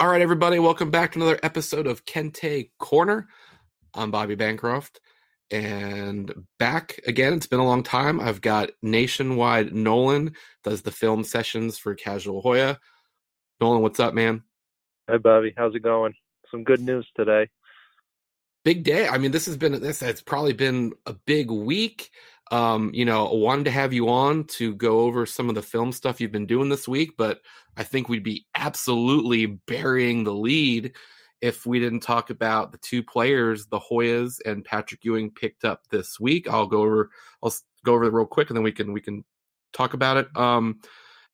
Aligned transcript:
All 0.00 0.08
right, 0.08 0.20
everybody, 0.20 0.58
welcome 0.58 0.90
back 0.90 1.12
to 1.12 1.20
another 1.20 1.38
episode 1.44 1.86
of 1.86 2.04
Kente 2.04 2.70
Corner. 2.80 3.28
I'm 3.94 4.10
Bobby 4.10 4.34
Bancroft, 4.34 4.98
and 5.52 6.34
back 6.58 6.98
again. 7.06 7.32
It's 7.34 7.46
been 7.46 7.60
a 7.60 7.64
long 7.64 7.84
time. 7.84 8.18
I've 8.18 8.40
got 8.40 8.70
Nationwide 8.82 9.72
Nolan 9.72 10.34
does 10.64 10.82
the 10.82 10.90
film 10.90 11.22
sessions 11.22 11.78
for 11.78 11.94
Casual 11.94 12.42
Hoya. 12.42 12.80
Nolan, 13.60 13.82
what's 13.82 14.00
up, 14.00 14.14
man? 14.14 14.42
Hi, 15.08 15.16
Bobby. 15.16 15.54
How's 15.56 15.76
it 15.76 15.84
going? 15.84 16.14
Some 16.50 16.64
good 16.64 16.80
news 16.80 17.06
today. 17.16 17.48
Big 18.64 18.82
day. 18.82 19.06
I 19.06 19.18
mean, 19.18 19.30
this 19.30 19.46
has 19.46 19.56
been 19.56 19.80
this. 19.80 20.02
It's 20.02 20.22
probably 20.22 20.54
been 20.54 20.94
a 21.06 21.12
big 21.12 21.52
week. 21.52 22.10
Um, 22.50 22.90
you 22.92 23.04
know, 23.04 23.24
wanted 23.32 23.64
to 23.64 23.70
have 23.70 23.92
you 23.92 24.08
on 24.08 24.44
to 24.44 24.74
go 24.74 25.00
over 25.00 25.24
some 25.24 25.48
of 25.48 25.54
the 25.54 25.62
film 25.62 25.92
stuff 25.92 26.20
you've 26.20 26.30
been 26.30 26.46
doing 26.46 26.68
this 26.68 26.86
week, 26.86 27.12
but 27.16 27.40
I 27.76 27.84
think 27.84 28.08
we'd 28.08 28.22
be 28.22 28.46
absolutely 28.54 29.46
burying 29.46 30.24
the 30.24 30.34
lead 30.34 30.92
if 31.40 31.66
we 31.66 31.78
didn't 31.78 32.00
talk 32.00 32.30
about 32.30 32.72
the 32.72 32.78
two 32.78 33.02
players 33.02 33.66
the 33.66 33.80
Hoyas 33.80 34.40
and 34.46 34.64
Patrick 34.64 35.04
Ewing 35.04 35.30
picked 35.30 35.64
up 35.64 35.82
this 35.90 36.18
week. 36.18 36.48
I'll 36.48 36.66
go 36.66 36.82
over 36.82 37.10
I'll 37.42 37.52
go 37.84 37.94
over 37.94 38.04
it 38.04 38.12
real 38.12 38.26
quick 38.26 38.50
and 38.50 38.56
then 38.56 38.64
we 38.64 38.72
can 38.72 38.92
we 38.92 39.00
can 39.00 39.24
talk 39.72 39.94
about 39.94 40.16
it. 40.16 40.34
Um, 40.36 40.80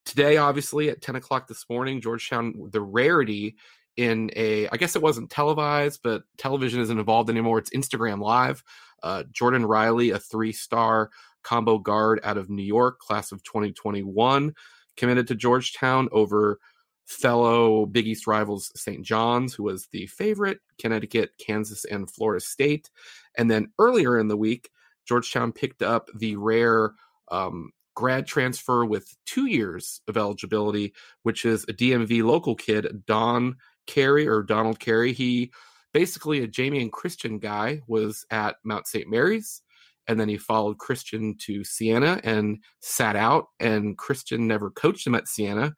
today, 0.04 0.36
obviously 0.36 0.90
at 0.90 1.02
10 1.02 1.16
o'clock 1.16 1.46
this 1.46 1.64
morning, 1.70 2.00
Georgetown, 2.00 2.54
the 2.70 2.80
rarity 2.80 3.56
in 4.00 4.30
a 4.34 4.66
I 4.68 4.78
guess 4.78 4.96
it 4.96 5.02
wasn't 5.02 5.30
televised, 5.30 6.00
but 6.02 6.22
television 6.38 6.80
isn't 6.80 6.98
involved 6.98 7.28
anymore. 7.28 7.58
It's 7.58 7.70
Instagram 7.70 8.22
Live. 8.22 8.64
Uh, 9.02 9.24
Jordan 9.30 9.66
Riley, 9.66 10.10
a 10.10 10.18
three-star 10.18 11.10
combo 11.42 11.78
guard 11.78 12.20
out 12.24 12.38
of 12.38 12.48
New 12.48 12.62
York, 12.62 12.98
class 12.98 13.30
of 13.30 13.42
2021 13.44 14.54
committed 14.96 15.26
to 15.28 15.34
Georgetown 15.34 16.08
over 16.12 16.58
fellow 17.06 17.84
Big 17.86 18.06
East 18.06 18.26
rivals 18.26 18.72
St. 18.74 19.04
John's, 19.04 19.52
who 19.52 19.64
was 19.64 19.86
the 19.88 20.06
favorite, 20.06 20.60
Connecticut, 20.78 21.30
Kansas, 21.38 21.84
and 21.84 22.10
Florida 22.10 22.40
State. 22.40 22.88
And 23.36 23.50
then 23.50 23.72
earlier 23.78 24.18
in 24.18 24.28
the 24.28 24.36
week, 24.36 24.70
Georgetown 25.06 25.52
picked 25.52 25.82
up 25.82 26.08
the 26.14 26.36
rare 26.36 26.92
um, 27.30 27.70
grad 27.94 28.26
transfer 28.26 28.84
with 28.84 29.14
two 29.26 29.46
years 29.46 30.00
of 30.08 30.16
eligibility, 30.16 30.94
which 31.22 31.44
is 31.44 31.64
a 31.64 31.72
DMV 31.72 32.22
local 32.22 32.54
kid, 32.54 33.02
Don 33.06 33.56
Carey 33.86 34.28
or 34.28 34.42
Donald 34.42 34.78
Carey. 34.78 35.12
He 35.12 35.52
basically 35.92 36.42
a 36.42 36.48
Jamion 36.48 36.90
Christian 36.90 37.38
guy 37.38 37.80
was 37.86 38.24
at 38.30 38.56
Mount 38.64 38.86
St. 38.86 39.08
Mary's 39.08 39.62
and 40.10 40.18
then 40.18 40.28
he 40.28 40.38
followed 40.38 40.78
Christian 40.78 41.36
to 41.42 41.62
Siena 41.62 42.20
and 42.24 42.58
sat 42.80 43.14
out. 43.14 43.46
And 43.60 43.96
Christian 43.96 44.48
never 44.48 44.68
coached 44.68 45.06
him 45.06 45.14
at 45.14 45.28
Siena, 45.28 45.72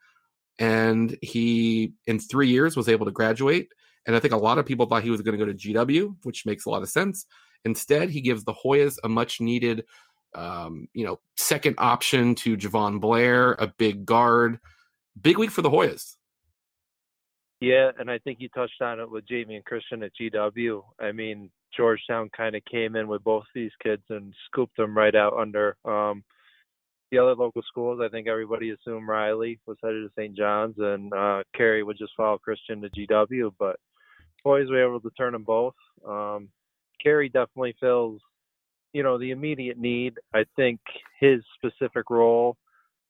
and 0.59 1.17
he 1.21 1.93
in 2.07 2.19
three 2.19 2.49
years 2.49 2.75
was 2.75 2.89
able 2.89 3.05
to 3.05 3.13
graduate. 3.13 3.69
And 4.07 4.17
I 4.17 4.21
think 4.21 4.33
a 4.33 4.39
lot 4.39 4.57
of 4.57 4.65
people 4.65 4.87
thought 4.87 5.03
he 5.03 5.11
was 5.11 5.21
going 5.21 5.39
to 5.39 5.45
go 5.45 5.53
to 5.53 5.59
GW, 5.59 6.17
which 6.23 6.47
makes 6.47 6.65
a 6.65 6.71
lot 6.71 6.83
of 6.83 6.89
sense. 6.89 7.27
Instead, 7.67 8.09
he 8.09 8.23
gives 8.23 8.45
the 8.45 8.55
Hoyas 8.55 8.97
a 9.05 9.09
much 9.09 9.39
needed, 9.39 9.85
um, 10.35 10.89
you 10.95 11.05
know, 11.05 11.21
second 11.37 11.75
option 11.77 12.35
to 12.37 12.57
Jahvon 12.57 13.01
Blair, 13.01 13.53
a 13.53 13.67
big 13.67 14.07
guard. 14.07 14.59
Big 15.21 15.37
week 15.37 15.51
for 15.51 15.61
the 15.61 15.71
Hoyas. 15.71 16.17
Yeah, 17.63 17.93
and 17.97 18.11
I 18.11 18.19
think 18.19 18.41
you 18.41 18.49
touched 18.49 18.83
on 18.83 18.99
it 18.99 19.09
with 19.09 19.25
Jamion 19.29 19.65
Christian 19.65 20.03
at 20.03 20.11
GW. 20.21 20.83
I 20.99 21.13
mean, 21.13 21.49
Georgetown 21.77 22.29
kind 22.37 22.57
of 22.57 22.65
came 22.65 22.97
in 22.97 23.07
with 23.07 23.23
both 23.23 23.45
these 23.55 23.71
kids 23.81 24.03
and 24.11 24.35
scooped 24.47 24.77
them 24.77 24.99
right 24.99 25.15
out 25.15 25.35
under 25.35 25.77
um, 25.85 26.25
the 27.13 27.19
other 27.19 27.37
local 27.37 27.63
schools. 27.63 28.01
I 28.03 28.09
think 28.09 28.27
everybody 28.27 28.71
assumed 28.71 29.07
Riley 29.07 29.61
was 29.65 29.77
headed 29.81 30.03
to 30.03 30.13
St. 30.21 30.37
John's 30.37 30.75
and 30.77 31.15
uh, 31.15 31.45
Carey 31.55 31.85
would 31.85 31.99
just 31.99 32.15
follow 32.17 32.37
Christian 32.37 32.81
to 32.81 32.91
GW, 32.91 33.53
but 33.61 33.77
boys 34.43 34.69
were 34.69 34.85
able 34.85 35.01
to 35.01 35.11
turn 35.11 35.33
them 35.33 35.45
both. 35.45 35.75
Um, 36.05 36.49
Carey 37.01 37.29
definitely 37.29 37.77
fills, 37.79 38.21
you 38.93 39.05
know, 39.05 39.19
the 39.19 39.31
immediate 39.31 39.79
need. 39.79 40.15
I 40.35 40.47
think 40.57 40.81
his 41.21 41.43
specific 41.55 42.11
role 42.11 42.57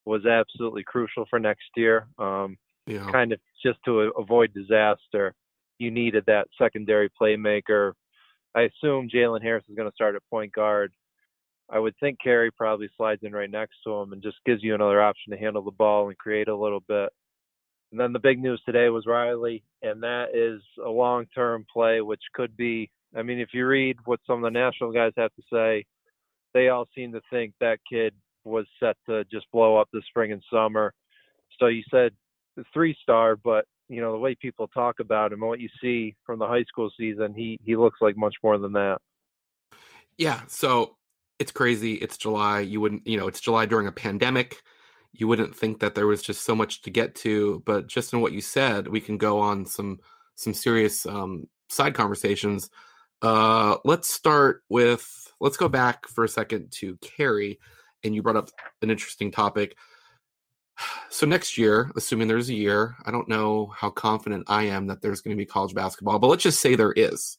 was 0.04 0.26
absolutely 0.26 0.82
crucial 0.82 1.24
for 1.30 1.38
next 1.38 1.70
year. 1.74 2.06
Um, 2.18 2.58
yeah. 2.86 3.08
Kind 3.10 3.32
of 3.32 3.38
just 3.62 3.78
to 3.84 4.12
avoid 4.18 4.52
disaster, 4.54 5.34
you 5.78 5.90
needed 5.90 6.24
that 6.26 6.48
secondary 6.58 7.10
playmaker 7.20 7.92
I 8.54 8.62
assume 8.62 9.08
Jalen 9.08 9.42
Harris 9.42 9.64
is 9.68 9.76
going 9.76 9.88
to 9.88 9.94
start 9.94 10.14
at 10.14 10.22
point 10.28 10.52
guard. 10.52 10.92
I 11.70 11.78
would 11.78 11.94
think 11.98 12.18
Carey 12.22 12.50
probably 12.50 12.90
slides 12.96 13.22
in 13.22 13.32
right 13.32 13.50
next 13.50 13.76
to 13.84 13.94
him 13.94 14.12
and 14.12 14.22
just 14.22 14.36
gives 14.44 14.62
you 14.62 14.74
another 14.74 15.00
option 15.00 15.32
to 15.32 15.38
handle 15.38 15.62
the 15.62 15.70
ball 15.70 16.08
and 16.08 16.18
create 16.18 16.48
a 16.48 16.56
little 16.56 16.82
bit. 16.86 17.08
And 17.90 18.00
then 18.00 18.12
the 18.12 18.18
big 18.18 18.38
news 18.38 18.60
today 18.64 18.88
was 18.88 19.06
Riley, 19.06 19.62
and 19.82 20.02
that 20.02 20.34
is 20.34 20.62
a 20.84 20.88
long 20.88 21.26
term 21.34 21.64
play, 21.72 22.00
which 22.00 22.22
could 22.34 22.56
be. 22.56 22.90
I 23.14 23.22
mean, 23.22 23.38
if 23.38 23.50
you 23.52 23.66
read 23.66 23.96
what 24.06 24.20
some 24.26 24.42
of 24.42 24.52
the 24.52 24.58
national 24.58 24.92
guys 24.92 25.12
have 25.18 25.34
to 25.34 25.42
say, 25.52 25.84
they 26.54 26.68
all 26.68 26.88
seem 26.94 27.12
to 27.12 27.20
think 27.30 27.52
that 27.60 27.78
kid 27.90 28.14
was 28.44 28.66
set 28.80 28.96
to 29.06 29.24
just 29.30 29.46
blow 29.52 29.76
up 29.76 29.88
this 29.92 30.04
spring 30.08 30.32
and 30.32 30.42
summer. 30.50 30.92
So 31.58 31.66
you 31.66 31.82
said 31.90 32.12
three 32.72 32.96
star, 33.02 33.36
but 33.36 33.66
you 33.88 34.00
know 34.00 34.12
the 34.12 34.18
way 34.18 34.34
people 34.34 34.68
talk 34.68 35.00
about 35.00 35.32
him 35.32 35.42
and 35.42 35.48
what 35.48 35.60
you 35.60 35.68
see 35.80 36.14
from 36.24 36.38
the 36.38 36.46
high 36.46 36.64
school 36.64 36.90
season, 36.98 37.34
he 37.34 37.58
he 37.64 37.76
looks 37.76 38.00
like 38.00 38.16
much 38.16 38.34
more 38.42 38.58
than 38.58 38.72
that. 38.72 38.98
Yeah, 40.18 40.40
so 40.46 40.96
it's 41.38 41.52
crazy. 41.52 41.94
It's 41.94 42.16
July. 42.16 42.60
You 42.60 42.80
wouldn't, 42.80 43.06
you 43.06 43.18
know, 43.18 43.26
it's 43.26 43.40
July 43.40 43.66
during 43.66 43.86
a 43.86 43.92
pandemic. 43.92 44.62
You 45.12 45.26
wouldn't 45.28 45.56
think 45.56 45.80
that 45.80 45.94
there 45.94 46.06
was 46.06 46.22
just 46.22 46.44
so 46.44 46.54
much 46.54 46.82
to 46.82 46.90
get 46.90 47.14
to, 47.16 47.62
but 47.66 47.86
just 47.86 48.12
in 48.12 48.20
what 48.20 48.32
you 48.32 48.40
said, 48.40 48.88
we 48.88 49.00
can 49.00 49.18
go 49.18 49.40
on 49.40 49.66
some 49.66 49.98
some 50.36 50.54
serious 50.54 51.04
um, 51.06 51.48
side 51.68 51.94
conversations. 51.94 52.70
Uh, 53.20 53.76
let's 53.84 54.12
start 54.12 54.62
with 54.68 55.32
let's 55.40 55.56
go 55.56 55.68
back 55.68 56.06
for 56.06 56.24
a 56.24 56.28
second 56.28 56.70
to 56.72 56.96
Carey, 56.98 57.58
and 58.04 58.14
you 58.14 58.22
brought 58.22 58.36
up 58.36 58.50
an 58.80 58.90
interesting 58.90 59.30
topic 59.30 59.76
so 61.10 61.26
next 61.26 61.58
year, 61.58 61.90
assuming 61.96 62.28
there's 62.28 62.48
a 62.48 62.54
year, 62.54 62.96
I 63.04 63.10
don't 63.10 63.28
know 63.28 63.72
how 63.76 63.90
confident 63.90 64.44
I 64.48 64.64
am 64.64 64.86
that 64.86 65.02
there's 65.02 65.20
going 65.20 65.36
to 65.36 65.40
be 65.40 65.46
college 65.46 65.74
basketball, 65.74 66.18
but 66.18 66.28
let's 66.28 66.42
just 66.42 66.60
say 66.60 66.74
there 66.74 66.92
is. 66.92 67.38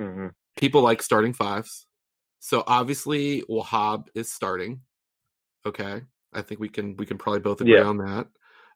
Mm-hmm. 0.00 0.28
People 0.56 0.82
like 0.82 1.02
starting 1.02 1.32
fives. 1.32 1.86
So 2.40 2.62
obviously 2.66 3.42
Wahab 3.48 4.06
is 4.14 4.32
starting. 4.32 4.80
Okay. 5.66 6.02
I 6.32 6.42
think 6.42 6.60
we 6.60 6.68
can 6.68 6.96
we 6.96 7.06
can 7.06 7.18
probably 7.18 7.40
both 7.40 7.60
agree 7.60 7.76
yeah. 7.76 7.84
on 7.84 7.98
that. 7.98 8.28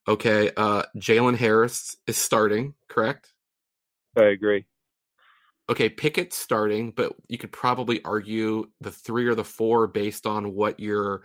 Okay. 0.08 0.50
Uh 0.56 0.82
Jalen 0.96 1.36
Harris 1.36 1.96
is 2.06 2.16
starting, 2.16 2.74
correct? 2.88 3.32
I 4.16 4.24
agree. 4.24 4.66
Okay, 5.70 5.88
Pickett's 5.88 6.36
starting, 6.36 6.90
but 6.90 7.14
you 7.28 7.38
could 7.38 7.52
probably 7.52 8.02
argue 8.04 8.66
the 8.80 8.90
three 8.90 9.26
or 9.26 9.34
the 9.34 9.44
four 9.44 9.86
based 9.86 10.26
on 10.26 10.54
what 10.54 10.80
your 10.80 11.22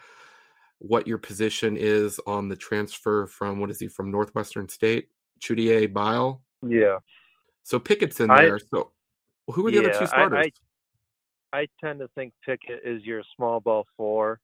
what 0.80 1.08
your 1.08 1.18
position 1.18 1.76
is 1.78 2.20
on 2.28 2.50
the 2.50 2.56
transfer 2.56 3.28
from 3.28 3.60
what 3.60 3.72
is 3.72 3.80
he 3.80 3.88
from 3.88 4.12
Northwestern 4.12 4.70
State, 4.70 5.08
Chudier 5.42 5.92
Bile. 5.92 6.42
Yeah. 6.62 6.98
So 7.64 7.80
Pickett's 7.80 8.20
in 8.20 8.28
there. 8.28 8.56
I, 8.56 8.60
so 8.74 8.92
who 9.48 9.68
are 9.68 9.72
the 9.72 9.78
yeah, 9.78 9.90
other 9.90 10.00
two 10.00 10.08
starters? 10.08 10.52
I, 11.54 11.58
I, 11.58 11.62
I, 11.62 11.68
tend 11.84 12.00
to 12.00 12.08
think 12.16 12.34
Pickett 12.46 12.82
is 12.86 13.04
your 13.04 13.24
small 13.36 13.60
ball 13.60 13.86
four, 13.98 14.40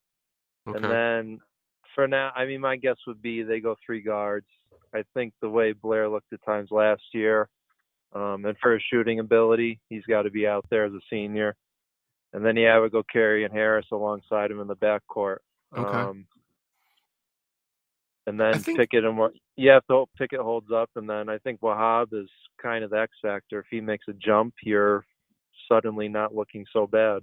okay. 0.67 0.77
and 0.77 0.85
then 0.85 1.39
for 1.95 2.07
now, 2.07 2.31
I 2.35 2.45
mean, 2.45 2.61
my 2.61 2.75
guess 2.75 2.97
would 3.07 3.21
be 3.21 3.43
they 3.43 3.59
go 3.59 3.75
three 3.85 4.01
guards. 4.01 4.47
I 4.93 5.03
think 5.13 5.33
the 5.41 5.49
way 5.49 5.73
Blair 5.73 6.09
looked 6.09 6.33
at 6.33 6.43
times 6.45 6.69
last 6.71 7.01
year, 7.13 7.49
um, 8.13 8.45
and 8.45 8.57
for 8.61 8.73
his 8.73 8.83
shooting 8.91 9.19
ability, 9.19 9.79
he's 9.89 10.05
got 10.05 10.23
to 10.23 10.31
be 10.31 10.47
out 10.47 10.65
there 10.69 10.85
as 10.85 10.93
a 10.93 10.99
senior. 11.09 11.55
And 12.33 12.45
then 12.45 12.57
yeah, 12.57 12.75
I 12.75 12.79
would 12.79 12.91
go 12.91 13.03
Carey 13.03 13.43
and 13.43 13.53
Harris 13.53 13.85
alongside 13.91 14.51
him 14.51 14.59
in 14.59 14.67
the 14.67 14.75
backcourt. 14.75 15.37
Okay. 15.75 15.97
Um, 15.97 16.27
and 18.25 18.39
then 18.39 18.59
think... 18.59 18.77
Pickett 18.77 19.03
and 19.03 19.17
What 19.17 19.33
yeah, 19.55 19.79
if 19.87 20.09
Pickett 20.17 20.39
holds 20.39 20.71
up, 20.71 20.89
and 20.95 21.07
then 21.09 21.29
I 21.29 21.37
think 21.37 21.61
Wahab 21.61 22.07
is 22.13 22.29
kind 22.61 22.83
of 22.83 22.89
the 22.89 22.99
X 22.99 23.11
factor. 23.21 23.59
If 23.59 23.65
he 23.69 23.81
makes 23.81 24.07
a 24.07 24.13
jump, 24.13 24.55
you're 24.63 25.05
suddenly 25.69 26.07
not 26.07 26.33
looking 26.33 26.65
so 26.73 26.87
bad. 26.87 27.21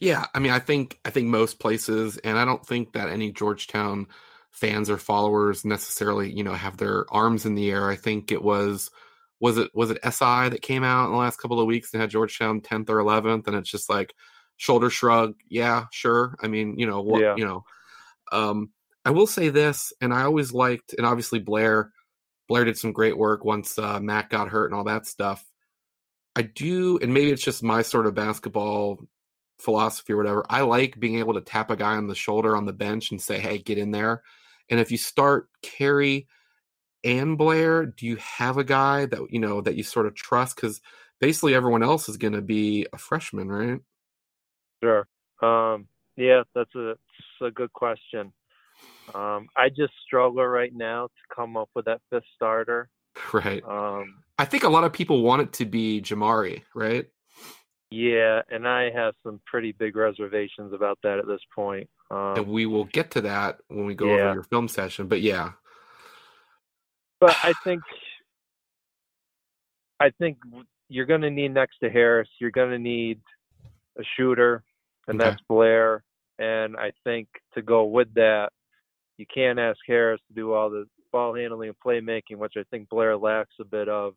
Yeah, 0.00 0.26
I 0.34 0.38
mean, 0.38 0.52
I 0.52 0.58
think 0.58 0.98
I 1.04 1.10
think 1.10 1.28
most 1.28 1.58
places, 1.58 2.18
and 2.18 2.38
I 2.38 2.44
don't 2.44 2.64
think 2.64 2.92
that 2.92 3.08
any 3.08 3.32
Georgetown 3.32 4.06
fans 4.50 4.90
or 4.90 4.98
followers 4.98 5.64
necessarily, 5.64 6.30
you 6.30 6.44
know, 6.44 6.52
have 6.52 6.76
their 6.76 7.06
arms 7.12 7.46
in 7.46 7.54
the 7.54 7.70
air. 7.70 7.88
I 7.88 7.96
think 7.96 8.32
it 8.32 8.42
was 8.42 8.90
was 9.40 9.56
it 9.58 9.70
was 9.74 9.90
it 9.90 9.98
SI 10.04 10.50
that 10.50 10.62
came 10.62 10.84
out 10.84 11.06
in 11.06 11.12
the 11.12 11.18
last 11.18 11.38
couple 11.38 11.58
of 11.58 11.66
weeks 11.66 11.92
and 11.92 12.00
had 12.00 12.10
Georgetown 12.10 12.60
tenth 12.60 12.90
or 12.90 12.98
eleventh, 12.98 13.48
and 13.48 13.56
it's 13.56 13.70
just 13.70 13.88
like 13.88 14.14
shoulder 14.56 14.90
shrug. 14.90 15.34
Yeah, 15.48 15.86
sure. 15.90 16.36
I 16.42 16.48
mean, 16.48 16.78
you 16.78 16.86
know 16.86 17.02
what? 17.02 17.22
Yeah. 17.22 17.36
You 17.36 17.44
know, 17.44 17.64
um, 18.30 18.70
I 19.04 19.10
will 19.10 19.26
say 19.26 19.48
this, 19.48 19.92
and 20.00 20.12
I 20.14 20.22
always 20.22 20.52
liked, 20.52 20.94
and 20.96 21.06
obviously 21.06 21.38
Blair, 21.38 21.92
Blair 22.48 22.64
did 22.64 22.78
some 22.78 22.92
great 22.92 23.16
work 23.16 23.44
once 23.44 23.78
uh, 23.78 24.00
Matt 24.00 24.30
got 24.30 24.48
hurt 24.48 24.66
and 24.66 24.74
all 24.74 24.84
that 24.84 25.06
stuff. 25.06 25.44
I 26.34 26.42
do, 26.42 26.98
and 26.98 27.12
maybe 27.12 27.30
it's 27.30 27.44
just 27.44 27.62
my 27.62 27.82
sort 27.82 28.06
of 28.06 28.14
basketball 28.14 29.00
philosophy 29.58 30.12
or 30.12 30.16
whatever. 30.16 30.44
I 30.48 30.62
like 30.62 30.98
being 30.98 31.18
able 31.18 31.34
to 31.34 31.40
tap 31.40 31.70
a 31.70 31.76
guy 31.76 31.96
on 31.96 32.06
the 32.06 32.14
shoulder 32.14 32.56
on 32.56 32.64
the 32.64 32.72
bench 32.72 33.10
and 33.10 33.20
say, 33.20 33.38
"Hey, 33.38 33.58
get 33.58 33.78
in 33.78 33.90
there." 33.90 34.22
And 34.68 34.80
if 34.80 34.90
you 34.90 34.98
start 34.98 35.48
Carey 35.62 36.28
and 37.04 37.36
Blair, 37.36 37.86
do 37.86 38.06
you 38.06 38.16
have 38.16 38.56
a 38.56 38.64
guy 38.64 39.06
that 39.06 39.20
you 39.30 39.40
know 39.40 39.60
that 39.60 39.74
you 39.74 39.82
sort 39.82 40.06
of 40.06 40.14
trust? 40.14 40.56
Because 40.56 40.80
basically 41.20 41.54
everyone 41.54 41.82
else 41.82 42.08
is 42.08 42.16
going 42.16 42.32
to 42.32 42.42
be 42.42 42.86
a 42.92 42.98
freshman, 42.98 43.48
right? 43.48 43.80
Sure. 44.82 45.06
Um, 45.42 45.86
yeah, 46.16 46.42
that's 46.54 46.74
a, 46.74 46.94
that's 47.40 47.48
a 47.48 47.50
good 47.50 47.72
question. 47.72 48.32
Um, 49.14 49.48
I 49.56 49.68
just 49.68 49.92
struggle 50.06 50.46
right 50.46 50.74
now 50.74 51.06
to 51.06 51.34
come 51.34 51.56
up 51.56 51.70
with 51.74 51.84
that 51.86 52.00
fifth 52.10 52.24
starter. 52.34 52.88
Right. 53.32 53.62
Um, 53.64 54.22
I 54.38 54.44
think 54.44 54.64
a 54.64 54.68
lot 54.68 54.84
of 54.84 54.92
people 54.92 55.22
want 55.22 55.42
it 55.42 55.52
to 55.54 55.64
be 55.66 56.00
Jamari, 56.00 56.62
right? 56.74 57.06
yeah, 57.90 58.40
and 58.50 58.66
I 58.66 58.90
have 58.90 59.14
some 59.22 59.38
pretty 59.44 59.72
big 59.72 59.96
reservations 59.96 60.72
about 60.72 60.98
that 61.02 61.18
at 61.18 61.26
this 61.26 61.42
point. 61.54 61.90
And 62.10 62.38
Um, 62.38 62.48
we 62.48 62.64
will 62.64 62.84
get 62.86 63.10
to 63.12 63.20
that 63.22 63.58
when 63.68 63.84
we 63.84 63.94
go 63.94 64.16
Yeah. 64.16 64.24
over 64.24 64.34
your 64.34 64.42
film 64.44 64.66
session. 64.68 65.08
But 65.08 65.20
yeah, 65.20 65.52
but 67.20 67.36
I 67.44 67.52
think 67.64 67.82
I 70.00 70.10
think 70.18 70.38
you're 70.88 71.06
going 71.06 71.20
to 71.20 71.30
need 71.30 71.52
next 71.52 71.78
to 71.80 71.90
Harris. 71.90 72.28
You're 72.40 72.50
going 72.50 72.70
to 72.70 72.78
need 72.78 73.20
a 73.98 74.02
shooter, 74.16 74.64
and 75.08 75.20
Okay. 75.20 75.30
that's 75.30 75.42
Blair. 75.48 76.04
And 76.38 76.76
I 76.76 76.92
think 77.04 77.28
to 77.54 77.62
go 77.62 77.84
with 77.84 78.12
that, 78.14 78.50
you 79.18 79.26
can't 79.32 79.58
ask 79.58 79.78
Harris 79.86 80.20
to 80.28 80.34
do 80.34 80.52
all 80.52 80.70
the 80.70 80.86
ball 81.12 81.34
handling 81.34 81.68
and 81.68 81.78
playmaking, 81.84 82.38
which 82.38 82.54
I 82.56 82.64
think 82.70 82.88
Blair 82.88 83.16
lacks 83.16 83.54
a 83.60 83.64
bit 83.64 83.88
of. 83.88 84.14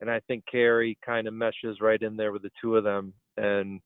And 0.00 0.10
I 0.10 0.20
think 0.20 0.44
Carey 0.50 0.96
kind 1.04 1.28
of 1.28 1.34
meshes 1.34 1.80
right 1.80 2.00
in 2.00 2.16
there 2.16 2.32
with 2.32 2.42
the 2.42 2.50
two 2.60 2.76
of 2.76 2.84
them, 2.84 3.12
and 3.36 3.80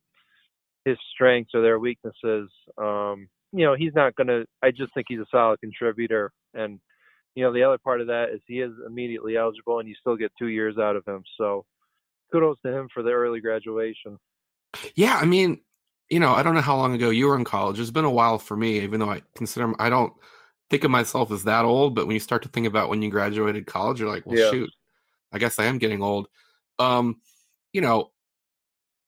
his 0.84 0.96
strengths 1.12 1.55
or 1.55 1.62
their 1.62 1.78
weaknesses. 1.78 2.50
Um, 2.79 3.29
you 3.52 3.64
know, 3.67 3.75
he's 3.75 3.94
not 3.94 4.14
going 4.17 4.29
to. 4.29 4.46
I 4.62 4.70
just 4.70 4.94
think 4.94 5.06
he's 5.08 5.19
a 5.20 5.26
solid 5.31 5.61
contributor, 5.61 6.32
and 6.55 6.81
you 7.34 7.44
know, 7.44 7.52
the 7.52 7.62
other 7.64 7.76
part 7.79 8.00
of 8.00 8.06
that 8.06 8.31
is 8.32 8.40
he 8.46 8.61
is 8.61 8.72
immediately 8.87 9.37
eligible, 9.37 9.79
and 9.79 9.88
you 9.88 9.94
still 10.00 10.17
get 10.17 10.32
two 10.38 10.46
years 10.49 10.79
out 10.79 10.96
of 10.96 11.05
him. 11.06 11.22
So, 11.37 11.64
kudos 12.32 12.58
to 12.64 12.72
him 12.72 12.88
for 12.94 13.02
the 13.02 13.11
early 13.12 13.40
graduation. 13.40 14.19
yeah. 14.94 15.19
I 15.20 15.26
mean, 15.26 15.61
you 16.08 16.20
know, 16.20 16.32
I 16.32 16.43
don't 16.43 16.55
know 16.55 16.61
how 16.61 16.76
long 16.76 16.94
ago 16.94 17.11
you 17.11 17.26
were 17.26 17.37
in 17.37 17.44
college. 17.44 17.81
It's 17.81 17.91
been 17.91 18.05
a 18.05 18.11
while 18.11 18.38
for 18.38 18.56
me, 18.56 18.81
even 18.81 19.00
though 19.00 19.11
I 19.11 19.23
consider 19.35 19.75
I 19.81 19.91
don't 19.91 20.12
think 20.70 20.85
of 20.85 20.91
myself 20.91 21.31
as 21.32 21.44
that 21.44 21.64
old. 21.64 21.94
But 21.94 22.06
when 22.06 22.14
you 22.14 22.20
start 22.20 22.43
to 22.43 22.49
think 22.49 22.67
about 22.67 22.88
when 22.88 23.03
you 23.03 23.11
graduated 23.11 23.67
college, 23.67 24.00
you're 24.00 24.08
like, 24.08 24.26
well, 24.26 24.38
Yeah. 24.38 24.50
shoot, 24.50 24.70
I 25.32 25.38
guess 25.38 25.58
I 25.58 25.64
am 25.64 25.79
getting 25.79 26.03
old. 26.03 26.29
Um, 26.79 27.20
you 27.73 27.81
know, 27.81 28.12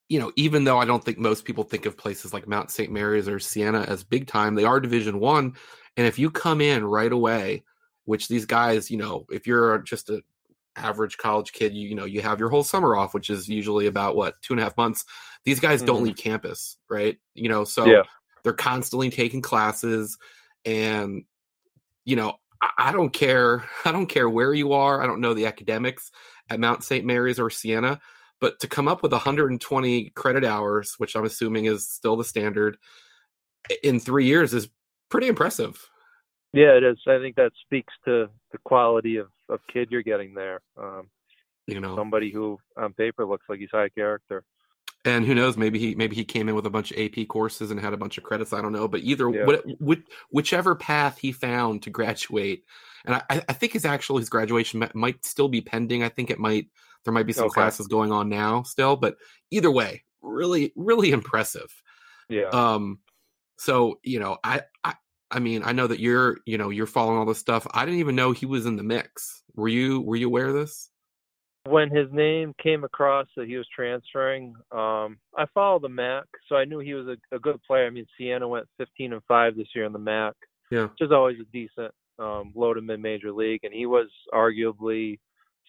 you 0.08 0.18
know, 0.18 0.32
even 0.36 0.64
though 0.64 0.78
I 0.78 0.86
don't 0.86 1.04
think 1.04 1.18
most 1.18 1.44
people 1.44 1.64
think 1.64 1.84
of 1.86 1.96
places 1.96 2.32
like 2.32 2.48
Mount 2.48 2.70
St. 2.70 2.90
Mary's 2.90 3.28
or 3.28 3.38
Siena 3.38 3.82
as 3.82 4.02
big 4.04 4.26
time, 4.26 4.54
they 4.54 4.64
are 4.64 4.80
Division 4.80 5.20
One. 5.20 5.54
And 5.96 6.06
if 6.06 6.18
you 6.18 6.30
come 6.30 6.60
in 6.60 6.84
right 6.84 7.12
away, 7.12 7.64
which 8.06 8.28
these 8.28 8.46
guys, 8.46 8.90
you 8.90 8.96
know, 8.96 9.26
if 9.30 9.46
you're 9.46 9.78
just 9.78 10.08
a 10.08 10.22
average 10.78 11.16
college 11.16 11.52
kid, 11.52 11.74
you, 11.74 11.88
you 11.88 11.94
know, 11.94 12.04
you 12.04 12.20
have 12.22 12.38
your 12.38 12.48
whole 12.48 12.64
summer 12.64 12.96
off, 12.96 13.14
which 13.14 13.30
is 13.30 13.48
usually 13.48 13.86
about 13.86 14.16
what 14.16 14.40
two 14.42 14.52
and 14.52 14.60
a 14.60 14.62
half 14.62 14.76
months. 14.76 15.04
These 15.44 15.60
guys 15.60 15.82
don't 15.82 16.00
Mhm. 16.00 16.06
leave 16.06 16.16
campus, 16.16 16.76
right? 16.88 17.18
You 17.34 17.48
know, 17.48 17.64
so 17.64 17.84
Yeah. 17.86 18.02
they're 18.42 18.52
constantly 18.52 19.10
taking 19.10 19.42
classes, 19.42 20.18
and 20.64 21.24
you 22.04 22.16
know, 22.16 22.36
I, 22.62 22.70
I 22.78 22.92
don't 22.92 23.10
care. 23.10 23.64
I 23.84 23.92
don't 23.92 24.06
care 24.06 24.28
where 24.28 24.54
you 24.54 24.72
are. 24.72 25.02
I 25.02 25.06
don't 25.06 25.20
know 25.20 25.34
the 25.34 25.46
academics 25.46 26.10
at 26.50 26.60
Mount 26.60 26.82
St. 26.82 27.04
Mary's 27.04 27.38
or 27.38 27.50
Siena, 27.50 28.00
but 28.40 28.58
to 28.60 28.66
come 28.68 28.88
up 28.88 29.02
with 29.02 29.12
120 29.12 30.10
credit 30.10 30.44
hours, 30.44 30.94
which 30.98 31.14
I'm 31.16 31.24
assuming 31.24 31.66
is 31.66 31.88
still 31.88 32.16
the 32.16 32.24
standard, 32.24 32.78
in 33.82 34.00
three 34.00 34.24
years 34.26 34.54
is 34.54 34.68
pretty 35.10 35.26
impressive. 35.28 35.88
Yeah, 36.54 36.72
it 36.72 36.82
is. 36.82 36.98
I 37.06 37.18
think 37.18 37.36
that 37.36 37.52
speaks 37.62 37.92
to 38.06 38.28
the 38.52 38.58
quality 38.64 39.16
of, 39.16 39.28
of 39.48 39.60
kid 39.72 39.88
you're 39.90 40.02
getting 40.02 40.34
there. 40.34 40.60
Um, 40.76 41.10
You 41.66 41.80
know, 41.80 41.96
somebody 41.96 42.30
who 42.30 42.58
on 42.76 42.92
paper 42.94 43.24
looks 43.26 43.44
like 43.48 43.60
he's 43.60 43.70
high 43.70 43.88
character. 43.90 44.44
and 45.04 45.24
who 45.24 45.34
knows? 45.34 45.56
Maybe 45.56 45.78
he 45.78 45.94
maybe 45.94 46.16
he 46.16 46.24
came 46.24 46.48
in 46.48 46.54
with 46.54 46.66
a 46.66 46.70
bunch 46.70 46.90
of 46.90 46.98
AP 46.98 47.26
courses 47.28 47.70
and 47.70 47.78
had 47.80 47.92
a 47.94 47.96
bunch 47.96 48.18
of 48.18 48.24
credits. 48.24 48.52
I 48.52 48.60
don't 48.62 48.72
know, 48.72 48.88
but 48.88 49.00
either 49.00 49.28
Yeah. 49.30 49.46
what, 49.46 49.64
which, 49.80 50.02
whichever 50.30 50.74
path 50.74 51.18
he 51.18 51.32
found 51.32 51.82
to 51.84 51.90
graduate, 51.98 52.64
and 53.04 53.14
I, 53.14 53.22
I 53.48 53.52
think 53.52 53.72
his 53.72 53.84
actual 53.84 54.18
his 54.18 54.28
graduation 54.28 54.86
might 54.94 55.24
still 55.24 55.48
be 55.48 55.60
pending. 55.60 56.02
I 56.02 56.08
think 56.08 56.30
it 56.30 56.38
might 56.38 56.66
there 57.04 57.14
might 57.14 57.26
be 57.26 57.32
some 57.32 57.46
Okay. 57.46 57.54
classes 57.54 57.86
going 57.86 58.12
on 58.12 58.28
now 58.28 58.62
still, 58.64 58.96
but 58.96 59.16
either 59.50 59.70
way, 59.70 60.04
really 60.20 60.72
really 60.76 61.10
impressive. 61.18 61.70
Yeah. 62.28 62.48
Um, 62.50 62.98
so 63.56 63.98
you 64.02 64.18
know, 64.20 64.38
I, 64.44 64.62
I 64.84 64.94
I 65.30 65.40
mean, 65.40 65.62
I 65.64 65.72
know 65.72 65.86
that 65.86 66.00
you're 66.00 66.38
you 66.46 66.58
know 66.58 66.70
you're 66.70 66.86
following 66.86 67.18
all 67.18 67.26
this 67.26 67.38
stuff. 67.38 67.66
I 67.72 67.84
didn't 67.84 68.00
even 68.00 68.16
know 68.16 68.32
he 68.32 68.46
was 68.46 68.66
in 68.66 68.76
the 68.76 68.82
mix. 68.82 69.42
Were 69.54 69.68
you 69.68 70.00
were 70.00 70.16
you 70.16 70.26
aware 70.26 70.46
of 70.48 70.54
this? 70.54 70.90
when 71.66 71.90
his 71.90 72.06
name 72.12 72.54
came 72.62 72.82
across 72.82 73.26
that 73.36 73.46
he 73.46 73.56
was 73.58 73.66
transferring, 73.74 74.54
um, 74.72 75.18
I 75.36 75.44
followed 75.52 75.82
the 75.82 75.88
MAAC, 75.88 76.22
so 76.48 76.56
I 76.56 76.64
knew 76.64 76.78
he 76.78 76.94
was 76.94 77.06
a, 77.08 77.36
a 77.36 77.38
good 77.38 77.60
player. 77.62 77.86
I 77.86 77.90
mean, 77.90 78.06
Siena 78.16 78.48
went 78.48 78.66
15 78.78 79.12
and 79.12 79.22
five 79.28 79.54
this 79.54 79.66
year 79.74 79.84
in 79.84 79.92
the 79.92 79.98
MAAC, 79.98 80.32
Yeah. 80.70 80.84
which 80.84 81.00
is 81.02 81.12
always 81.12 81.36
a 81.38 81.44
decent 81.52 81.92
um, 82.18 82.52
low 82.54 82.72
to 82.72 82.80
mid 82.80 83.00
major 83.00 83.32
league, 83.32 83.64
and 83.64 83.74
he 83.74 83.84
was 83.84 84.06
arguably 84.32 85.18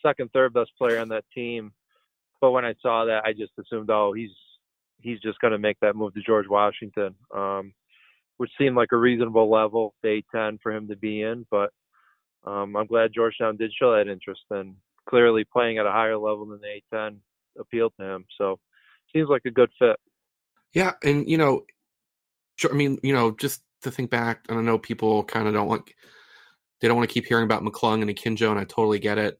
second, 0.02 0.32
third 0.32 0.54
best 0.54 0.72
player 0.78 1.00
on 1.00 1.10
that 1.10 1.26
team. 1.36 1.74
But 2.40 2.52
when 2.52 2.64
I 2.64 2.76
saw 2.82 3.04
that, 3.06 3.26
I 3.26 3.34
just 3.34 3.52
assumed, 3.60 3.90
oh, 3.90 4.14
he's 4.14 4.32
he's 5.02 5.20
just 5.20 5.40
going 5.40 5.52
to 5.52 5.60
make 5.60 5.80
that 5.82 5.98
move 5.98 6.14
to 6.14 6.22
George 6.22 6.48
Washington, 6.48 7.16
um, 7.36 7.74
which 8.40 8.52
seemed 8.58 8.78
like 8.78 8.94
a 8.94 8.98
reasonable 8.98 9.52
level, 9.52 9.94
day 10.02 10.24
10 10.34 10.60
for 10.64 10.72
him 10.72 10.88
to 10.88 10.96
be 10.96 11.22
in. 11.22 11.46
But 11.52 11.72
um, 12.46 12.78
I'm 12.78 12.88
glad 12.88 13.12
Georgetown 13.14 13.58
did 13.58 13.74
show 13.74 13.92
that 13.92 14.08
interest 14.10 14.44
and 14.50 14.76
clearly 15.10 15.44
playing 15.44 15.78
at 15.78 15.86
a 15.86 15.92
higher 15.92 16.18
level 16.18 16.46
than 16.46 16.62
the 16.62 16.82
A10 16.96 17.18
appealed 17.60 17.92
to 18.00 18.06
him. 18.06 18.26
So 18.38 18.58
seems 19.14 19.28
like 19.28 19.42
a 19.46 19.52
good 19.52 19.70
fit. 19.78 19.98
Yeah, 20.74 20.94
and 21.04 21.30
you 21.30 21.38
know, 21.38 21.66
sure, 22.56 22.72
I 22.72 22.78
mean, 22.78 22.98
you 23.04 23.12
know, 23.12 23.32
just 23.32 23.62
to 23.82 23.92
think 23.92 24.10
back, 24.10 24.46
and 24.48 24.58
I 24.58 24.62
know 24.62 24.78
people 24.78 25.26
kind 25.26 25.46
of 25.46 25.54
don't 25.54 25.68
want 25.68 25.92
they 26.80 26.88
don't 26.88 26.96
want 26.96 27.10
to 27.10 27.14
keep 27.14 27.26
hearing 27.26 27.44
about 27.44 27.64
McClung 27.64 28.02
and 28.02 28.10
Akinjo, 28.10 28.52
and 28.52 28.60
I 28.60 28.64
totally 28.64 29.00
get 29.00 29.18
it. 29.18 29.38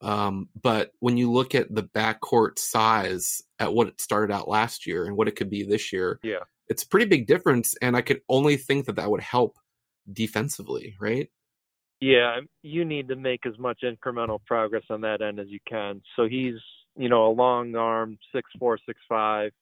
Um, 0.00 0.48
but 0.60 0.90
when 0.98 1.16
you 1.16 1.30
look 1.30 1.54
at 1.54 1.72
the 1.72 1.84
backcourt 1.84 2.58
size 2.58 3.40
at 3.60 3.72
what 3.72 3.86
it 3.86 4.00
started 4.00 4.34
out 4.34 4.48
last 4.48 4.84
year 4.84 5.04
and 5.04 5.16
what 5.16 5.28
it 5.28 5.36
could 5.36 5.48
be 5.48 5.62
this 5.62 5.92
year, 5.92 6.18
Yeah. 6.24 6.40
It's 6.72 6.82
a 6.84 6.88
pretty 6.88 7.06
big 7.06 7.26
difference. 7.26 7.74
And 7.82 7.94
I 7.94 8.00
could 8.00 8.20
only 8.30 8.56
think 8.56 8.86
that 8.86 8.96
that 8.96 9.10
would 9.10 9.20
help 9.20 9.58
defensively, 10.10 10.96
right? 10.98 11.28
Yeah, 12.00 12.40
you 12.62 12.84
need 12.86 13.08
to 13.08 13.16
make 13.16 13.46
as 13.46 13.58
much 13.58 13.82
incremental 13.84 14.40
progress 14.46 14.82
on 14.90 15.02
that 15.02 15.20
end 15.20 15.38
as 15.38 15.48
you 15.48 15.60
can. 15.68 16.00
So 16.16 16.26
he's, 16.26 16.54
you 16.96 17.08
know, 17.10 17.26
a 17.26 17.32
long 17.32 17.76
arm, 17.76 18.18
six 18.34 18.50
four, 18.58 18.78
six 18.86 18.98
five. 19.06 19.52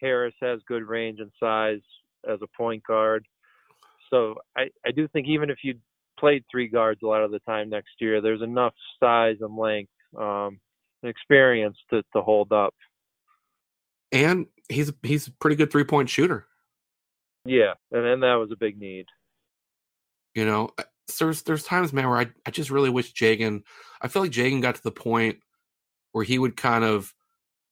Harris 0.00 0.34
has 0.40 0.60
good 0.68 0.84
range 0.84 1.18
and 1.20 1.32
size 1.40 1.80
as 2.30 2.38
a 2.42 2.56
point 2.56 2.82
guard. 2.86 3.26
So 4.10 4.36
I, 4.56 4.68
I 4.86 4.92
do 4.94 5.08
think 5.08 5.26
even 5.28 5.50
if 5.50 5.58
you 5.64 5.74
played 6.18 6.44
three 6.50 6.68
guards 6.68 7.00
a 7.02 7.06
lot 7.06 7.24
of 7.24 7.30
the 7.30 7.40
time 7.40 7.70
next 7.70 7.94
year, 8.00 8.20
there's 8.20 8.42
enough 8.42 8.74
size 9.02 9.36
and 9.40 9.56
length 9.56 9.90
um, 10.18 10.60
and 11.02 11.10
experience 11.10 11.76
to, 11.90 12.02
to 12.14 12.22
hold 12.22 12.52
up. 12.52 12.74
And 14.12 14.46
he's 14.68 14.92
he's 15.02 15.28
a 15.28 15.32
pretty 15.32 15.56
good 15.56 15.70
three 15.70 15.84
point 15.84 16.08
shooter. 16.08 16.46
Yeah, 17.44 17.74
and 17.90 18.04
then 18.04 18.20
that 18.20 18.34
was 18.34 18.50
a 18.52 18.56
big 18.56 18.78
need. 18.78 19.06
You 20.34 20.44
know, 20.44 20.70
so 21.08 21.26
there's 21.26 21.42
there's 21.42 21.64
times, 21.64 21.92
man, 21.92 22.08
where 22.08 22.18
I 22.18 22.30
I 22.46 22.50
just 22.50 22.70
really 22.70 22.90
wish 22.90 23.12
Jagan. 23.12 23.62
I 24.00 24.08
feel 24.08 24.22
like 24.22 24.30
Jagan 24.30 24.62
got 24.62 24.76
to 24.76 24.82
the 24.82 24.90
point 24.92 25.38
where 26.12 26.24
he 26.24 26.38
would 26.38 26.56
kind 26.56 26.84
of 26.84 27.14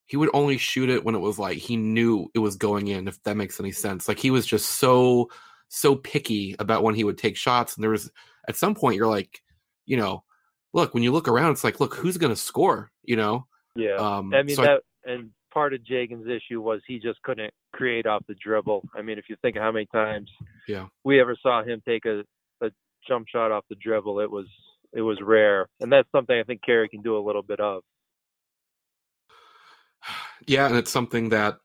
he 0.07 0.17
would 0.17 0.31
only 0.33 0.59
shoot 0.59 0.89
it 0.89 1.05
when 1.05 1.15
it 1.15 1.21
was 1.21 1.39
like 1.39 1.59
he 1.59 1.77
knew 1.77 2.31
it 2.35 2.39
was 2.39 2.57
going 2.57 2.89
in. 2.89 3.09
If 3.09 3.23
that 3.25 3.37
makes 3.37 3.61
any 3.61 3.73
sense, 3.73 4.09
like 4.09 4.19
he 4.19 4.31
was 4.31 4.47
just 4.47 4.67
so 4.79 5.31
so 5.69 5.95
picky 5.95 6.57
about 6.59 6.83
when 6.83 6.95
he 6.95 7.05
would 7.05 7.19
take 7.19 7.37
shots. 7.37 7.77
And 7.77 7.83
there 7.83 7.91
was 7.91 8.11
at 8.49 8.57
some 8.57 8.75
point 8.75 8.97
you're 8.97 9.07
like, 9.07 9.41
you 9.87 9.99
know, 9.99 10.25
look 10.73 10.95
when 10.95 11.03
you 11.03 11.13
look 11.13 11.29
around, 11.29 11.53
it's 11.53 11.65
like, 11.65 11.79
look 11.79 11.95
who's 11.95 12.17
going 12.17 12.33
to 12.33 12.41
score. 12.41 12.91
You 13.03 13.17
know, 13.17 13.47
Yeah. 13.77 13.97
um, 13.97 14.33
I 14.35 14.43
mean 14.43 14.57
so 14.57 14.63
that, 14.63 14.81
and 15.05 15.31
part 15.59 15.75
of 15.75 15.81
Jagan's 15.85 16.29
issue 16.29 16.61
was 16.61 16.81
he 16.87 17.01
just 17.01 17.21
couldn't 17.23 17.53
create 17.73 18.07
off 18.07 18.23
the 18.29 18.37
dribble. 18.41 18.89
I 18.95 19.03
mean, 19.03 19.19
if 19.19 19.25
you 19.29 19.35
think 19.43 19.57
of 19.57 19.63
how 19.63 19.73
many 19.73 19.87
times 19.87 20.31
Yeah. 20.69 20.87
we 21.03 21.21
ever 21.21 21.37
saw 21.43 21.65
him 21.65 21.83
take 21.85 22.05
a, 22.05 22.23
a 22.61 22.71
jump 23.09 23.27
shot 23.27 23.51
off 23.51 23.65
the 23.69 23.75
dribble, 23.75 24.21
it 24.21 24.31
was 24.31 24.47
it 24.93 25.03
was 25.03 25.19
rare, 25.21 25.67
and 25.81 25.91
that's 25.93 26.09
something 26.13 26.39
I 26.39 26.45
think 26.45 26.63
Carey 26.63 26.89
can 26.89 27.03
do 27.03 27.19
a 27.19 27.27
little 27.27 27.43
bit 27.43 27.59
of. 27.59 27.83
yeah, 30.47 30.69
and 30.69 30.77
it's 30.77 30.93
something 30.93 31.31
that 31.31 31.59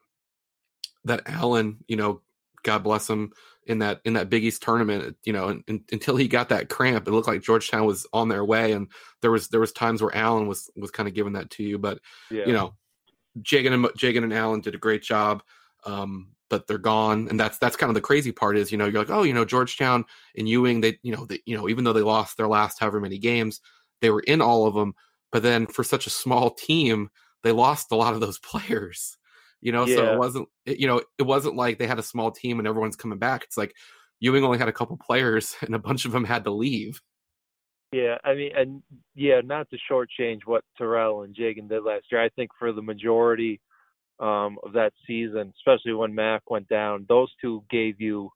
that 1.05 1.21
Allen, 1.27 1.77
you 1.87 1.95
know, 1.95 2.21
God 2.63 2.79
bless 2.83 3.07
him, 3.07 3.31
in 3.67 3.77
that 3.79 4.01
in 4.05 4.13
that 4.13 4.31
Big 4.31 4.43
East 4.43 4.63
tournament, 4.63 5.15
you 5.23 5.33
know, 5.33 5.49
and, 5.49 5.63
and, 5.67 5.81
until 5.91 6.15
he 6.15 6.27
got 6.27 6.49
that 6.49 6.67
cramp, 6.67 7.07
it 7.07 7.11
looked 7.11 7.27
like 7.27 7.43
Georgetown 7.43 7.85
was 7.85 8.07
on 8.11 8.27
their 8.27 8.43
way, 8.43 8.71
and 8.71 8.87
there 9.21 9.31
was 9.31 9.49
there 9.49 9.59
was 9.59 9.71
times 9.71 10.01
where 10.01 10.15
Allen 10.15 10.47
was 10.47 10.71
was 10.75 10.89
kind 10.89 11.07
of 11.07 11.13
giving 11.13 11.33
that 11.33 11.51
to 11.51 11.63
you, 11.63 11.77
but 11.77 11.99
Yeah. 12.31 12.47
you 12.47 12.53
know, 12.53 12.73
Jagan 13.41 13.73
and 13.73 13.85
Jagan 13.97 14.23
and 14.23 14.33
Allen 14.33 14.61
did 14.61 14.75
a 14.75 14.79
great 14.79 15.01
job, 15.01 15.43
um, 15.85 16.29
but 16.49 16.67
they're 16.67 16.77
gone, 16.77 17.27
and 17.29 17.39
that's 17.39 17.57
that's 17.57 17.75
kind 17.75 17.89
of 17.89 17.95
the 17.95 18.01
crazy 18.01 18.31
part 18.31 18.57
is 18.57 18.71
you 18.71 18.77
know 18.77 18.85
you're 18.85 19.01
like 19.01 19.09
oh 19.09 19.23
you 19.23 19.33
know 19.33 19.45
Georgetown 19.45 20.05
and 20.37 20.47
Ewing 20.47 20.81
they 20.81 20.99
you 21.03 21.15
know 21.15 21.25
they 21.25 21.39
you 21.45 21.57
know 21.57 21.67
even 21.69 21.83
though 21.83 21.93
they 21.93 22.01
lost 22.01 22.37
their 22.37 22.47
last 22.47 22.79
however 22.79 22.99
many 22.99 23.17
games 23.17 23.59
they 24.01 24.09
were 24.09 24.21
in 24.21 24.41
all 24.41 24.67
of 24.67 24.75
them, 24.75 24.93
but 25.31 25.43
then 25.43 25.65
for 25.65 25.83
such 25.83 26.05
a 26.05 26.11
small 26.11 26.51
team, 26.51 27.09
they 27.41 27.51
lost 27.51 27.91
a 27.91 27.95
lot 27.95 28.13
of 28.13 28.19
those 28.19 28.39
players. 28.51 29.17
You 29.61 29.71
know, 29.71 29.85
yeah. 29.85 29.95
so 29.95 30.13
it 30.13 30.19
wasn't 30.19 30.49
you 30.65 30.87
know 30.87 31.01
it 31.17 31.23
wasn't 31.23 31.55
like 31.55 31.79
they 31.79 31.87
had 31.87 31.99
a 31.99 32.03
small 32.03 32.31
team 32.31 32.59
and 32.59 32.67
everyone's 32.67 32.97
coming 32.97 33.19
back. 33.19 33.43
It's 33.43 33.57
like 33.57 33.73
Ewing 34.19 34.43
only 34.43 34.57
had 34.57 34.67
a 34.67 34.73
couple 34.73 34.97
players 34.97 35.55
and 35.61 35.73
a 35.73 35.79
bunch 35.79 36.05
of 36.05 36.11
them 36.11 36.25
had 36.25 36.43
to 36.43 36.51
leave. 36.51 37.01
Yeah, 37.93 38.17
I 38.23 38.33
mean, 38.33 38.51
and 38.55 38.83
yeah, 39.15 39.41
not 39.43 39.69
to 39.69 39.77
shortchange 39.89 40.41
what 40.45 40.63
Terrell 40.77 41.21
and 41.21 41.35
Jagan 41.35 41.69
did 41.69 41.83
last 41.83 42.05
year. 42.11 42.23
I 42.23 42.29
think 42.29 42.51
for 42.57 42.71
the 42.71 42.81
majority 42.81 43.61
um, 44.19 44.57
of 44.63 44.73
that 44.73 44.93
season, 45.05 45.53
especially 45.57 45.93
when 45.93 46.15
Mac 46.15 46.49
went 46.49 46.67
down, 46.67 47.05
those 47.07 47.29
two 47.39 47.63
gave 47.69 48.01
you 48.01 48.31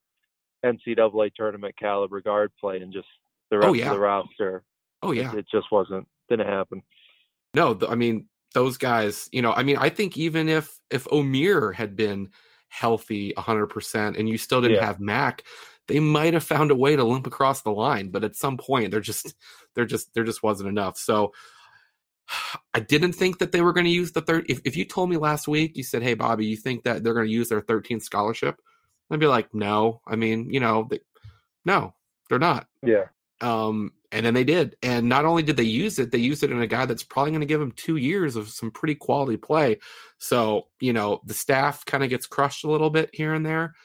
NCAA 0.63 1.33
tournament 1.35 1.75
caliber 1.79 2.21
guard 2.21 2.51
play, 2.59 2.77
and 2.81 2.93
just 2.93 3.07
the 3.49 3.57
oh, 3.57 3.59
rest 3.59 3.69
oh, 3.69 3.73
yeah. 3.73 3.87
of 3.87 3.93
the 3.93 3.99
roster. 3.99 4.63
Oh 5.01 5.11
yeah, 5.11 5.31
it, 5.33 5.39
it 5.39 5.45
just 5.51 5.71
wasn't 5.71 6.07
didn't 6.29 6.47
happen. 6.47 6.83
No, 7.53 7.77
I 7.89 7.95
mean 7.95 8.27
those 8.53 8.77
guys. 8.77 9.27
You 9.31 9.41
know, 9.41 9.53
I 9.53 9.63
mean, 9.63 9.77
I 9.77 9.89
think 9.89 10.17
even 10.17 10.49
if 10.49 10.77
if 10.91 11.07
Omer 11.11 11.71
had 11.71 11.95
been 11.95 12.29
healthy 12.69 13.33
100% 13.37 14.19
and 14.19 14.27
you 14.27 14.37
still 14.37 14.61
didn't 14.61 14.77
yeah. 14.77 14.85
have 14.85 14.99
Mac, 14.99 15.43
they 15.87 15.99
might 15.99 16.33
have 16.33 16.43
found 16.43 16.71
a 16.71 16.75
way 16.75 16.95
to 16.95 17.03
limp 17.03 17.27
across 17.27 17.61
the 17.61 17.71
line, 17.71 18.09
but 18.09 18.23
at 18.23 18.35
some 18.35 18.57
point 18.57 18.91
there 18.91 18.99
just 18.99 19.35
there 19.73 19.85
just 19.85 20.13
there 20.13 20.23
just 20.23 20.43
wasn't 20.43 20.69
enough. 20.69 20.97
So 20.97 21.33
I 22.73 22.79
didn't 22.79 23.13
think 23.13 23.39
that 23.39 23.51
they 23.51 23.61
were 23.61 23.73
going 23.73 23.85
to 23.85 23.91
use 23.91 24.11
the 24.11 24.21
third. 24.21 24.45
If, 24.49 24.61
if 24.65 24.75
you 24.75 24.85
told 24.85 25.09
me 25.09 25.17
last 25.17 25.47
week, 25.47 25.77
you 25.77 25.83
said, 25.83 26.03
"Hey, 26.03 26.13
Bobby, 26.13 26.45
you 26.45 26.57
think 26.57 26.83
that 26.83 27.03
they're 27.03 27.13
going 27.13 27.27
to 27.27 27.31
use 27.31 27.49
their 27.49 27.61
13th 27.61 28.03
scholarship?" 28.03 28.59
I'd 29.09 29.19
be 29.19 29.27
like, 29.27 29.53
"No." 29.53 30.01
I 30.05 30.15
mean, 30.15 30.51
you 30.51 30.59
know, 30.59 30.87
they, 30.89 30.99
no, 31.65 31.93
they're 32.29 32.39
not. 32.39 32.67
Yeah. 32.83 33.05
Um, 33.39 33.93
and 34.11 34.25
then 34.25 34.33
they 34.33 34.43
did, 34.43 34.77
and 34.81 35.09
not 35.09 35.25
only 35.25 35.43
did 35.43 35.57
they 35.57 35.63
use 35.63 35.99
it, 35.99 36.11
they 36.11 36.17
used 36.17 36.43
it 36.43 36.51
in 36.51 36.61
a 36.61 36.67
guy 36.67 36.85
that's 36.85 37.03
probably 37.03 37.31
going 37.31 37.41
to 37.41 37.47
give 37.47 37.59
them 37.59 37.73
two 37.73 37.97
years 37.97 38.35
of 38.35 38.49
some 38.49 38.71
pretty 38.71 38.95
quality 38.95 39.37
play. 39.37 39.79
So 40.17 40.67
you 40.79 40.93
know, 40.93 41.21
the 41.25 41.33
staff 41.33 41.85
kind 41.85 42.03
of 42.03 42.09
gets 42.09 42.25
crushed 42.25 42.63
a 42.63 42.71
little 42.71 42.89
bit 42.89 43.09
here 43.13 43.33
and 43.33 43.45
there. 43.45 43.75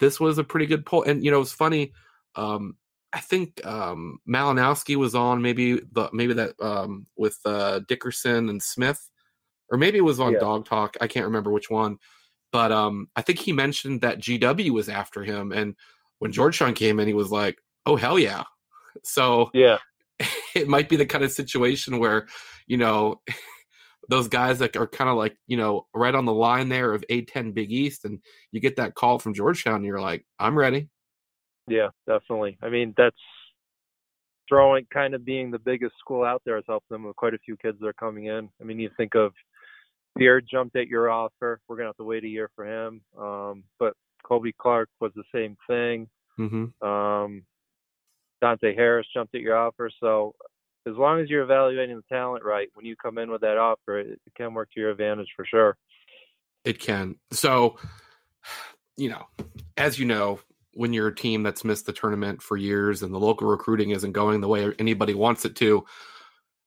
This 0.00 0.20
was 0.20 0.38
a 0.38 0.44
pretty 0.44 0.66
good 0.66 0.84
poll, 0.84 1.02
and 1.02 1.24
you 1.24 1.30
know, 1.30 1.40
it's 1.40 1.52
funny. 1.52 1.92
Um, 2.34 2.76
I 3.12 3.20
think 3.20 3.64
um, 3.64 4.18
Malinowski 4.28 4.96
was 4.96 5.14
on 5.14 5.40
maybe 5.40 5.80
the 5.92 6.10
maybe 6.12 6.34
that 6.34 6.54
um, 6.60 7.06
with 7.16 7.38
uh, 7.44 7.80
Dickerson 7.88 8.48
and 8.48 8.62
Smith, 8.62 9.10
or 9.70 9.78
maybe 9.78 9.98
it 9.98 10.02
was 10.02 10.20
on 10.20 10.34
yeah. 10.34 10.40
Dog 10.40 10.66
Talk. 10.66 10.96
I 11.00 11.06
can't 11.06 11.26
remember 11.26 11.50
which 11.50 11.70
one, 11.70 11.98
but 12.52 12.72
um, 12.72 13.08
I 13.16 13.22
think 13.22 13.38
he 13.38 13.52
mentioned 13.52 14.02
that 14.02 14.18
GW 14.18 14.70
was 14.70 14.88
after 14.88 15.24
him, 15.24 15.52
and 15.52 15.74
when 16.18 16.32
Georgetown 16.32 16.74
came 16.74 17.00
in, 17.00 17.06
he 17.06 17.14
was 17.14 17.30
like, 17.30 17.58
"Oh 17.86 17.96
hell 17.96 18.18
yeah!" 18.18 18.44
So 19.04 19.50
yeah, 19.52 19.76
it 20.54 20.68
might 20.68 20.88
be 20.88 20.96
the 20.96 21.04
kind 21.04 21.22
of 21.22 21.30
situation 21.30 21.98
where 21.98 22.26
you 22.66 22.78
know 22.78 23.20
those 24.08 24.28
guys 24.28 24.58
that 24.60 24.76
are 24.76 24.86
kind 24.86 25.10
of 25.10 25.16
like 25.16 25.36
you 25.46 25.56
know 25.56 25.86
right 25.94 26.14
on 26.14 26.24
the 26.24 26.32
line 26.32 26.68
there 26.68 26.92
of 26.92 27.04
A10 27.10 27.54
Big 27.54 27.72
East, 27.72 28.04
and 28.04 28.20
you 28.52 28.60
get 28.60 28.76
that 28.76 28.94
call 28.94 29.18
from 29.18 29.34
Georgetown, 29.34 29.76
and 29.76 29.84
you're 29.84 30.00
like, 30.00 30.24
"I'm 30.38 30.56
ready." 30.56 30.88
Yeah, 31.68 31.88
definitely. 32.06 32.58
I 32.62 32.68
mean, 32.68 32.94
that's 32.96 33.16
throwing 34.48 34.86
kind 34.92 35.14
of 35.14 35.24
being 35.24 35.50
the 35.50 35.58
biggest 35.58 35.94
school 35.98 36.24
out 36.24 36.42
there 36.44 36.56
has 36.56 36.64
helped 36.68 36.88
them 36.88 37.04
with 37.04 37.16
quite 37.16 37.34
a 37.34 37.38
few 37.38 37.56
kids 37.56 37.78
that 37.80 37.86
are 37.86 37.92
coming 37.94 38.26
in. 38.26 38.48
I 38.60 38.64
mean, 38.64 38.78
you 38.78 38.90
think 38.96 39.14
of 39.16 39.32
Pierre 40.16 40.40
jumped 40.40 40.76
at 40.76 40.88
your 40.88 41.10
offer. 41.10 41.60
We're 41.68 41.76
gonna 41.76 41.88
have 41.88 41.96
to 41.96 42.04
wait 42.04 42.24
a 42.24 42.28
year 42.28 42.50
for 42.54 42.66
him. 42.66 43.00
Um, 43.18 43.64
but 43.78 43.94
Kobe 44.22 44.52
Clark 44.58 44.88
was 45.00 45.12
the 45.14 45.24
same 45.34 45.56
thing. 45.66 46.08
Mm-hmm. 46.38 46.86
Um, 46.86 47.42
Dante 48.40 48.74
Harris 48.74 49.06
jumped 49.14 49.34
at 49.34 49.40
your 49.40 49.56
offer. 49.56 49.90
So 50.00 50.34
as 50.86 50.94
long 50.96 51.20
as 51.20 51.28
you're 51.28 51.42
evaluating 51.42 51.96
the 51.96 52.14
talent 52.14 52.44
right, 52.44 52.68
when 52.74 52.86
you 52.86 52.96
come 52.96 53.18
in 53.18 53.30
with 53.30 53.40
that 53.40 53.58
offer, 53.58 53.98
it, 53.98 54.20
it 54.26 54.34
can 54.36 54.54
work 54.54 54.70
to 54.72 54.80
your 54.80 54.90
advantage 54.90 55.28
for 55.34 55.44
sure. 55.44 55.76
It 56.64 56.78
can. 56.78 57.16
So, 57.32 57.76
you 58.96 59.10
know, 59.10 59.26
as 59.76 59.98
you 59.98 60.06
know, 60.06 60.40
when 60.74 60.92
you're 60.92 61.08
a 61.08 61.14
team 61.14 61.42
that's 61.42 61.64
missed 61.64 61.86
the 61.86 61.92
tournament 61.92 62.42
for 62.42 62.56
years 62.56 63.02
and 63.02 63.12
the 63.12 63.18
local 63.18 63.48
recruiting 63.48 63.90
isn't 63.90 64.12
going 64.12 64.40
the 64.40 64.48
way 64.48 64.72
anybody 64.78 65.14
wants 65.14 65.44
it 65.44 65.56
to, 65.56 65.84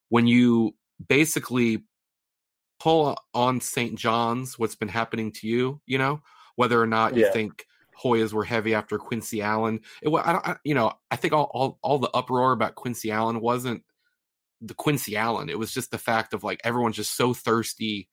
when 0.09 0.27
you 0.27 0.75
basically 1.07 1.83
pull 2.79 3.15
on 3.33 3.61
St. 3.61 3.97
John's, 3.97 4.57
what's 4.57 4.75
been 4.75 4.87
happening 4.87 5.31
to 5.33 5.47
you, 5.47 5.81
you 5.85 5.97
know, 5.97 6.21
whether 6.55 6.81
or 6.81 6.87
not 6.87 7.15
you 7.15 7.25
yeah. 7.25 7.31
think 7.31 7.65
Hoyas 8.01 8.33
were 8.33 8.45
heavy 8.45 8.73
after 8.73 8.97
Quincy 8.97 9.41
Allen, 9.41 9.81
it, 10.01 10.09
I 10.09 10.31
don't, 10.31 10.47
I, 10.47 10.55
you 10.63 10.73
know, 10.73 10.93
I 11.11 11.15
think 11.15 11.33
all, 11.33 11.51
all 11.53 11.79
all 11.81 11.99
the 11.99 12.09
uproar 12.11 12.53
about 12.53 12.75
Quincy 12.75 13.11
Allen 13.11 13.41
wasn't 13.41 13.83
the 14.61 14.73
Quincy 14.73 15.15
Allen. 15.15 15.49
It 15.49 15.59
was 15.59 15.73
just 15.73 15.91
the 15.91 15.97
fact 15.97 16.33
of 16.33 16.43
like 16.43 16.61
everyone's 16.63 16.95
just 16.95 17.15
so 17.15 17.33
thirsty 17.33 18.09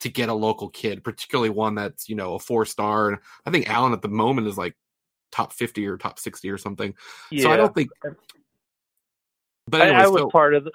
to 0.00 0.08
get 0.08 0.28
a 0.28 0.34
local 0.34 0.68
kid, 0.68 1.04
particularly 1.04 1.50
one 1.50 1.74
that's 1.74 2.08
you 2.08 2.16
know 2.16 2.34
a 2.34 2.38
four 2.38 2.64
star. 2.64 3.08
And 3.08 3.18
I 3.46 3.50
think 3.50 3.68
Allen 3.68 3.92
at 3.92 4.02
the 4.02 4.08
moment 4.08 4.46
is 4.46 4.58
like 4.58 4.74
top 5.30 5.52
50 5.52 5.86
or 5.86 5.96
top 5.96 6.18
60 6.18 6.50
or 6.50 6.58
something. 6.58 6.94
Yeah. 7.30 7.44
So 7.44 7.50
I 7.50 7.56
don't 7.56 7.74
think. 7.74 7.90
But 9.66 9.82
anyway, 9.82 9.96
I, 9.96 10.04
I 10.04 10.08
was 10.08 10.22
so, 10.22 10.30
part 10.30 10.54
of 10.54 10.64
the, 10.64 10.72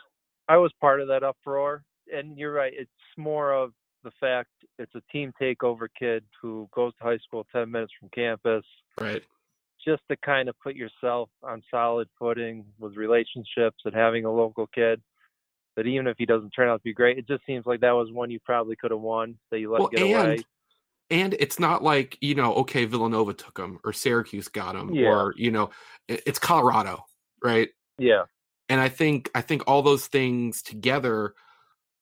I 0.48 0.58
was 0.58 0.72
part 0.79 1.01
of 1.01 1.08
that 1.10 1.24
uproar, 1.24 1.84
and 2.13 2.38
you're 2.38 2.53
right. 2.53 2.72
It's 2.75 2.89
more 3.17 3.53
of 3.53 3.72
the 4.03 4.12
fact 4.20 4.50
it's 4.77 4.94
a 4.96 5.01
team 5.12 5.34
takeover 5.41 5.88
kid 6.00 6.24
who 6.41 6.70
goes 6.74 6.94
to 6.98 7.03
high 7.03 7.17
school 7.17 7.46
10 7.51 7.70
minutes 7.70 7.91
from 8.00 8.10
campus. 8.13 8.63
Right. 9.00 9.24
Just 9.86 10.03
to 10.10 10.17
kind 10.17 10.50
of 10.50 10.55
put 10.63 10.75
yourself 10.75 11.29
on 11.44 11.62
solid 11.70 12.08
footing 12.17 12.65
with 12.79 12.96
relationships 12.96 13.77
and 13.84 13.94
having 13.94 14.25
a 14.25 14.32
local 14.32 14.67
kid 14.67 15.01
that 15.75 15.88
even 15.88 16.08
if 16.08 16.17
he 16.17 16.25
doesn't 16.25 16.51
turn 16.51 16.70
out 16.70 16.77
to 16.77 16.84
be 16.84 16.94
great, 16.94 17.17
it 17.17 17.27
just 17.27 17.46
seems 17.46 17.65
like 17.65 17.82
that 17.82 17.91
was 17.91 18.12
one 18.12 18.32
you 18.32 18.39
probably 18.46 18.75
could 18.75 18.91
have 18.91 19.00
won 19.00 19.38
that 19.51 19.60
you 19.60 19.72
let 19.72 19.79
well, 19.79 19.89
get 19.89 20.01
and, 20.01 20.12
away. 20.13 20.44
and 21.10 21.36
it's 21.39 21.60
not 21.60 21.84
like 21.84 22.17
you 22.22 22.36
know 22.36 22.53
okay 22.55 22.86
villanova 22.86 23.34
took 23.34 23.58
him 23.58 23.79
or 23.84 23.94
syracuse 23.94 24.48
got 24.48 24.75
him 24.75 24.94
yeah. 24.94 25.08
or 25.08 25.34
you 25.38 25.51
know 25.51 25.70
it's 26.08 26.39
colorado 26.39 27.03
right? 27.44 27.70
Yeah. 27.98 28.24
And 28.67 28.82
i 28.82 28.89
think 28.89 29.29
i 29.36 29.41
think 29.41 29.63
all 29.67 29.84
those 29.84 30.08
things 30.08 30.63
together 30.63 31.36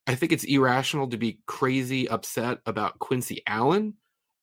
i 0.07 0.15
think 0.15 0.31
it's 0.31 0.45
irrational 0.45 1.09
to 1.09 1.17
be 1.17 1.39
crazy 1.45 2.07
upset 2.07 2.59
about 2.65 2.99
quincy 2.99 3.41
allen 3.45 3.95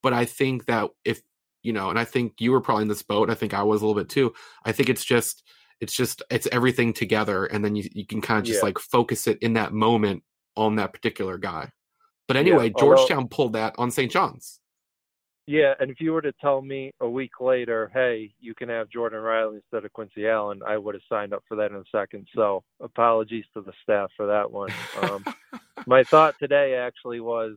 but 0.03 0.13
i 0.13 0.27
think 0.27 0.67
that 0.67 0.91
if 1.05 1.23
you 1.63 1.73
know 1.73 1.89
and 1.89 1.99
i 1.99 2.05
think 2.05 2.35
you 2.39 2.53
were 2.53 2.61
probably 2.61 2.83
in 2.83 2.89
this 2.89 3.03
boat 3.03 3.31
i 3.31 3.35
think 3.35 3.55
i 3.55 3.63
was 3.63 3.81
a 3.81 3.87
little 3.87 3.99
bit 3.99 4.11
too 4.11 4.35
i 4.65 4.73
think 4.73 4.91
it's 4.91 5.05
just 5.05 5.43
it's 5.81 5.95
just 5.95 6.23
it's 6.31 6.49
everything 6.53 6.93
together 6.93 7.47
and 7.47 7.65
then 7.65 7.75
you, 7.75 7.89
you 7.93 8.07
can 8.07 8.21
kind 8.21 8.39
of 8.39 8.45
just 8.45 8.61
yeah. 8.61 8.67
like 8.67 8.79
focus 8.79 9.27
it 9.27 9.39
in 9.39 9.55
that 9.55 9.73
moment 9.73 10.23
on 10.57 10.77
that 10.77 10.93
particular 10.93 11.39
guy 11.39 11.71
but 12.31 12.37
anyway, 12.37 12.67
yeah, 12.67 12.79
Georgetown 12.79 13.27
pulled 13.27 13.55
that 13.55 13.75
on 13.77 13.91
St. 13.91 14.09
John's. 14.09 14.61
Yeah, 15.49 15.75
and 15.81 15.91
if 15.91 16.01
you 16.01 16.13
were 16.13 16.23
to 16.23 16.33
tell 16.41 16.63
me 16.63 16.93
a 17.01 17.09
week 17.09 17.41
later, 17.41 17.91
hey, 17.93 18.33
you 18.39 18.55
can 18.55 18.69
have 18.69 18.89
Jordan 18.89 19.19
Riley 19.19 19.57
instead 19.57 19.85
of 19.85 19.93
Quincy 19.93 20.29
Allen, 20.29 20.61
I 20.65 20.79
would 20.79 20.95
have 20.95 21.03
signed 21.09 21.35
up 21.35 21.43
for 21.49 21.57
that 21.57 21.73
in 21.73 21.79
a 21.79 21.83
second. 21.91 22.29
So 22.37 22.63
apologies 22.81 23.47
to 23.55 23.63
the 23.63 23.73
staff 23.83 24.13
for 24.17 24.29
that 24.29 24.49
one. 24.49 24.71
Um, 25.03 25.25
my 25.89 26.05
thought 26.05 26.37
today 26.39 26.77
actually 26.77 27.19
was, 27.19 27.57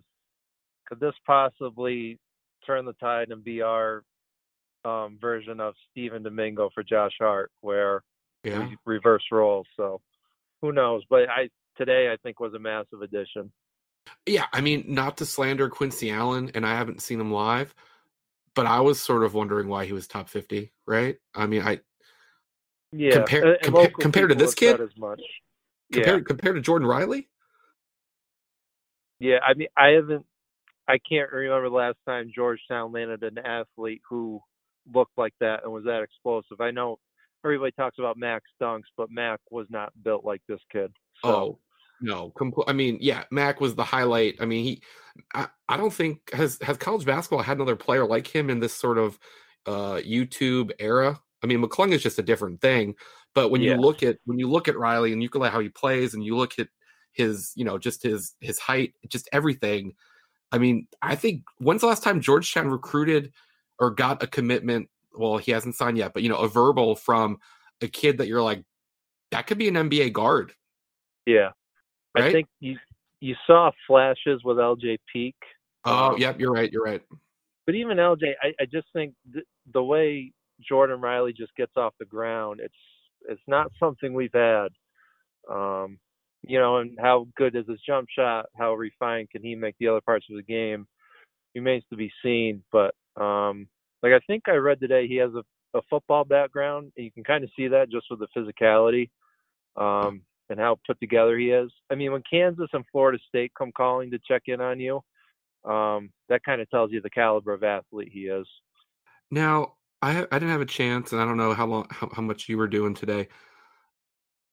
could 0.88 1.00
this 1.00 1.14
possibly 1.24 2.18
turn 2.66 2.86
the 2.86 2.94
tide 2.94 3.30
and 3.30 3.44
be 3.44 3.62
our 3.62 4.02
um, 4.86 5.20
version 5.22 5.60
of 5.60 5.76
Stephen 5.92 6.24
Domingo 6.24 6.72
for 6.74 6.82
Josh 6.82 7.14
Hart, 7.20 7.52
where 7.62 8.02
yeah. 8.44 8.70
reverse 8.86 9.24
roles? 9.32 9.68
So 9.78 10.02
who 10.62 10.72
knows? 10.72 11.04
But 11.10 11.30
I 11.30 11.50
today 11.78 12.12
I 12.12 12.18
think 12.24 12.40
was 12.40 12.54
a 12.54 12.60
massive 12.60 13.02
addition. 13.02 13.52
Yeah, 14.26 14.46
I 14.52 14.62
mean, 14.62 14.86
not 14.88 15.18
to 15.18 15.26
slander 15.26 15.70
Quincy 15.70 16.12
Allen, 16.12 16.52
and 16.56 16.66
I 16.66 16.76
haven't 16.76 17.02
seen 17.02 17.22
him 17.22 17.32
live, 17.32 17.74
but 18.54 18.66
I 18.66 18.82
was 18.82 19.02
sort 19.02 19.24
of 19.24 19.34
wondering 19.34 19.68
why 19.68 19.86
he 19.86 19.94
was 19.94 20.08
top 20.08 20.30
fifty. 20.30 20.72
Right? 20.86 21.18
I 21.34 21.48
mean, 21.48 21.62
I 21.62 21.80
yeah 22.92 23.14
compare, 23.14 23.58
compa- 23.64 23.94
compared 23.94 24.30
to 24.30 24.36
this 24.36 24.54
kid 24.54 24.80
as 24.82 24.96
much. 24.98 25.22
Compared 25.92 26.22
yeah. 26.22 26.28
compared 26.28 26.56
to 26.56 26.62
Jordan 26.62 26.88
Riley. 26.88 27.30
Yeah, 29.20 29.40
I 29.48 29.54
mean, 29.54 29.70
I 29.78 29.90
haven't. 29.90 30.26
I 30.88 30.98
can't 30.98 31.32
remember 31.32 31.70
the 31.70 31.76
last 31.76 31.98
time 32.06 32.32
Georgetown 32.36 32.92
landed 32.92 33.24
an 33.24 33.38
athlete 33.38 34.02
who 34.10 34.42
looked 34.94 35.18
like 35.18 35.34
that 35.40 35.64
and 35.64 35.72
was 35.72 35.86
that 35.86 36.04
explosive. 36.04 36.60
I 36.60 36.72
know 36.72 37.00
everybody 37.44 37.72
talks 37.72 38.00
about 38.00 38.18
Max 38.18 38.46
dunks, 38.62 38.84
but 38.98 39.10
Mac 39.12 39.40
was 39.52 39.68
not 39.70 39.92
built 40.04 40.26
like 40.26 40.42
this 40.48 40.62
kid. 40.72 40.92
So. 41.24 41.30
Oh, 41.30 41.60
no, 42.02 42.32
compl- 42.38 42.66
I 42.68 42.74
mean, 42.74 42.98
yeah, 43.00 43.24
Mac 43.32 43.62
was 43.62 43.76
the 43.76 43.84
highlight. 43.84 44.36
I 44.42 44.46
mean, 44.46 44.64
he, 44.64 44.82
I, 45.34 45.48
I 45.70 45.78
don't 45.78 45.94
think 45.94 46.34
has 46.34 46.60
has 46.62 46.78
college 46.78 47.06
basketball 47.06 47.44
had 47.44 47.58
another 47.58 47.76
player 47.76 48.06
like 48.06 48.28
him 48.28 48.50
in 48.50 48.60
this 48.60 48.74
sort 48.74 48.98
of 48.98 49.18
uh 49.66 50.02
YouTube 50.06 50.72
era. 50.80 51.20
I 51.42 51.48
mean, 51.48 51.62
McClung 51.62 51.92
is 51.92 52.04
just 52.04 52.20
a 52.20 52.24
different 52.24 52.62
thing. 52.62 52.96
But 53.36 53.50
when 53.50 53.62
yeah. 53.62 53.76
you 53.76 53.82
look 53.82 54.04
at 54.04 54.18
when 54.26 54.38
you 54.38 54.50
look 54.50 54.68
at 54.68 54.78
Riley 54.78 55.14
and 55.14 55.22
you 55.22 55.30
look 55.34 55.46
at 55.46 55.52
how 55.52 55.60
he 55.60 55.70
plays 55.70 56.14
and 56.14 56.24
you 56.24 56.36
look 56.36 56.60
at 56.60 56.68
his, 57.14 57.52
you 57.56 57.66
know, 57.66 57.78
just 57.78 58.04
his 58.04 58.36
his 58.42 58.60
height, 58.60 58.94
just 59.08 59.30
everything. 59.32 59.94
I 60.52 60.58
mean, 60.58 60.88
I 61.02 61.16
think 61.16 61.44
when's 61.58 61.82
the 61.82 61.88
last 61.88 62.04
time 62.04 62.22
Georgetown 62.22 62.70
recruited 62.70 63.32
or 63.80 63.92
got 63.92 64.22
a 64.22 64.28
commitment? 64.28 64.90
Well, 65.14 65.38
he 65.38 65.52
hasn't 65.52 65.76
signed 65.76 65.98
yet, 65.98 66.14
but 66.14 66.24
you 66.24 66.30
know, 66.30 66.38
a 66.38 66.48
verbal 66.48 66.96
from 66.96 67.38
a 67.82 67.88
kid 67.88 68.18
that 68.18 68.28
you're 68.28 68.42
like, 68.42 68.64
that 69.32 69.48
could 69.48 69.58
be 69.58 69.68
an 69.68 69.76
NBA 69.76 70.14
guard 70.14 70.54
Yeah, 71.26 71.50
right? 72.16 72.26
I 72.26 72.32
think 72.32 72.48
you 72.60 72.78
you 73.20 73.36
saw 73.48 73.72
flashes 73.88 74.42
with 74.44 74.58
LJ 74.58 74.98
Peak. 75.12 75.36
Oh, 75.86 76.12
um, 76.12 76.18
yep, 76.18 76.40
you're 76.40 76.52
right. 76.52 76.72
You're 76.72 76.84
right. 76.84 77.02
But 77.66 77.76
even 77.76 77.98
LJ, 77.98 78.34
I, 78.42 78.48
I 78.60 78.66
just 78.66 78.88
think 78.94 79.14
th- 79.32 79.46
the 79.74 79.84
way 79.84 80.34
Jordan 80.68 81.00
Riley 81.02 81.34
just 81.34 81.56
gets 81.56 81.72
off 81.78 81.94
the 82.00 82.06
ground, 82.06 82.60
it's 82.62 82.74
it's 83.30 83.42
not 83.48 83.72
something 83.80 84.14
we've 84.14 84.34
had. 84.34 84.70
Um, 85.50 86.00
you 86.46 86.60
know, 86.60 86.78
and 86.78 86.98
how 87.00 87.28
good 87.38 87.56
is 87.56 87.66
his 87.68 87.80
jump 87.86 88.08
shot? 88.14 88.48
How 88.58 88.74
refined 88.74 89.30
can 89.30 89.42
he 89.42 89.56
make 89.56 89.76
the 89.80 89.88
other 89.88 90.02
parts 90.02 90.26
of 90.30 90.36
the 90.36 90.44
game? 90.44 90.86
Remains 91.56 91.84
to 91.90 91.96
be 91.96 92.12
seen. 92.22 92.64
But 92.72 92.94
um, 93.16 93.68
like 94.04 94.12
I 94.12 94.20
think 94.28 94.44
I 94.48 94.56
read 94.56 94.80
today, 94.80 95.08
he 95.08 95.16
has 95.16 95.32
a, 95.34 95.78
a 95.78 95.82
football 95.90 96.26
background, 96.26 96.92
and 96.98 97.06
you 97.06 97.12
can 97.12 97.24
kind 97.24 97.44
of 97.44 97.50
see 97.56 97.70
that 97.70 97.90
just 97.90 98.08
with 98.12 98.20
the 98.20 98.28
physicality 98.38 99.10
um, 99.78 100.22
and 100.50 100.60
how 100.60 100.78
put 100.86 101.00
together 101.00 101.38
he 101.38 101.52
is. 101.52 101.72
I 101.90 101.96
mean, 101.96 102.12
when 102.12 102.24
Kansas 102.30 102.70
and 102.74 102.84
Florida 102.92 103.18
State 103.28 103.54
come 103.58 103.72
calling 103.76 104.12
to 104.12 104.20
check 104.28 104.44
in 104.48 104.62
on 104.62 104.80
you, 104.80 105.02
um, 105.64 106.12
that 106.28 106.44
kind 106.44 106.62
of 106.62 106.70
tells 106.70 106.92
you 106.92 107.02
the 107.02 107.10
caliber 107.10 107.54
of 107.54 107.64
athlete 107.64 108.12
he 108.12 108.28
is. 108.28 108.46
Now, 109.32 109.76
I 110.02 110.28
I 110.32 110.40
didn't 110.40 110.50
have 110.50 110.62
a 110.62 110.66
chance, 110.66 111.14
and 111.14 111.22
I 111.22 111.26
don't 111.26 111.38
know 111.38 111.54
how 111.54 111.66
long 111.66 111.88
how, 111.90 112.10
how 112.14 112.22
much 112.22 112.50
you 112.50 112.58
were 112.58 112.68
doing 112.68 112.94
today. 112.94 113.30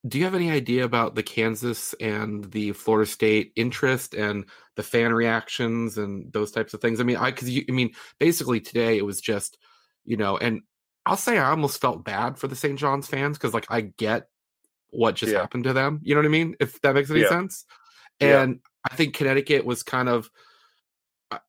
Do 0.09 0.19
you 0.19 0.25
have 0.25 0.35
any 0.35 0.51
idea 0.51 0.85
about 0.85 1.15
the 1.15 1.23
Kansas 1.23 1.95
and 2.01 2.45
the 2.53 2.73
Florida 2.73 3.09
State 3.11 3.53
interest 3.55 4.15
and 4.15 4.47
the 4.77 4.83
fan 4.83 5.13
reactions 5.13 5.99
and 5.99 6.33
those 6.33 6.51
types 6.53 6.73
of 6.73 6.81
things? 6.81 7.01
I 7.01 7.05
mean, 7.05 7.17
I 7.19 7.31
because 7.31 7.51
you 7.51 7.65
I 7.69 7.73
mean, 7.73 7.93
basically 8.19 8.61
today 8.61 8.97
it 8.97 9.05
was 9.05 9.21
just 9.21 9.59
you 10.07 10.17
know, 10.17 10.39
and 10.39 10.63
I'll 11.05 11.17
say 11.19 11.37
I 11.37 11.51
almost 11.51 11.81
felt 11.81 12.05
bad 12.05 12.39
for 12.39 12.49
the 12.49 12.57
St. 12.57 12.79
John's 12.79 13.07
fans 13.09 13.37
because 13.37 13.53
like 13.53 13.67
I 13.69 13.83
get 13.83 14.29
what 14.91 15.17
just 15.17 15.33
Yeah. 15.33 15.41
happened 15.41 15.65
to 15.65 15.73
them. 15.75 16.01
You 16.03 16.15
know 16.15 16.21
what 16.21 16.27
I 16.27 16.31
mean? 16.31 16.57
If 16.61 16.81
that 16.81 16.95
makes 16.95 17.11
any 17.11 17.21
Yeah. 17.21 17.29
sense. 17.29 17.67
Yeah. 18.21 18.43
And 18.43 18.61
I 18.91 18.97
think 18.97 19.15
Connecticut 19.15 19.65
was 19.67 19.83
kind 19.83 20.09
of 20.09 20.31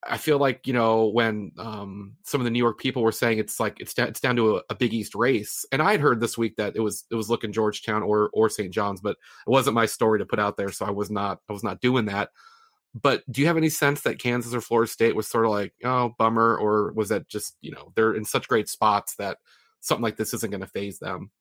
I- 0.03 0.17
feel 0.17 0.37
like 0.37 0.67
you 0.67 0.73
know 0.73 1.07
when 1.07 1.51
um, 1.57 2.13
some 2.23 2.39
of 2.41 2.45
the 2.45 2.51
New 2.51 2.59
York 2.59 2.79
people 2.79 3.01
were 3.01 3.11
saying 3.11 3.39
it's 3.39 3.59
like 3.59 3.79
it's 3.79 3.93
down, 3.93 4.07
it's 4.07 4.19
down 4.19 4.35
to 4.35 4.57
a, 4.57 4.61
a 4.69 4.75
Big 4.75 4.93
East 4.93 5.15
race, 5.15 5.65
and 5.71 5.81
I 5.81 5.91
had 5.91 6.01
heard 6.01 6.19
this 6.19 6.37
week 6.37 6.55
that 6.57 6.75
it 6.75 6.81
was 6.81 7.05
it 7.09 7.15
was 7.15 7.29
looking 7.29 7.51
Georgetown 7.51 8.03
or 8.03 8.29
or 8.33 8.49
St. 8.49 8.71
John's, 8.71 9.01
but 9.01 9.11
it 9.11 9.49
wasn't 9.49 9.75
my 9.75 9.85
story 9.85 10.19
to 10.19 10.25
put 10.25 10.39
out 10.39 10.57
there, 10.57 10.71
so 10.71 10.85
I 10.85 10.91
was 10.91 11.09
not 11.09 11.39
I 11.49 11.53
was 11.53 11.63
not 11.63 11.81
doing 11.81 12.05
that. 12.05 12.29
But 12.93 13.23
do 13.31 13.41
you 13.41 13.47
have 13.47 13.57
any 13.57 13.69
sense 13.69 14.01
that 14.01 14.19
Kansas 14.19 14.53
or 14.53 14.61
Florida 14.61 14.91
State 14.91 15.15
was 15.15 15.27
sort 15.27 15.45
of 15.45 15.51
like 15.51 15.73
oh 15.83 16.13
bummer, 16.17 16.57
or 16.57 16.93
was 16.93 17.09
that 17.09 17.27
just 17.27 17.57
you 17.61 17.71
know 17.71 17.91
they're 17.95 18.13
in 18.13 18.25
such 18.25 18.47
great 18.47 18.69
spots 18.69 19.15
that 19.15 19.37
something 19.79 20.03
like 20.03 20.17
this 20.17 20.33
isn't 20.33 20.51
going 20.51 20.61
to 20.61 20.67
faze 20.67 20.99
them? 20.99 21.31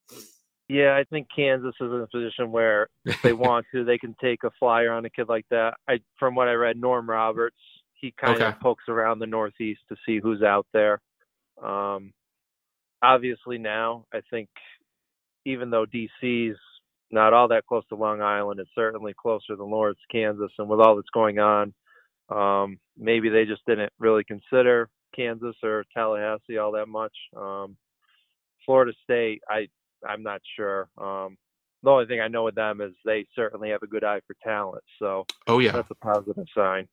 Yeah, 0.71 0.97
I 0.97 1.03
think 1.11 1.27
Kansas 1.35 1.75
is 1.81 1.91
in 1.91 2.01
a 2.01 2.07
position 2.07 2.53
where 2.53 2.89
if 3.05 3.21
they 3.23 3.33
want 3.33 3.67
to, 3.75 3.85
they 3.85 3.99
can 3.99 4.15
take 4.21 4.45
a 4.45 4.51
flyer 4.59 4.93
on 4.93 5.05
a 5.05 5.11
kid 5.11 5.29
like 5.29 5.45
that. 5.51 5.75
I, 5.89 5.99
from 6.17 6.37
what 6.37 6.47
I 6.47 6.53
read, 6.53 6.77
Norm 6.77 7.11
Roberts, 7.11 7.57
he 8.01 8.13
kind 8.21 8.37
Okay. 8.37 8.47
of 8.49 8.61
pokes 8.61 8.85
around 8.89 9.19
the 9.19 9.27
Northeast 9.27 9.81
to 9.89 9.97
see 10.07 10.19
who's 10.21 10.43
out 10.43 10.67
there. 10.73 11.01
Um, 11.63 12.13
obviously, 13.03 13.59
now 13.59 14.07
I 14.13 14.21
think 14.31 14.49
even 15.45 15.71
though 15.71 15.87
DC's 15.87 16.59
not 17.11 17.33
all 17.33 17.49
that 17.49 17.67
close 17.67 17.85
to 17.89 17.97
Long 17.97 18.23
Island, 18.23 18.61
it's 18.61 18.71
certainly 18.75 19.15
closer 19.21 19.57
than 19.57 19.71
Lawrence, 19.71 19.99
Kansas, 20.13 20.53
and 20.59 20.69
with 20.69 20.81
all 20.81 20.97
that's 20.97 21.11
going 21.13 21.39
on, 21.39 21.75
um, 22.29 22.79
maybe 22.97 23.29
they 23.29 23.45
just 23.45 23.63
didn't 23.67 23.93
really 23.99 24.25
consider 24.25 24.89
Kansas 25.15 25.57
or 25.63 25.85
Tallahassee 25.95 26.59
all 26.59 26.73
that 26.73 26.87
much. 26.89 27.17
Um, 27.37 27.77
Florida 28.65 28.93
State, 29.03 29.43
I 29.49 29.69
I'm 30.09 30.23
not 30.23 30.41
sure. 30.57 30.89
Um, 30.99 31.37
the 31.83 31.91
only 31.91 32.07
thing 32.07 32.21
I 32.21 32.29
know 32.29 32.45
with 32.45 32.55
them 32.55 32.81
is 32.81 32.93
they 33.05 33.27
certainly 33.35 33.71
have 33.71 33.83
a 33.83 33.87
good 33.87 34.05
eye 34.05 34.21
for 34.27 34.37
talent, 34.45 34.85
so 34.99 35.27
Oh 35.47 35.59
yeah, 35.59 35.73
that's 35.73 35.91
a 35.91 35.95
positive 35.97 36.47
sign. 36.57 36.89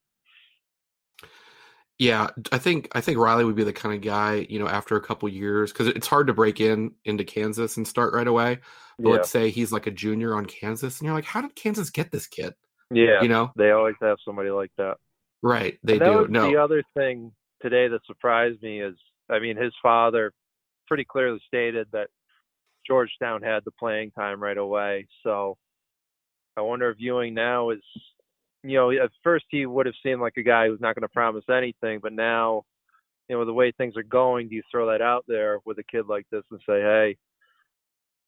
Yeah, 2.00 2.30
I 2.52 2.60
think 2.60 2.90
I 2.94 3.02
think 3.02 3.18
Riley 3.18 3.44
would 3.44 3.56
be 3.56 3.64
the 3.64 3.74
kind 3.74 3.96
of 3.96 4.02
guy, 4.02 4.46
you 4.50 4.60
know, 4.60 4.68
after 4.68 4.96
a 4.96 5.02
couple 5.02 5.28
years, 5.30 5.72
because 5.72 5.88
it's 5.88 6.06
hard 6.08 6.28
to 6.28 6.34
break 6.34 6.62
in 6.62 6.94
into 7.06 7.24
Kansas 7.24 7.78
and 7.78 7.88
start 7.88 8.14
right 8.14 8.28
away. 8.28 8.60
But 9.04 9.10
Yeah, 9.10 9.10
let's 9.10 9.30
say 9.30 9.50
he's 9.50 9.72
like 9.72 9.88
a 9.88 9.92
junior 9.92 10.36
on 10.36 10.46
Kansas, 10.46 11.00
and 11.00 11.06
you're 11.08 11.16
like, 11.16 11.26
how 11.26 11.42
did 11.42 11.56
Kansas 11.56 11.90
get 11.90 12.12
this 12.12 12.28
kid? 12.28 12.54
yeah, 12.92 13.24
You 13.24 13.30
know, 13.30 13.56
they 13.56 13.72
always 13.72 13.96
have 14.02 14.18
somebody 14.26 14.50
like 14.50 14.72
that. 14.78 14.98
right? 15.42 15.78
They 15.84 16.00
do. 16.00 16.28
No, 16.30 16.52
the 16.52 16.58
other 16.58 16.84
thing 16.96 17.32
today 17.62 17.88
that 17.88 18.06
surprised 18.06 18.62
me 18.62 18.82
is, 18.82 18.96
I 19.30 19.40
mean, 19.40 19.58
his 19.58 19.74
father 19.82 20.34
pretty 20.88 21.06
clearly 21.06 21.42
stated 21.48 21.88
that 21.92 22.10
Georgetown 22.88 23.44
had 23.44 23.64
the 23.66 23.72
playing 23.72 24.12
time 24.12 24.42
right 24.42 24.58
away. 24.58 25.08
So 25.24 25.58
I 26.58 26.62
wonder 26.62 26.90
if 26.90 26.98
Ewing 27.00 27.34
now 27.34 27.70
is, 27.72 27.82
you 28.70 28.78
know, 28.78 28.92
at 28.92 29.12
first 29.24 29.46
he 29.50 29.66
would 29.66 29.86
have 29.86 29.96
seemed 30.04 30.22
like 30.22 30.38
a 30.38 30.44
guy 30.44 30.68
who's 30.68 30.82
not 30.82 30.96
going 30.96 31.02
to 31.04 31.08
promise 31.14 31.46
anything, 31.50 32.00
but 32.02 32.14
now, 32.14 32.64
you 33.30 33.36
know, 33.36 33.46
the 33.46 33.54
way 33.54 33.72
things 33.72 33.96
are 33.98 34.04
going, 34.04 34.48
do 34.48 34.56
you 34.56 34.64
throw 34.72 34.88
that 34.92 35.02
out 35.02 35.26
there 35.28 35.60
with 35.66 35.78
a 35.80 35.84
kid 35.84 36.06
like 36.08 36.26
this 36.32 36.44
and 36.52 36.60
say, 36.68 36.82
hey, 36.82 37.18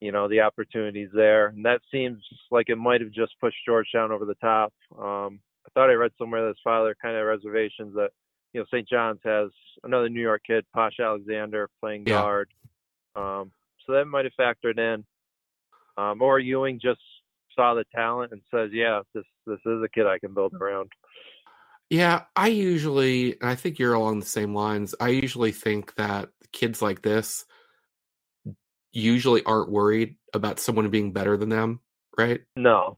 you 0.01 0.11
know, 0.11 0.27
the 0.27 0.41
opportunity's 0.41 1.09
there? 1.13 1.47
And 1.47 1.65
that 1.65 1.81
seems 1.91 2.21
like 2.51 2.69
it 2.69 2.77
might 2.77 3.01
have 3.01 3.11
just 3.11 3.39
pushed 3.39 3.57
Georgetown 3.65 4.11
over 4.11 4.25
the 4.25 4.35
top. 4.35 4.73
Um, 4.97 5.39
I 5.65 5.69
thought 5.73 5.89
I 5.89 5.93
read 5.93 6.11
somewhere 6.17 6.41
that 6.41 6.49
his 6.49 6.57
father 6.63 6.95
kind 7.01 7.15
of 7.15 7.25
reservations 7.25 7.93
that, 7.95 8.11
you 8.53 8.59
know, 8.59 8.65
St. 8.67 8.87
John's 8.87 9.19
has 9.23 9.49
another 9.83 10.09
New 10.09 10.21
York 10.21 10.41
kid, 10.45 10.65
Posh 10.73 10.99
Alexander, 10.99 11.69
playing 11.79 12.05
Yeah. 12.05 12.21
guard. 12.21 12.49
Um, 13.15 13.51
so 13.85 13.93
that 13.93 14.05
might 14.05 14.25
have 14.25 14.33
factored 14.39 14.79
in. 14.79 15.05
Um, 15.97 16.21
or 16.21 16.39
Ewing 16.39 16.79
just 16.79 17.01
saw 17.59 17.73
the 17.73 17.85
talent 17.93 18.31
and 18.31 18.41
says, 18.51 18.69
"Yeah, 18.71 19.01
this 19.13 19.25
this 19.45 19.59
is 19.65 19.83
a 19.83 19.89
kid 19.89 20.07
I 20.07 20.19
can 20.19 20.33
build 20.33 20.53
around." 20.53 20.91
yeah, 21.89 22.23
I 22.35 22.49
usually, 22.49 23.33
and 23.41 23.49
I 23.49 23.55
think 23.55 23.79
you're 23.79 23.95
along 23.95 24.19
the 24.19 24.25
same 24.25 24.53
lines. 24.53 24.93
I 24.99 25.09
usually 25.09 25.51
think 25.51 25.95
that 25.95 26.29
kids 26.51 26.81
like 26.81 27.01
this 27.01 27.45
usually 28.91 29.43
aren't 29.43 29.71
worried 29.71 30.15
about 30.33 30.59
someone 30.59 30.89
being 30.89 31.13
better 31.13 31.35
than 31.35 31.49
them, 31.49 31.79
right? 32.17 32.41
No, 32.55 32.97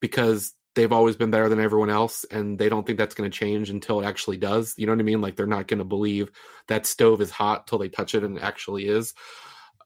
because 0.00 0.54
they've 0.74 0.92
always 0.92 1.16
been 1.16 1.30
better 1.30 1.48
than 1.48 1.60
everyone 1.60 1.90
else 1.90 2.24
and 2.30 2.58
they 2.58 2.68
don't 2.68 2.86
think 2.86 2.98
that's 2.98 3.14
going 3.14 3.30
to 3.30 3.38
change 3.38 3.70
until 3.70 4.00
it 4.00 4.04
actually 4.04 4.36
does 4.36 4.74
you 4.76 4.86
know 4.86 4.92
what 4.92 4.98
i 4.98 5.04
mean 5.04 5.20
like 5.20 5.36
they're 5.36 5.46
not 5.46 5.68
going 5.68 5.78
to 5.78 5.84
believe 5.84 6.32
that 6.66 6.84
stove 6.84 7.20
is 7.20 7.30
hot 7.30 7.68
till 7.68 7.78
they 7.78 7.88
touch 7.88 8.12
it 8.12 8.24
and 8.24 8.36
it 8.36 8.42
actually 8.42 8.88
is 8.88 9.14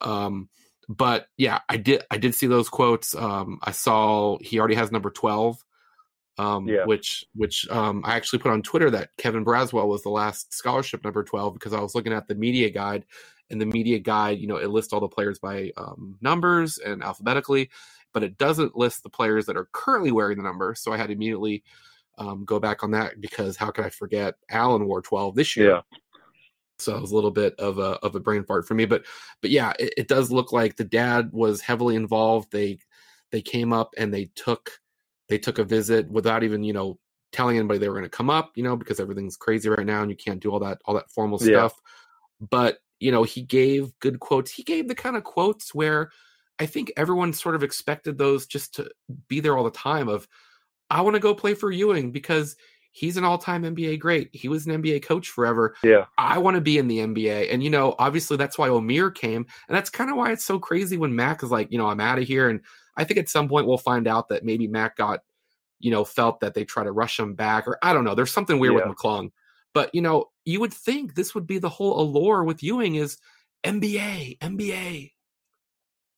um 0.00 0.48
but 0.88 1.26
yeah 1.36 1.60
i 1.68 1.76
did 1.76 2.02
i 2.10 2.16
did 2.18 2.34
see 2.34 2.46
those 2.46 2.68
quotes 2.68 3.14
um 3.14 3.58
i 3.62 3.70
saw 3.70 4.38
he 4.40 4.58
already 4.58 4.74
has 4.74 4.90
number 4.90 5.10
12 5.10 5.62
um 6.38 6.66
Yeah. 6.68 6.84
which 6.86 7.24
which 7.34 7.68
um 7.68 8.02
i 8.04 8.14
actually 8.16 8.38
put 8.38 8.52
on 8.52 8.62
twitter 8.62 8.90
that 8.90 9.10
kevin 9.18 9.44
braswell 9.44 9.86
was 9.88 10.02
the 10.02 10.08
last 10.08 10.52
scholarship 10.54 11.04
number 11.04 11.22
12 11.22 11.54
because 11.54 11.72
i 11.72 11.80
was 11.80 11.94
looking 11.94 12.12
at 12.12 12.26
the 12.28 12.34
media 12.34 12.70
guide 12.70 13.04
and 13.50 13.60
the 13.60 13.66
media 13.66 13.98
guide 13.98 14.38
you 14.38 14.46
know 14.46 14.56
it 14.56 14.70
lists 14.70 14.92
all 14.92 15.00
the 15.00 15.08
players 15.08 15.38
by 15.38 15.70
um, 15.76 16.16
numbers 16.20 16.78
and 16.78 17.02
alphabetically 17.02 17.68
but 18.14 18.22
it 18.22 18.38
doesn't 18.38 18.76
list 18.76 19.02
the 19.02 19.10
players 19.10 19.46
that 19.46 19.56
are 19.56 19.68
currently 19.72 20.10
wearing 20.10 20.38
the 20.38 20.42
number. 20.42 20.74
So 20.74 20.92
I 20.92 20.96
had 20.96 21.08
to 21.08 21.12
immediately 21.12 21.62
um, 22.16 22.44
go 22.44 22.58
back 22.58 22.82
on 22.82 22.90
that 22.92 23.20
because 23.20 23.56
how 23.56 23.70
could 23.70 23.84
I 23.84 23.90
forget 23.90 24.34
Allen 24.50 24.86
wore 24.86 25.02
12 25.02 25.34
this 25.34 25.56
year? 25.56 25.68
yeah, 25.68 25.80
So 26.78 26.96
it 26.96 27.00
was 27.00 27.10
a 27.10 27.14
little 27.14 27.30
bit 27.30 27.54
of 27.58 27.78
a 27.78 27.98
of 28.04 28.14
a 28.14 28.20
brain 28.20 28.44
fart 28.44 28.66
for 28.66 28.74
me. 28.74 28.84
But 28.84 29.04
but 29.42 29.50
yeah, 29.50 29.72
it, 29.78 29.94
it 29.96 30.08
does 30.08 30.30
look 30.30 30.52
like 30.52 30.76
the 30.76 30.84
dad 30.84 31.30
was 31.32 31.60
heavily 31.60 31.96
involved. 31.96 32.52
They 32.52 32.78
they 33.32 33.42
came 33.42 33.72
up 33.72 33.94
and 33.98 34.12
they 34.12 34.26
took 34.34 34.70
they 35.28 35.38
took 35.38 35.58
a 35.58 35.64
visit 35.64 36.10
without 36.10 36.42
even 36.42 36.62
you 36.62 36.72
know 36.72 36.98
telling 37.32 37.58
anybody 37.58 37.78
they 37.78 37.88
were 37.88 37.94
going 37.94 38.04
to 38.04 38.08
come 38.10 38.30
up. 38.30 38.52
You 38.56 38.62
know 38.62 38.76
because 38.76 39.00
everything's 39.00 39.36
crazy 39.36 39.68
right 39.68 39.86
now 39.86 40.02
and 40.02 40.10
you 40.10 40.16
can't 40.16 40.40
do 40.40 40.50
all 40.50 40.60
that 40.60 40.80
all 40.84 40.94
that 40.94 41.10
formal 41.10 41.38
Yeah. 41.40 41.68
stuff. 41.68 41.80
But 42.40 42.78
you 43.00 43.10
know 43.10 43.24
he 43.24 43.42
gave 43.42 43.92
good 44.00 44.20
quotes. 44.20 44.50
He 44.52 44.62
gave 44.62 44.88
the 44.88 44.94
kind 44.94 45.16
of 45.16 45.24
quotes 45.24 45.74
where 45.74 46.10
I 46.60 46.66
think 46.66 46.92
everyone 46.96 47.32
sort 47.32 47.54
of 47.54 47.62
expected 47.62 48.18
those 48.18 48.46
just 48.46 48.74
to 48.76 48.90
be 49.28 49.40
there 49.40 49.56
all 49.56 49.64
the 49.64 49.70
time. 49.70 50.08
Of 50.08 50.28
I 50.90 51.02
want 51.02 51.14
to 51.14 51.20
go 51.20 51.34
play 51.34 51.54
for 51.54 51.70
Ewing 51.70 52.12
because 52.12 52.56
he's 52.90 53.16
an 53.16 53.24
all-time 53.24 53.62
NBA 53.62 53.98
great. 54.00 54.30
He 54.32 54.48
was 54.48 54.66
an 54.66 54.82
NBA 54.82 55.02
coach 55.02 55.28
forever. 55.28 55.76
yeah, 55.84 56.06
I 56.16 56.38
want 56.38 56.54
to 56.56 56.60
be 56.60 56.78
in 56.78 56.88
the 56.88 56.98
NBA. 56.98 57.52
And, 57.52 57.62
you 57.62 57.70
know, 57.70 57.94
obviously 57.98 58.36
that's 58.36 58.58
why 58.58 58.68
Omer 58.68 59.10
came. 59.10 59.46
And 59.68 59.76
that's 59.76 59.90
kind 59.90 60.10
of 60.10 60.16
why 60.16 60.32
it's 60.32 60.44
so 60.44 60.58
crazy 60.58 60.96
when 60.96 61.14
Mac 61.14 61.42
is 61.42 61.50
like, 61.50 61.70
you 61.70 61.78
know, 61.78 61.86
I'm 61.86 62.00
out 62.00 62.18
of 62.18 62.24
here. 62.24 62.48
And 62.48 62.60
I 62.96 63.04
think 63.04 63.18
at 63.18 63.28
some 63.28 63.48
point 63.48 63.66
we'll 63.66 63.78
find 63.78 64.08
out 64.08 64.28
that 64.30 64.44
maybe 64.44 64.66
Mac 64.66 64.96
got, 64.96 65.20
you 65.78 65.90
know, 65.92 66.04
felt 66.04 66.40
that 66.40 66.54
they 66.54 66.64
try 66.64 66.82
to 66.82 66.90
rush 66.90 67.20
him 67.20 67.34
back 67.34 67.68
or 67.68 67.78
I 67.82 67.92
don't 67.92 68.04
know. 68.04 68.14
There's 68.16 68.32
something 68.32 68.58
weird 68.58 68.74
Yeah. 68.74 68.88
with 68.88 68.96
McClung. 68.96 69.30
But, 69.74 69.94
you 69.94 70.00
know, 70.00 70.30
you 70.44 70.58
would 70.60 70.72
think 70.74 71.14
this 71.14 71.34
would 71.34 71.46
be 71.46 71.58
the 71.58 71.68
whole 71.68 72.00
allure 72.00 72.42
with 72.42 72.62
Ewing 72.62 72.96
is 72.96 73.18
NBA, 73.64 74.38
NBA. 74.40 75.12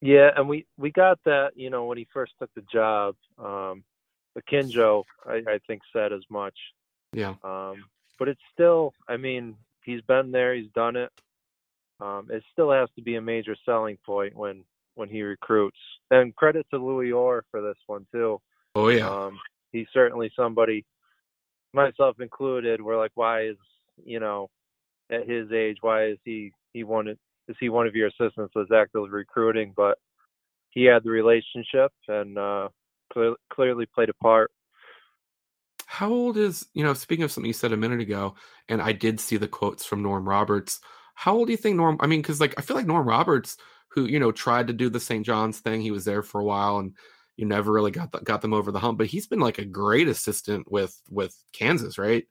yeah. 0.00 0.30
And 0.36 0.48
we 0.48 0.66
we 0.78 0.90
got 0.90 1.18
that, 1.24 1.50
you 1.56 1.68
know, 1.68 1.84
when 1.84 1.98
he 1.98 2.06
first 2.12 2.32
took 2.38 2.50
the 2.54 2.62
job. 2.72 3.16
Um, 3.38 3.84
Akinjo, 4.38 5.04
I, 5.26 5.42
I 5.46 5.58
think, 5.66 5.82
said 5.92 6.12
as 6.12 6.22
much. 6.30 6.54
Yeah. 7.12 7.34
Um, 7.42 7.84
but 8.18 8.28
it's 8.28 8.40
still, 8.52 8.92
I 9.08 9.16
mean, 9.16 9.56
he's 9.84 10.02
been 10.02 10.30
there, 10.30 10.54
he's 10.54 10.70
done 10.74 10.96
it. 10.96 11.10
Um, 12.00 12.28
it 12.30 12.42
still 12.52 12.70
has 12.70 12.88
to 12.96 13.02
be 13.02 13.16
a 13.16 13.20
major 13.20 13.56
selling 13.66 13.98
point 14.04 14.34
when 14.34 14.64
when 14.94 15.08
he 15.08 15.22
recruits. 15.22 15.78
And 16.10 16.34
credit 16.34 16.66
to 16.70 16.78
Louis 16.78 17.12
Orr 17.12 17.44
for 17.50 17.60
this 17.60 17.76
one 17.86 18.06
too. 18.12 18.40
Oh 18.74 18.88
yeah. 18.88 19.08
Um, 19.08 19.38
he's 19.72 19.86
certainly 19.92 20.30
somebody, 20.34 20.84
myself 21.72 22.20
included. 22.20 22.80
We're 22.80 22.98
like, 22.98 23.12
why 23.14 23.46
is 23.46 23.56
you 24.04 24.20
know, 24.20 24.48
at 25.10 25.28
his 25.28 25.52
age, 25.52 25.78
why 25.80 26.06
is 26.06 26.18
he 26.24 26.52
he 26.72 26.84
wanted 26.84 27.18
is 27.48 27.56
he 27.60 27.68
one 27.68 27.86
of 27.86 27.94
your 27.94 28.08
assistants 28.08 28.52
that's 28.54 28.72
actively 28.72 29.10
recruiting? 29.10 29.72
But 29.76 29.98
he 30.70 30.84
had 30.84 31.02
the 31.02 31.10
relationship 31.10 31.92
and 32.08 32.38
uh, 32.38 32.68
clear, 33.12 33.34
clearly 33.50 33.86
played 33.86 34.08
a 34.08 34.14
part. 34.14 34.50
How 35.86 36.10
old 36.10 36.36
is 36.36 36.66
you 36.72 36.84
know? 36.84 36.94
Speaking 36.94 37.24
of 37.24 37.32
something 37.32 37.48
you 37.48 37.52
said 37.52 37.72
a 37.72 37.76
minute 37.76 38.00
ago, 38.00 38.34
and 38.68 38.80
I 38.80 38.92
did 38.92 39.18
see 39.18 39.36
the 39.36 39.48
quotes 39.48 39.84
from 39.84 40.02
Norm 40.02 40.28
Roberts. 40.28 40.80
How 41.14 41.34
old 41.34 41.48
do 41.48 41.52
you 41.52 41.56
think 41.56 41.76
Norm? 41.76 41.96
I 42.00 42.06
mean, 42.06 42.22
because 42.22 42.40
like 42.40 42.54
I 42.56 42.62
feel 42.62 42.76
like 42.76 42.86
Norm 42.86 43.08
Roberts, 43.08 43.56
who 43.88 44.06
you 44.06 44.20
know 44.20 44.30
tried 44.30 44.68
to 44.68 44.72
do 44.72 44.88
the 44.88 45.00
St. 45.00 45.26
John's 45.26 45.58
thing, 45.58 45.80
he 45.80 45.90
was 45.90 46.04
there 46.04 46.22
for 46.22 46.40
a 46.40 46.44
while, 46.44 46.78
and 46.78 46.94
you 47.36 47.44
never 47.44 47.72
really 47.72 47.90
got 47.90 48.12
the, 48.12 48.20
got 48.20 48.40
them 48.40 48.52
over 48.52 48.70
the 48.70 48.78
hump. 48.78 48.98
But 48.98 49.08
he's 49.08 49.26
been 49.26 49.40
like 49.40 49.58
a 49.58 49.64
great 49.64 50.08
assistant 50.08 50.70
with 50.70 50.96
with 51.10 51.36
Kansas, 51.52 51.98
right? 51.98 52.24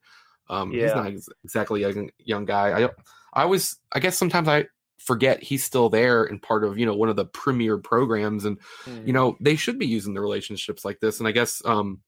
Um, 0.50 0.72
yeah. 0.72 0.84
He's 0.84 0.96
not 0.96 1.08
ex- 1.08 1.30
exactly 1.44 1.84
a 1.84 1.90
young, 1.90 2.10
young 2.18 2.46
guy. 2.46 2.86
I 2.86 2.90
I 3.34 3.46
was 3.46 3.78
I 3.92 4.00
guess 4.00 4.18
sometimes 4.18 4.48
I 4.48 4.66
forget 5.00 5.42
he's 5.42 5.64
still 5.64 5.90
there 5.90 6.24
and 6.26 6.42
part 6.42 6.64
of 6.64 6.78
you 6.78 6.86
know 6.86 6.96
one 6.96 7.10
of 7.10 7.16
the 7.16 7.26
premier 7.26 7.78
programs, 7.78 8.46
and 8.46 8.60
mm. 8.86 9.08
you 9.08 9.14
know 9.14 9.38
they 9.40 9.56
should 9.56 9.80
be 9.80 9.88
using 9.88 10.14
the 10.14 10.22
relationships 10.22 10.86
like 10.86 11.00
this. 11.00 11.20
And 11.20 11.28
I 11.28 11.32
guess 11.32 11.62
um 11.66 12.02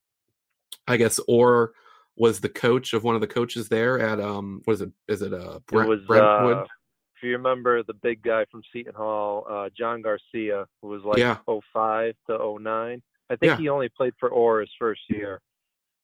I 0.88 0.98
guess 0.98 1.20
or 1.28 1.72
was 2.16 2.40
the 2.40 2.50
coach 2.50 2.94
of 2.94 3.04
one 3.04 3.16
of 3.16 3.22
the 3.22 3.28
coaches 3.28 3.70
there 3.70 4.00
at 4.00 4.20
um 4.20 4.62
was 4.68 4.82
it 4.82 4.92
is 5.08 5.22
it 5.22 5.34
uh 5.34 5.60
Brent, 5.68 5.88
it 5.88 5.90
was, 5.90 6.02
Brentwood? 6.06 6.58
Uh, 6.58 6.66
if 7.16 7.24
you 7.24 7.32
remember 7.32 7.84
the 7.84 7.94
big 7.94 8.22
guy 8.24 8.46
from 8.52 8.64
Seton 8.74 8.96
Hall, 8.96 9.46
uh, 9.48 9.70
John 9.78 10.02
Garcia, 10.02 10.66
who 10.82 10.88
was 10.88 11.04
like 11.04 11.20
yeah. 11.20 11.38
05 11.46 12.16
to 12.28 12.58
09. 12.60 13.04
I 13.30 13.36
think 13.36 13.52
yeah. 13.52 13.58
he 13.58 13.70
only 13.70 13.90
played 13.90 14.14
for 14.20 14.30
Orr 14.30 14.62
his 14.62 14.72
first 14.80 15.02
year. 15.08 15.40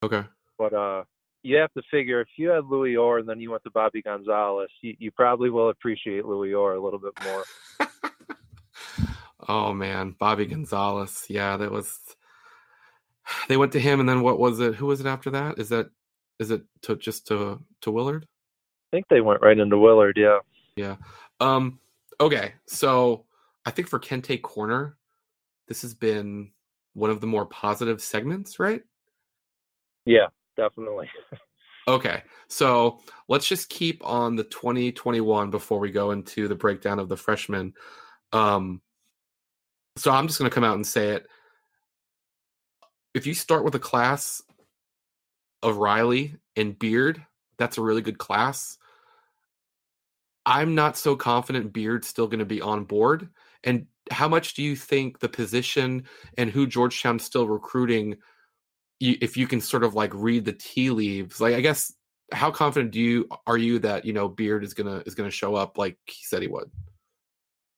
Okay. 0.04 0.23
But 0.58 0.73
uh 0.73 1.04
you 1.47 1.57
have 1.57 1.71
to 1.73 1.81
figure 1.89 2.19
if 2.19 2.27
you 2.36 2.49
had 2.49 2.65
Louis 2.65 2.97
Orr 2.97 3.19
and 3.19 3.29
then 3.29 3.39
you 3.39 3.51
went 3.51 3.63
to 3.63 3.71
Bobby 3.71 4.01
Gonzalez, 4.01 4.69
you, 4.81 4.95
you 4.99 5.12
probably 5.12 5.49
will 5.49 5.69
appreciate 5.69 6.25
Louis 6.25 6.53
Orr 6.53 6.73
a 6.73 6.83
little 6.83 6.99
bit 6.99 7.13
more. 7.23 7.88
oh 9.47 9.73
man, 9.73 10.15
Bobby 10.19 10.45
Gonzalez. 10.45 11.25
Yeah, 11.29 11.55
that 11.57 11.71
was 11.71 11.99
they 13.47 13.57
went 13.57 13.71
to 13.73 13.79
him, 13.79 13.99
and 13.99 14.10
then 14.10 14.21
what 14.21 14.39
was 14.39 14.60
it? 14.60 14.75
Who 14.75 14.88
was 14.88 14.99
it 14.99 15.05
after 15.05 15.29
that? 15.31 15.57
Is 15.57 15.69
that 15.69 15.89
is 16.39 16.51
it 16.51 16.63
to 16.83 16.97
just 16.97 17.27
to 17.27 17.60
to 17.81 17.91
Willard? 17.91 18.27
I 18.91 18.97
think 18.97 19.05
they 19.10 19.21
went 19.21 19.41
right 19.41 19.57
into 19.57 19.77
Willard. 19.77 20.17
Yeah. 20.17 20.39
Yeah. 20.75 20.97
Um. 21.39 21.79
Okay. 22.19 22.53
So 22.67 23.25
I 23.65 23.71
think 23.71 23.88
for 23.88 23.99
Kente 23.99 24.41
Corner, 24.41 24.97
this 25.67 25.81
has 25.81 25.93
been 25.93 26.51
one 26.93 27.10
of 27.10 27.21
the 27.21 27.27
more 27.27 27.45
positive 27.45 28.01
segments, 28.01 28.60
right? 28.60 28.81
Yeah, 30.05 30.27
definitely. 30.58 31.10
okay. 31.88 32.24
So 32.50 33.00
let's 33.30 33.48
just 33.48 33.70
keep 33.70 34.06
on 34.06 34.36
the 34.36 34.43
2021 34.43 35.50
before 35.50 35.80
we 35.80 35.91
go 35.91 36.12
into 36.12 36.48
the 36.48 36.56
breakdown 36.56 37.00
of 37.00 37.08
the 37.08 37.17
freshmen. 37.17 37.74
Um, 38.34 38.82
so 39.96 40.12
I'm 40.12 40.28
just 40.28 40.39
going 40.39 40.50
to 40.50 40.54
come 40.54 40.63
out 40.63 40.76
and 40.76 40.86
say 40.86 41.10
it 41.10 41.28
if 43.17 43.26
you 43.26 43.34
start 43.34 43.63
with 43.63 43.74
a 43.74 43.80
class 43.80 44.43
of 45.63 45.78
Riley 45.78 46.36
and 46.56 46.78
Beard, 46.78 47.26
that's 47.58 47.80
a 47.80 47.82
really 47.82 48.04
good 48.04 48.20
class. 48.20 48.78
I'm 50.46 50.76
not 50.76 50.98
so 50.98 51.15
confident 51.15 51.74
Beard's 51.74 52.08
still 52.08 52.28
going 52.28 52.39
to 52.39 52.46
be 52.46 52.62
on 52.62 52.86
board. 52.86 53.28
And 53.63 53.88
how 54.12 54.28
much 54.28 54.54
do 54.54 54.62
you 54.62 54.76
think 54.76 55.20
the 55.20 55.28
position 55.28 56.06
and 56.38 56.52
who 56.52 56.67
Georgetown's 56.67 57.24
still 57.24 57.48
recruiting, 57.48 58.17
if 58.99 59.38
you 59.38 59.47
can 59.47 59.62
sort 59.62 59.83
of 59.83 59.93
like 59.93 60.12
read 60.13 60.45
the 60.45 60.53
tea 60.53 60.89
leaves? 60.89 61.39
Like, 61.39 61.55
I 61.55 61.62
guess, 61.62 61.93
how 62.31 62.51
confident 62.51 62.91
do 62.91 62.99
you 62.99 63.27
are 63.45 63.57
you 63.57 63.79
that 63.79 64.05
you 64.05 64.13
know 64.13 64.27
Beard 64.27 64.63
is 64.63 64.73
gonna 64.73 65.03
is 65.05 65.15
gonna 65.15 65.31
show 65.31 65.55
up 65.55 65.77
like 65.77 65.97
he 66.05 66.23
said 66.23 66.41
he 66.41 66.47
would? 66.47 66.69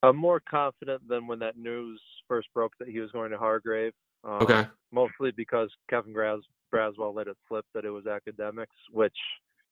I'm 0.01 0.15
more 0.15 0.39
confident 0.39 1.07
than 1.07 1.27
when 1.27 1.39
that 1.39 1.57
news 1.57 2.01
first 2.27 2.47
broke 2.53 2.73
that 2.79 2.87
he 2.87 2.99
was 2.99 3.11
going 3.11 3.31
to 3.31 3.37
Hargrave. 3.37 3.93
Um, 4.23 4.41
okay. 4.41 4.67
Mostly 4.91 5.31
because 5.31 5.69
Kevin 5.89 6.13
Gras- 6.13 6.39
Braswell 6.73 7.13
let 7.13 7.27
it 7.27 7.37
slip 7.47 7.65
that 7.73 7.85
it 7.85 7.89
was 7.89 8.07
academics, 8.07 8.75
which 8.91 9.15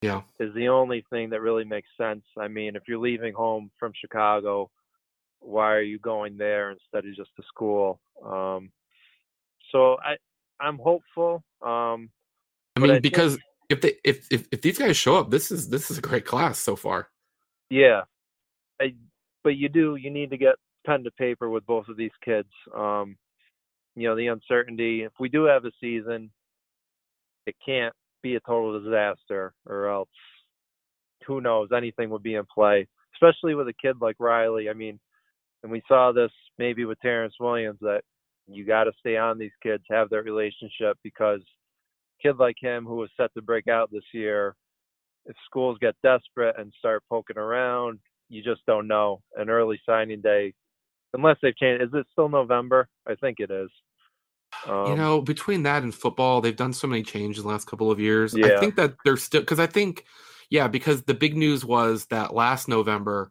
yeah 0.01 0.21
is 0.39 0.53
the 0.53 0.67
only 0.67 1.03
thing 1.09 1.29
that 1.31 1.41
really 1.41 1.65
makes 1.65 1.89
sense. 1.97 2.23
I 2.37 2.47
mean, 2.47 2.75
if 2.75 2.83
you're 2.87 2.99
leaving 2.99 3.33
home 3.33 3.71
from 3.79 3.93
Chicago, 3.99 4.69
why 5.39 5.73
are 5.73 5.81
you 5.81 5.99
going 5.99 6.37
there 6.37 6.71
instead 6.71 7.09
of 7.09 7.15
just 7.15 7.35
to 7.37 7.43
school? 7.47 7.99
Um, 8.23 8.71
so 9.71 9.97
I 10.03 10.17
I'm 10.59 10.77
hopeful. 10.77 11.43
Um, 11.61 12.09
I 12.75 12.79
mean, 12.79 12.91
I 12.91 12.99
because 12.99 13.33
think, 13.33 13.43
if 13.69 13.81
they 13.81 13.93
if, 14.03 14.27
if 14.31 14.47
if 14.51 14.61
these 14.61 14.77
guys 14.77 14.97
show 14.97 15.17
up, 15.17 15.29
this 15.29 15.51
is 15.51 15.69
this 15.69 15.91
is 15.91 15.97
a 15.97 16.01
great 16.01 16.25
class 16.25 16.59
so 16.59 16.75
far. 16.75 17.09
Yeah, 17.69 18.01
I, 18.81 18.93
but 19.43 19.55
you 19.55 19.69
do 19.69 19.95
you 19.95 20.09
need 20.09 20.29
to 20.31 20.37
get 20.37 20.55
pen 20.85 21.03
to 21.03 21.11
paper 21.11 21.49
with 21.49 21.65
both 21.65 21.87
of 21.89 21.97
these 21.97 22.11
kids. 22.23 22.49
Um, 22.75 23.17
you 23.95 24.07
know 24.07 24.15
the 24.15 24.27
uncertainty. 24.27 25.03
If 25.03 25.13
we 25.19 25.29
do 25.29 25.45
have 25.45 25.65
a 25.65 25.71
season, 25.81 26.31
it 27.45 27.55
can't 27.65 27.93
be 28.23 28.35
a 28.35 28.39
total 28.41 28.79
disaster, 28.79 29.53
or 29.65 29.89
else 29.89 30.09
who 31.25 31.41
knows? 31.41 31.69
Anything 31.75 32.09
would 32.09 32.23
be 32.23 32.35
in 32.35 32.45
play, 32.45 32.87
especially 33.15 33.53
with 33.53 33.67
a 33.67 33.73
kid 33.73 33.97
like 34.01 34.15
Riley. 34.19 34.69
I 34.69 34.73
mean, 34.73 34.99
and 35.63 35.71
we 35.71 35.81
saw 35.87 36.11
this 36.11 36.31
maybe 36.57 36.85
with 36.85 36.99
Terrence 37.01 37.35
Williams 37.39 37.79
that 37.81 38.01
you 38.47 38.65
got 38.65 38.85
to 38.85 38.91
stay 38.99 39.17
on 39.17 39.37
these 39.37 39.51
kids, 39.61 39.83
have 39.89 40.09
that 40.09 40.23
relationship 40.23 40.97
because 41.03 41.41
a 41.41 42.23
kid 42.23 42.37
like 42.37 42.55
him 42.59 42.85
who 42.85 42.95
was 42.95 43.09
set 43.17 43.33
to 43.33 43.41
break 43.41 43.67
out 43.67 43.91
this 43.91 44.03
year, 44.13 44.55
if 45.25 45.35
schools 45.45 45.77
get 45.81 45.95
desperate 46.03 46.55
and 46.57 46.71
start 46.79 47.03
poking 47.09 47.37
around, 47.37 47.99
you 48.29 48.43
just 48.43 48.65
don't 48.65 48.87
know. 48.87 49.21
An 49.35 49.49
early 49.49 49.79
signing 49.85 50.21
day, 50.21 50.53
unless 51.13 51.37
they've 51.41 51.55
changed. 51.55 51.83
Is 51.83 51.89
it 51.93 52.07
still 52.11 52.29
November? 52.29 52.87
I 53.07 53.15
think 53.15 53.39
it 53.39 53.51
is. 53.51 53.69
Um, 54.65 54.91
you 54.91 54.95
know, 54.95 55.21
between 55.21 55.63
that 55.63 55.83
and 55.83 55.93
football, 55.93 56.41
they've 56.41 56.55
done 56.55 56.73
so 56.73 56.87
many 56.87 57.03
changes 57.03 57.43
the 57.43 57.49
last 57.49 57.67
couple 57.67 57.91
of 57.91 57.99
years. 57.99 58.33
Yeah. 58.35 58.55
I 58.55 58.59
think 58.59 58.75
that 58.75 58.95
they're 59.03 59.17
still 59.17 59.41
because 59.41 59.59
I 59.59 59.67
think, 59.67 60.05
yeah, 60.49 60.67
because 60.67 61.03
the 61.03 61.13
big 61.13 61.35
news 61.35 61.65
was 61.65 62.05
that 62.07 62.33
last 62.33 62.67
November, 62.67 63.29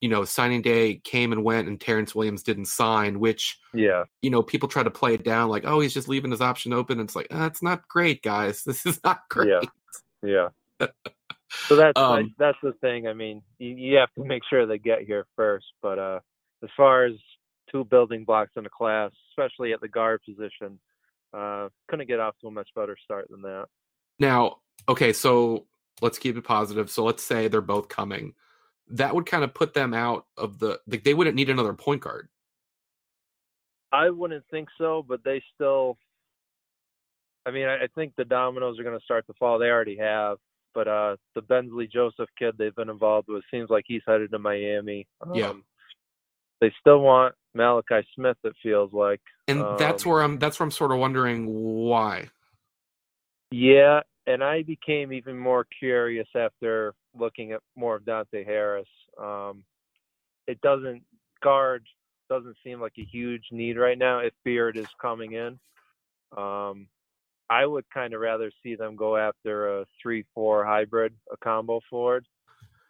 you 0.00 0.08
know, 0.08 0.24
signing 0.24 0.62
day 0.62 0.96
came 0.96 1.32
and 1.32 1.44
went, 1.44 1.68
and 1.68 1.80
Terrence 1.80 2.14
Williams 2.14 2.42
didn't 2.42 2.66
sign. 2.66 3.20
Which, 3.20 3.58
yeah, 3.74 4.04
you 4.22 4.30
know, 4.30 4.42
people 4.42 4.68
try 4.68 4.82
to 4.82 4.90
play 4.90 5.14
it 5.14 5.24
down 5.24 5.48
like, 5.48 5.64
oh, 5.66 5.80
he's 5.80 5.94
just 5.94 6.08
leaving 6.08 6.30
his 6.30 6.40
option 6.40 6.72
open. 6.72 7.00
And 7.00 7.08
it's 7.08 7.16
like, 7.16 7.28
that's 7.30 7.62
not 7.62 7.88
great, 7.88 8.22
guys. 8.22 8.62
This 8.66 8.84
is 8.86 9.00
not 9.02 9.22
great. 9.28 9.48
Yeah, 10.22 10.48
yeah. 10.80 10.86
so 11.66 11.76
that's 11.76 11.98
um, 12.00 12.34
that's 12.38 12.58
the 12.62 12.72
thing. 12.80 13.08
I 13.08 13.14
mean, 13.14 13.42
you, 13.58 13.70
you 13.70 13.96
have 13.96 14.12
to 14.14 14.24
make 14.24 14.42
sure 14.48 14.66
they 14.66 14.78
get 14.78 15.02
here 15.02 15.26
first. 15.36 15.66
But 15.82 15.98
uh 15.98 16.20
as 16.62 16.70
far 16.76 17.04
as 17.04 17.14
two 17.70 17.84
building 17.84 18.24
blocks 18.24 18.52
in 18.56 18.66
a 18.66 18.70
class, 18.70 19.10
especially 19.30 19.72
at 19.72 19.80
the 19.80 19.88
guard 19.88 20.20
position. 20.24 20.78
Uh, 21.32 21.68
couldn't 21.88 22.08
get 22.08 22.20
off 22.20 22.34
to 22.40 22.48
a 22.48 22.50
much 22.50 22.68
better 22.74 22.96
start 23.04 23.28
than 23.30 23.42
that. 23.42 23.66
Now, 24.18 24.56
okay, 24.88 25.12
so 25.12 25.66
let's 26.00 26.18
keep 26.18 26.36
it 26.36 26.44
positive. 26.44 26.90
So 26.90 27.04
let's 27.04 27.22
say 27.22 27.48
they're 27.48 27.60
both 27.60 27.88
coming. 27.88 28.34
That 28.90 29.14
would 29.14 29.26
kind 29.26 29.44
of 29.44 29.54
put 29.54 29.74
them 29.74 29.94
out 29.94 30.26
of 30.36 30.58
the. 30.58 30.80
Like, 30.86 31.04
they 31.04 31.14
wouldn't 31.14 31.36
need 31.36 31.50
another 31.50 31.74
point 31.74 32.02
guard. 32.02 32.28
I 33.92 34.10
wouldn't 34.10 34.44
think 34.50 34.68
so, 34.78 35.04
but 35.06 35.20
they 35.24 35.42
still. 35.54 35.98
I 37.46 37.50
mean, 37.50 37.66
I, 37.66 37.84
I 37.84 37.86
think 37.94 38.12
the 38.16 38.24
dominoes 38.24 38.78
are 38.78 38.82
going 38.82 38.98
to 38.98 39.04
start 39.04 39.26
to 39.26 39.34
fall. 39.38 39.58
They 39.58 39.66
already 39.66 39.96
have, 39.96 40.38
but 40.74 40.88
uh, 40.88 41.16
the 41.34 41.42
Bensley 41.42 41.86
Joseph 41.86 42.28
kid 42.38 42.56
they've 42.58 42.74
been 42.74 42.90
involved 42.90 43.28
with 43.28 43.42
seems 43.50 43.70
like 43.70 43.84
he's 43.86 44.02
headed 44.06 44.30
to 44.32 44.38
Miami. 44.38 45.06
Um, 45.22 45.34
yeah. 45.34 45.52
They 46.60 46.72
still 46.80 47.00
want 47.00 47.34
Malachi 47.54 48.06
Smith. 48.14 48.36
It 48.44 48.54
feels 48.62 48.92
like, 48.92 49.20
and 49.46 49.62
um, 49.62 49.76
that's 49.78 50.04
where 50.04 50.22
I'm. 50.22 50.38
That's 50.38 50.58
where 50.58 50.64
I'm 50.64 50.70
sort 50.70 50.92
of 50.92 50.98
wondering 50.98 51.46
why. 51.46 52.30
Yeah, 53.50 54.00
and 54.26 54.42
I 54.44 54.62
became 54.62 55.12
even 55.12 55.38
more 55.38 55.66
curious 55.78 56.28
after 56.34 56.94
looking 57.18 57.52
at 57.52 57.60
more 57.76 57.96
of 57.96 58.04
Dante 58.04 58.44
Harris. 58.44 58.88
Um, 59.20 59.64
it 60.46 60.60
doesn't 60.60 61.02
guard 61.42 61.84
doesn't 62.28 62.56
seem 62.62 62.80
like 62.80 62.92
a 62.98 63.04
huge 63.04 63.44
need 63.50 63.78
right 63.78 63.96
now 63.96 64.18
if 64.18 64.32
Beard 64.44 64.76
is 64.76 64.88
coming 65.00 65.32
in. 65.32 65.58
Um, 66.36 66.88
I 67.50 67.64
would 67.64 67.84
kind 67.92 68.12
of 68.12 68.20
rather 68.20 68.50
see 68.62 68.74
them 68.74 68.96
go 68.96 69.16
after 69.16 69.80
a 69.80 69.86
three-four 70.02 70.64
hybrid, 70.64 71.14
a 71.32 71.36
combo 71.38 71.80
forward, 71.88 72.26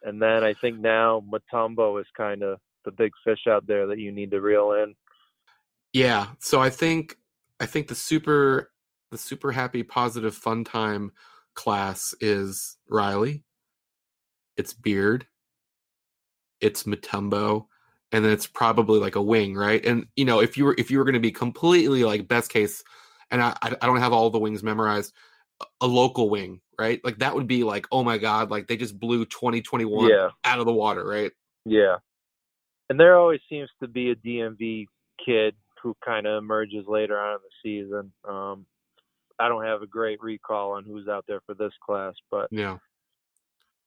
and 0.03 0.21
then 0.21 0.43
I 0.43 0.55
think 0.55 0.81
now 0.81 1.23
Mutombo 1.31 2.01
is 2.01 2.07
kind 2.17 2.43
of 2.43 2.59
the 2.85 2.91
big 2.91 3.13
fish 3.25 3.47
out 3.49 3.67
there 3.67 3.87
that 3.87 3.99
you 3.99 4.11
need 4.11 4.33
to 4.33 4.41
reel 4.41 4.73
in. 4.73 4.95
Yeah, 5.93 6.29
so 6.41 6.61
I 6.61 6.71
think 6.71 7.17
I 7.61 7.67
think 7.67 7.89
the 7.89 7.95
super 7.95 8.73
the 9.11 9.19
super 9.19 9.53
happy 9.53 9.83
positive 9.83 10.35
fun 10.35 10.65
time 10.65 11.13
class 11.55 12.15
is 12.21 12.77
Riley. 12.89 13.45
It's 14.59 14.75
Beard. 14.75 15.27
It's 16.61 16.83
Mutombo, 16.83 17.67
and 18.13 18.25
then 18.25 18.33
it's 18.33 18.47
probably 18.47 18.99
like 18.99 19.15
a 19.15 19.23
wing, 19.23 19.55
right? 19.55 19.85
And 19.87 20.07
you 20.17 20.25
know, 20.25 20.41
if 20.41 20.57
you 20.57 20.65
were 20.67 20.75
if 20.77 20.91
you 20.91 20.99
were 20.99 21.05
going 21.05 21.15
to 21.15 21.21
be 21.21 21.31
completely 21.31 22.05
like 22.05 22.29
best 22.29 22.51
case 22.51 22.83
and 23.31 23.41
I 23.43 23.57
I 23.63 23.87
don't 23.87 24.01
have 24.01 24.13
all 24.13 24.29
the 24.31 24.39
wings 24.39 24.63
memorized. 24.63 25.15
A 25.81 25.89
local 25.89 26.31
wing, 26.31 26.61
right? 26.79 27.01
Like 27.03 27.19
that 27.19 27.35
would 27.35 27.49
be 27.49 27.65
like, 27.65 27.89
oh 27.91 28.05
my 28.05 28.17
god, 28.17 28.49
like 28.49 28.69
they 28.69 28.77
just 28.77 28.97
blew 28.97 29.25
2021 29.25 30.09
Yeah. 30.09 30.29
out 30.45 30.61
of 30.61 30.67
the 30.67 30.73
water, 30.73 31.05
right? 31.05 31.33
Yeah. 31.65 31.97
And 32.89 32.99
there 32.99 33.19
always 33.19 33.41
seems 33.49 33.69
to 33.83 33.89
be 33.89 34.11
a 34.11 34.15
DMV 34.15 34.87
kid 35.25 35.57
who 35.83 35.97
kind 36.05 36.29
of 36.29 36.39
emerges 36.39 36.85
later 36.87 37.19
on 37.19 37.35
in 37.35 37.39
the 37.43 37.51
season. 37.61 38.13
Um, 38.25 38.67
I 39.41 39.49
don't 39.49 39.65
have 39.65 39.83
a 39.83 39.87
great 39.89 40.23
recall 40.23 40.73
on 40.75 40.85
who's 40.85 41.09
out 41.09 41.25
there 41.27 41.41
for 41.45 41.55
this 41.55 41.73
class, 41.85 42.15
but 42.31 42.47
Yeah, 42.53 42.79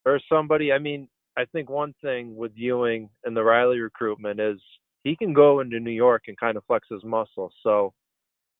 there's 0.05 0.23
somebody. 0.31 0.71
I 0.71 0.79
mean, 0.79 1.07
I 1.37 1.45
think 1.45 1.69
one 1.69 1.93
thing 2.03 2.35
with 2.35 2.51
Ewing 2.55 3.09
and 3.23 3.35
the 3.35 3.43
Riley 3.43 3.79
recruitment 3.79 4.39
is 4.39 4.59
he 5.03 5.15
can 5.15 5.33
go 5.33 5.59
into 5.61 5.79
New 5.79 5.91
York 5.91 6.23
and 6.27 6.37
kind 6.37 6.57
of 6.57 6.63
flex 6.65 6.87
his 6.89 7.03
muscle. 7.03 7.51
So, 7.63 7.93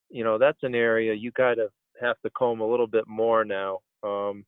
you 0.09 0.23
know, 0.23 0.37
that's 0.37 0.59
an 0.63 0.75
area 0.75 1.13
you 1.13 1.31
kind 1.31 1.59
of 1.59 1.69
have 2.01 2.15
to 2.23 2.29
comb 2.31 2.61
a 2.61 2.67
little 2.69 2.87
bit 2.87 3.07
more 3.07 3.43
now. 3.45 3.79
Um, 4.03 4.45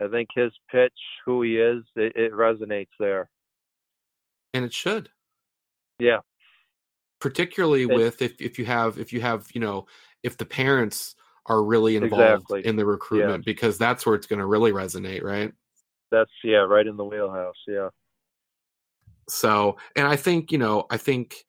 I 0.00 0.08
think 0.08 0.28
his 0.34 0.52
pitch, 0.70 0.92
who 1.24 1.42
he 1.42 1.58
is, 1.58 1.84
it, 1.96 2.16
it 2.16 2.32
resonates 2.32 2.88
there. 2.98 3.28
and 4.54 4.64
it 4.64 4.72
should. 4.72 5.08
Yeah. 5.98 6.20
particularly 7.20 7.82
It- 7.82 7.88
with 7.94 8.20
if 8.22 8.40
if 8.40 8.58
you 8.58 8.64
have 8.64 8.98
if 8.98 9.12
you 9.12 9.20
have 9.20 9.46
you 9.54 9.60
know 9.60 9.86
if 10.24 10.36
the 10.36 10.44
parents 10.46 11.14
are 11.46 11.62
really 11.62 11.94
involved 11.96 12.42
Exactly. 12.50 12.66
in 12.66 12.76
the 12.76 12.84
recruitment 12.84 13.44
because 13.44 13.78
that's 13.78 14.04
where 14.04 14.14
it's 14.16 14.26
going 14.26 14.40
to 14.40 14.46
really 14.46 14.72
resonate 14.72 15.22
right 15.22 15.52
That's 16.12 16.30
yeah, 16.44 16.58
right 16.58 16.86
in 16.86 16.96
the 16.96 17.04
wheelhouse. 17.04 17.56
Yeah. 17.66 17.88
so 19.28 19.76
and 19.96 20.06
i 20.06 20.16
think 20.16 20.50
you 20.52 20.58
know 20.58 20.84
i 20.90 20.96
think 20.96 21.44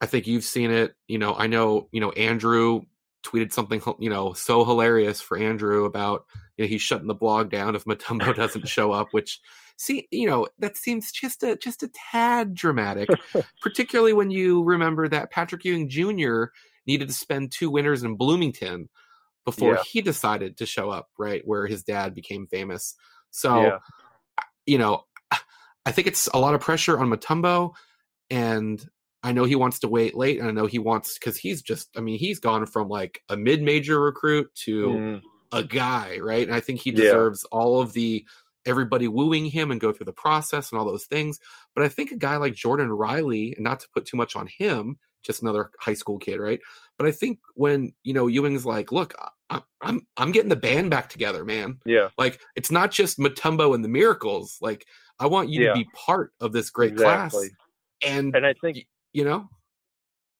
i 0.00 0.06
think 0.06 0.26
you've 0.26 0.44
seen 0.44 0.70
it 0.70 0.94
you 1.08 1.18
know 1.18 1.34
i 1.34 1.46
know 1.46 1.88
you 1.92 2.00
know 2.00 2.10
andrew 2.12 2.80
tweeted 3.24 3.52
something 3.52 3.82
you 3.98 4.08
know 4.08 4.32
so 4.32 4.64
hilarious 4.64 5.20
for 5.20 5.36
andrew 5.36 5.84
about 5.84 6.24
you 6.56 6.64
know 6.64 6.68
he's 6.68 6.80
shutting 6.80 7.08
the 7.08 7.14
blog 7.14 7.50
down 7.50 7.74
if 7.74 7.84
mutombo 7.84 8.34
doesn't 8.34 8.68
show 8.76 8.92
up 8.92 9.08
which 9.10 9.40
see 9.76 10.06
you 10.12 10.28
know 10.28 10.46
that 10.60 10.76
seems 10.76 11.10
just 11.10 11.42
a 11.42 11.56
just 11.56 11.82
a 11.82 11.90
tad 12.12 12.54
dramatic 12.54 13.08
particularly 13.62 14.12
when 14.12 14.30
you 14.30 14.62
remember 14.62 15.08
that 15.08 15.30
patrick 15.32 15.64
ewing 15.64 15.88
jr 15.88 16.44
needed 16.86 17.08
to 17.08 17.14
spend 17.14 17.50
two 17.50 17.68
winters 17.68 18.04
in 18.04 18.14
bloomington 18.16 18.88
before 19.44 19.74
Yeah. 19.74 19.82
he 19.90 20.00
decided 20.00 20.56
to 20.58 20.66
show 20.66 20.88
up 20.90 21.08
right 21.18 21.42
where 21.44 21.66
his 21.66 21.82
dad 21.82 22.14
became 22.14 22.46
famous 22.46 22.94
so 23.36 23.62
yeah. 23.62 23.78
you 24.64 24.78
know, 24.78 25.04
I 25.84 25.92
think 25.92 26.08
it's 26.08 26.26
a 26.32 26.38
lot 26.38 26.54
of 26.54 26.60
pressure 26.62 26.98
on 26.98 27.10
Mutombo, 27.10 27.74
and 28.30 28.82
I 29.22 29.32
know 29.32 29.44
he 29.44 29.56
wants 29.56 29.80
to 29.80 29.88
wait 29.88 30.16
late, 30.16 30.40
and 30.40 30.48
I 30.48 30.52
know 30.52 30.66
he 30.66 30.78
wants 30.78 31.18
because 31.18 31.36
he's 31.36 31.60
just, 31.60 31.88
I 31.96 32.00
mean, 32.00 32.18
he's 32.18 32.40
gone 32.40 32.64
from 32.64 32.88
like 32.88 33.22
a 33.28 33.36
mid-major 33.36 34.00
recruit 34.00 34.48
to 34.64 34.88
Mhm. 34.88 35.22
a 35.52 35.62
guy, 35.62 36.18
right? 36.18 36.46
And 36.46 36.56
I 36.56 36.60
think 36.60 36.80
he 36.80 36.90
Yeah. 36.90 36.96
deserves 36.96 37.44
all 37.44 37.80
of 37.80 37.92
the 37.92 38.24
everybody 38.64 39.06
wooing 39.06 39.44
him 39.44 39.70
and 39.70 39.80
go 39.80 39.92
through 39.92 40.06
the 40.06 40.12
process 40.12 40.72
and 40.72 40.78
all 40.78 40.86
those 40.86 41.06
things. 41.06 41.38
But 41.74 41.84
I 41.84 41.88
think 41.88 42.10
a 42.10 42.16
guy 42.16 42.36
like 42.36 42.54
Jordan 42.54 42.90
Riley, 42.90 43.54
and 43.54 43.62
not 43.62 43.80
to 43.80 43.88
put 43.92 44.06
too 44.06 44.16
much 44.16 44.34
on 44.34 44.48
him, 44.48 44.98
just 45.22 45.42
another 45.42 45.70
high 45.78 45.94
school 45.94 46.18
kid, 46.18 46.40
right? 46.40 46.60
But 46.98 47.06
I 47.06 47.12
think 47.12 47.38
when 47.54 47.92
you 48.04 48.14
know 48.14 48.26
Ewing's 48.26 48.64
like, 48.64 48.90
look, 48.92 49.14
I, 49.50 49.60
I'm 49.80 50.06
I'm 50.16 50.32
getting 50.32 50.48
the 50.48 50.56
band 50.56 50.90
back 50.90 51.08
together, 51.08 51.44
man. 51.44 51.78
Yeah. 51.84 52.08
Like 52.18 52.40
it's 52.56 52.70
not 52.70 52.90
just 52.90 53.18
Mutombo 53.18 53.74
and 53.74 53.84
the 53.84 53.88
Miracles. 53.88 54.58
Like 54.60 54.86
I 55.18 55.26
want 55.26 55.48
you 55.50 55.64
Yeah. 55.64 55.68
to 55.70 55.74
be 55.74 55.88
part 55.94 56.32
of 56.40 56.52
this 56.52 56.70
great 56.70 56.92
exactly. 56.92 57.48
class. 57.48 58.12
And 58.12 58.34
And 58.34 58.46
I 58.46 58.54
think 58.60 58.86
you 59.12 59.24
know, 59.24 59.48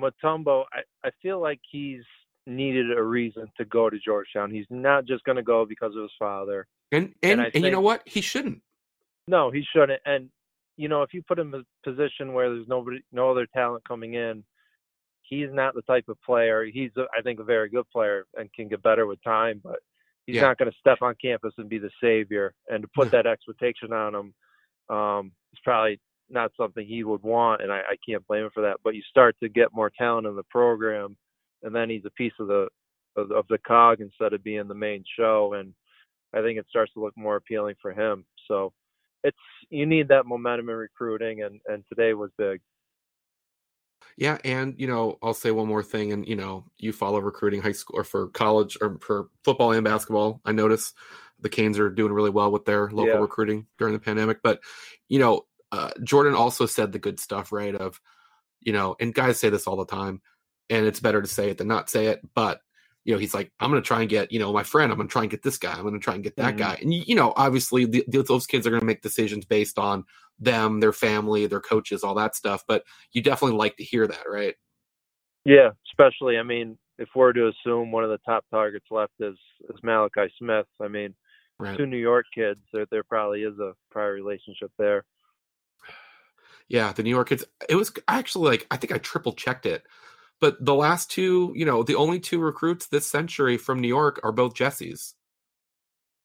Mutombo, 0.03 0.65
I, 0.73 0.81
I 1.07 1.11
feel 1.23 1.41
like 1.41 1.61
he's 1.71 2.03
needed 2.47 2.97
a 2.97 3.03
reason 3.03 3.47
to 3.57 3.65
go 3.65 3.89
to 3.91 3.99
Georgetown. 3.99 4.51
He's 4.51 4.67
not 4.71 5.07
just 5.07 5.25
going 5.25 5.37
to 5.37 5.43
go 5.43 5.65
because 5.65 5.95
of 5.97 6.03
his 6.03 6.11
father. 6.19 6.67
and 6.93 7.15
And 7.23 7.41
and 7.41 7.51
and, 7.55 7.65
you 7.65 7.71
know 7.71 7.81
what? 7.81 8.03
He 8.07 8.21
shouldn't. 8.21 8.61
No, 9.29 9.51
he 9.51 9.65
shouldn't. 9.75 10.01
And 10.05 10.31
you 10.77 10.89
know, 10.89 11.03
if 11.03 11.15
you 11.15 11.23
put 11.27 11.39
him 11.39 11.55
in 11.55 11.61
a 11.61 11.91
position 11.91 12.35
where 12.35 12.51
there's 12.55 12.69
nobody, 12.69 13.01
no 13.11 13.31
other 13.31 13.47
talent 13.55 13.83
coming 13.89 14.15
in, 14.15 14.45
he's 15.29 15.49
not 15.53 15.75
the 15.75 15.83
type 15.83 16.09
of 16.09 16.21
player. 16.23 16.65
He's, 16.65 16.91
I 17.17 17.23
think, 17.23 17.41
a 17.41 17.45
very 17.45 17.69
good 17.69 17.89
player 17.91 18.27
and 18.37 18.53
can 18.53 18.69
get 18.69 18.83
better 18.83 19.07
with 19.07 19.23
time. 19.23 19.61
But 19.63 19.81
he's 20.27 20.37
Yeah. 20.37 20.43
not 20.43 20.59
going 20.59 20.71
to 20.71 20.79
step 20.79 20.99
on 21.03 21.15
campus 21.21 21.55
and 21.59 21.69
be 21.69 21.79
the 21.79 21.91
savior. 22.01 22.55
And 22.69 22.83
to 22.83 22.89
put 22.95 23.11
that 23.11 23.27
expectation 23.27 23.93
on 23.93 24.15
him, 24.15 24.35
um, 24.97 25.33
is 25.53 25.61
probably 25.65 26.01
not 26.29 26.53
something 26.57 26.87
he 26.87 27.05
would 27.05 27.23
want. 27.23 27.63
And 27.63 27.73
I, 27.73 27.79
I 27.79 27.97
can't 28.09 28.27
blame 28.27 28.45
him 28.45 28.51
for 28.53 28.63
that. 28.63 28.79
But 28.85 28.95
you 28.95 29.03
start 29.09 29.37
to 29.43 29.49
get 29.49 29.73
more 29.73 29.91
talent 29.91 30.27
in 30.27 30.37
the 30.37 30.45
program, 30.45 31.17
and 31.63 31.75
then 31.75 31.91
he's 31.91 32.05
a 32.05 32.11
piece 32.11 32.35
of 32.41 32.49
the 32.49 32.69
of, 33.17 33.31
of 33.33 33.47
the 33.49 33.59
cog 33.59 34.01
instead 34.01 34.33
of 34.35 34.45
being 34.45 34.69
the 34.69 34.75
main 34.75 35.03
show. 35.19 35.55
And 35.55 35.73
I 36.35 36.43
think 36.43 36.59
it 36.59 36.67
starts 36.69 36.93
to 36.95 37.01
look 37.01 37.17
more 37.17 37.37
appealing 37.37 37.77
for 37.81 37.93
him. 37.93 38.25
So 38.47 38.73
it's 39.25 39.37
you 39.71 39.87
need 39.87 40.09
that 40.09 40.27
momentum 40.27 40.69
in 40.69 40.77
recruiting, 40.77 41.43
and 41.43 41.61
and 41.67 41.83
today 41.89 42.15
was 42.15 42.31
big. 42.39 42.61
Yeah, 44.17 44.39
and 44.45 44.75
you 44.79 44.87
know, 44.87 45.19
I'll 45.23 45.35
say 45.35 45.51
one 45.51 45.69
more 45.69 45.83
thing, 45.83 46.13
and 46.13 46.27
you 46.27 46.37
know, 46.37 46.65
you 46.79 46.93
follow 46.93 47.19
recruiting 47.21 47.61
high 47.63 47.73
school 47.73 47.99
or 48.01 48.05
for 48.05 48.29
college 48.29 48.77
or 48.81 48.99
for 49.01 49.29
football 49.45 49.73
and 49.73 49.85
basketball. 49.85 50.41
I 50.45 50.53
notice 50.53 50.93
the 51.41 51.49
Canes 51.51 51.79
are 51.79 51.91
doing 51.91 52.13
really 52.13 52.31
well 52.31 52.51
with 52.51 52.65
their 52.65 52.91
local 52.91 53.15
Yeah. 53.15 53.21
recruiting 53.21 53.67
during 53.79 53.93
the 53.93 54.01
pandemic. 54.01 54.39
But 54.43 54.61
you 55.09 55.19
know, 55.19 55.47
uh, 55.73 55.91
Jordan 56.03 56.35
also 56.35 56.65
said 56.67 56.93
the 56.93 56.99
good 56.99 57.21
stuff, 57.21 57.53
right? 57.53 57.75
Of 57.75 58.01
you 58.61 58.73
know, 58.73 58.97
and 59.01 59.15
guys 59.15 59.39
say 59.39 59.51
this 59.51 59.67
all 59.67 59.77
the 59.77 59.85
time, 59.87 60.23
and 60.71 60.87
it's 60.87 61.01
better 61.01 61.21
to 61.23 61.29
say 61.29 61.51
it 61.51 61.59
than 61.59 61.69
not 61.69 61.91
say 61.91 62.07
it. 62.07 62.21
But 62.35 62.61
you 63.05 63.13
know, 63.13 63.19
he's 63.21 63.35
like, 63.35 63.53
I'm 63.61 63.71
going 63.71 63.81
to 63.81 63.87
try 63.87 64.01
and 64.01 64.09
get 64.11 64.33
you 64.33 64.39
know 64.39 64.53
my 64.53 64.63
friend. 64.65 64.91
I'm 64.91 64.99
going 64.99 65.09
to 65.09 65.13
try 65.13 65.23
and 65.23 65.31
get 65.31 65.43
this 65.43 65.59
guy. 65.59 65.73
I'm 65.75 65.83
going 65.83 65.95
to 65.95 66.01
try 66.01 66.15
and 66.15 66.25
get 66.25 66.37
that 66.37 66.55
Mhm. 66.55 66.59
guy. 66.59 66.79
And 66.81 66.93
you 66.93 67.15
know, 67.15 67.33
obviously, 67.37 67.85
the, 67.85 68.05
the- 68.09 68.23
those 68.23 68.47
kids 68.47 68.67
are 68.67 68.71
going 68.71 68.81
to 68.81 68.87
make 68.87 69.03
decisions 69.03 69.45
based 69.45 69.79
on 69.79 70.05
them, 70.39 70.81
their 70.81 70.93
family, 70.93 71.47
their 71.47 71.61
coaches, 71.61 72.05
all 72.05 72.15
that 72.17 72.37
stuff. 72.37 72.65
But 72.69 72.85
you 73.13 73.23
definitely 73.23 73.57
like 73.59 73.77
to 73.77 73.85
hear 73.85 74.07
that, 74.07 74.25
right? 74.29 74.55
Yeah, 75.45 75.71
especially 75.91 76.39
I 76.39 76.43
mean, 76.43 76.79
if 76.99 77.09
we're 77.15 77.33
to 77.33 77.49
assume 77.49 77.93
one 77.93 78.05
of 78.05 78.11
the 78.11 78.19
top 78.27 78.45
targets 78.51 78.87
left 78.91 79.13
is 79.21 79.37
is 79.71 79.77
Malachi 79.83 80.33
Smith, 80.39 80.67
I 80.81 80.89
mean, 80.89 81.15
Right. 81.59 81.77
two 81.79 81.87
New 81.87 81.97
York 81.97 82.27
kids, 82.35 82.61
there 82.73 82.87
there 82.91 83.05
probably 83.05 83.43
is 83.43 83.59
a 83.59 83.73
prior 83.91 84.13
relationship 84.13 84.71
there. 84.79 85.05
Yeah, 86.69 86.93
the 86.93 87.03
New 87.03 87.11
York 87.11 87.29
kids. 87.29 87.45
It 87.69 87.77
was 87.77 87.93
actually 88.09 88.51
like 88.51 88.67
I 88.71 88.77
think 88.77 88.93
I 88.93 88.99
triple 88.99 89.33
checked 89.33 89.67
it, 89.67 89.85
but 90.41 90.63
the 90.65 90.75
last 90.75 91.11
two, 91.11 91.53
you 91.55 91.65
know, 91.65 91.83
the 91.83 91.95
only 91.95 92.21
two 92.21 92.41
recruits 92.41 92.89
this 92.89 93.07
century 93.07 93.57
from 93.57 93.81
New 93.81 93.89
York 93.89 94.21
are 94.25 94.33
both 94.33 94.55
Jesse's. 94.55 95.15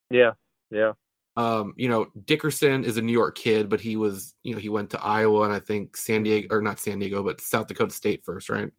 Yeah, 0.10 0.32
yeah, 0.72 0.94
Um, 1.38 1.74
you 1.78 1.88
know, 1.88 2.08
Dickerson 2.26 2.84
is 2.84 2.98
a 2.98 3.02
New 3.02 3.14
York 3.14 3.38
kid, 3.38 3.70
but 3.70 3.80
he 3.80 3.96
was, 3.96 4.36
you 4.44 4.54
know, 4.54 4.60
he 4.60 4.70
went 4.70 4.90
to 4.90 5.02
Iowa 5.02 5.44
and 5.44 5.54
I 5.54 5.60
think 5.60 5.96
San 5.96 6.24
Diego 6.24 6.54
or 6.54 6.62
not 6.62 6.80
San 6.80 7.00
Diego, 7.00 7.24
but 7.24 7.40
South 7.40 7.68
Dakota 7.68 7.94
State 7.94 8.26
first, 8.26 8.50
right? 8.50 8.70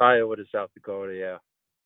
Iowa 0.00 0.36
to 0.36 0.44
South 0.50 0.70
Dakota. 0.74 1.14
Yeah, 1.14 1.38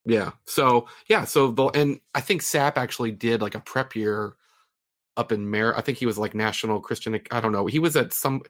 Yeah. 0.05 0.31
So 0.47 0.89
yeah, 1.09 1.25
so 1.25 1.51
the 1.51 1.67
and 1.67 2.01
I 2.15 2.21
think 2.21 2.43
Sapp 2.43 2.77
actually 2.77 3.13
did 3.13 3.43
like 3.43 3.55
a 3.55 3.61
prep 3.61 3.97
year 3.97 4.35
up 5.17 5.33
in 5.33 5.51
Mar. 5.51 5.77
I 5.77 5.81
think 5.81 5.99
he 5.99 6.07
was 6.07 6.19
like 6.19 6.35
national 6.35 6.81
Christian. 6.81 7.21
I 7.31 7.41
don't 7.41 7.53
know. 7.53 7.67
He 7.67 7.79
was 7.79 7.97
at 7.97 8.13
some. 8.13 8.43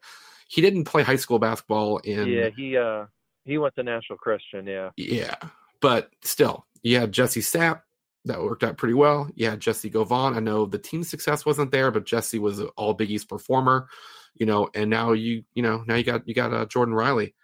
He 0.48 0.60
didn't 0.60 0.84
play 0.84 1.02
high 1.02 1.16
school 1.16 1.38
basketball 1.38 1.98
in. 1.98 2.28
yeah. 2.28 2.48
He 2.54 2.76
uh 2.76 3.06
he 3.44 3.56
went 3.56 3.74
to 3.76 3.82
National 3.82 4.18
Christian. 4.18 4.66
Yeah, 4.66 4.90
Yeah, 4.96 5.36
but 5.80 6.10
still, 6.22 6.66
you 6.82 7.06
Jesse 7.06 7.40
Sapp. 7.40 7.80
That 8.28 8.42
worked 8.42 8.62
out 8.62 8.76
pretty 8.76 8.94
well. 8.94 9.30
Had 9.40 9.58
Jessie 9.60 9.88
Govan. 9.88 10.34
I 10.34 10.40
know 10.40 10.66
the 10.66 10.78
team 10.78 11.02
success 11.02 11.46
wasn't 11.46 11.72
there, 11.72 11.90
but 11.90 12.04
Jesse 12.04 12.38
was 12.38 12.58
an 12.58 12.68
all 12.76 12.92
Big 12.92 13.10
East 13.10 13.28
performer, 13.28 13.88
you 14.34 14.44
know. 14.44 14.68
And 14.74 14.90
now 14.90 15.12
you, 15.12 15.44
you 15.54 15.62
know, 15.62 15.82
now 15.86 15.94
you 15.94 16.04
got 16.04 16.28
you 16.28 16.34
got 16.34 16.52
uh, 16.52 16.66
Jordan 16.66 16.94
Riley, 16.94 17.34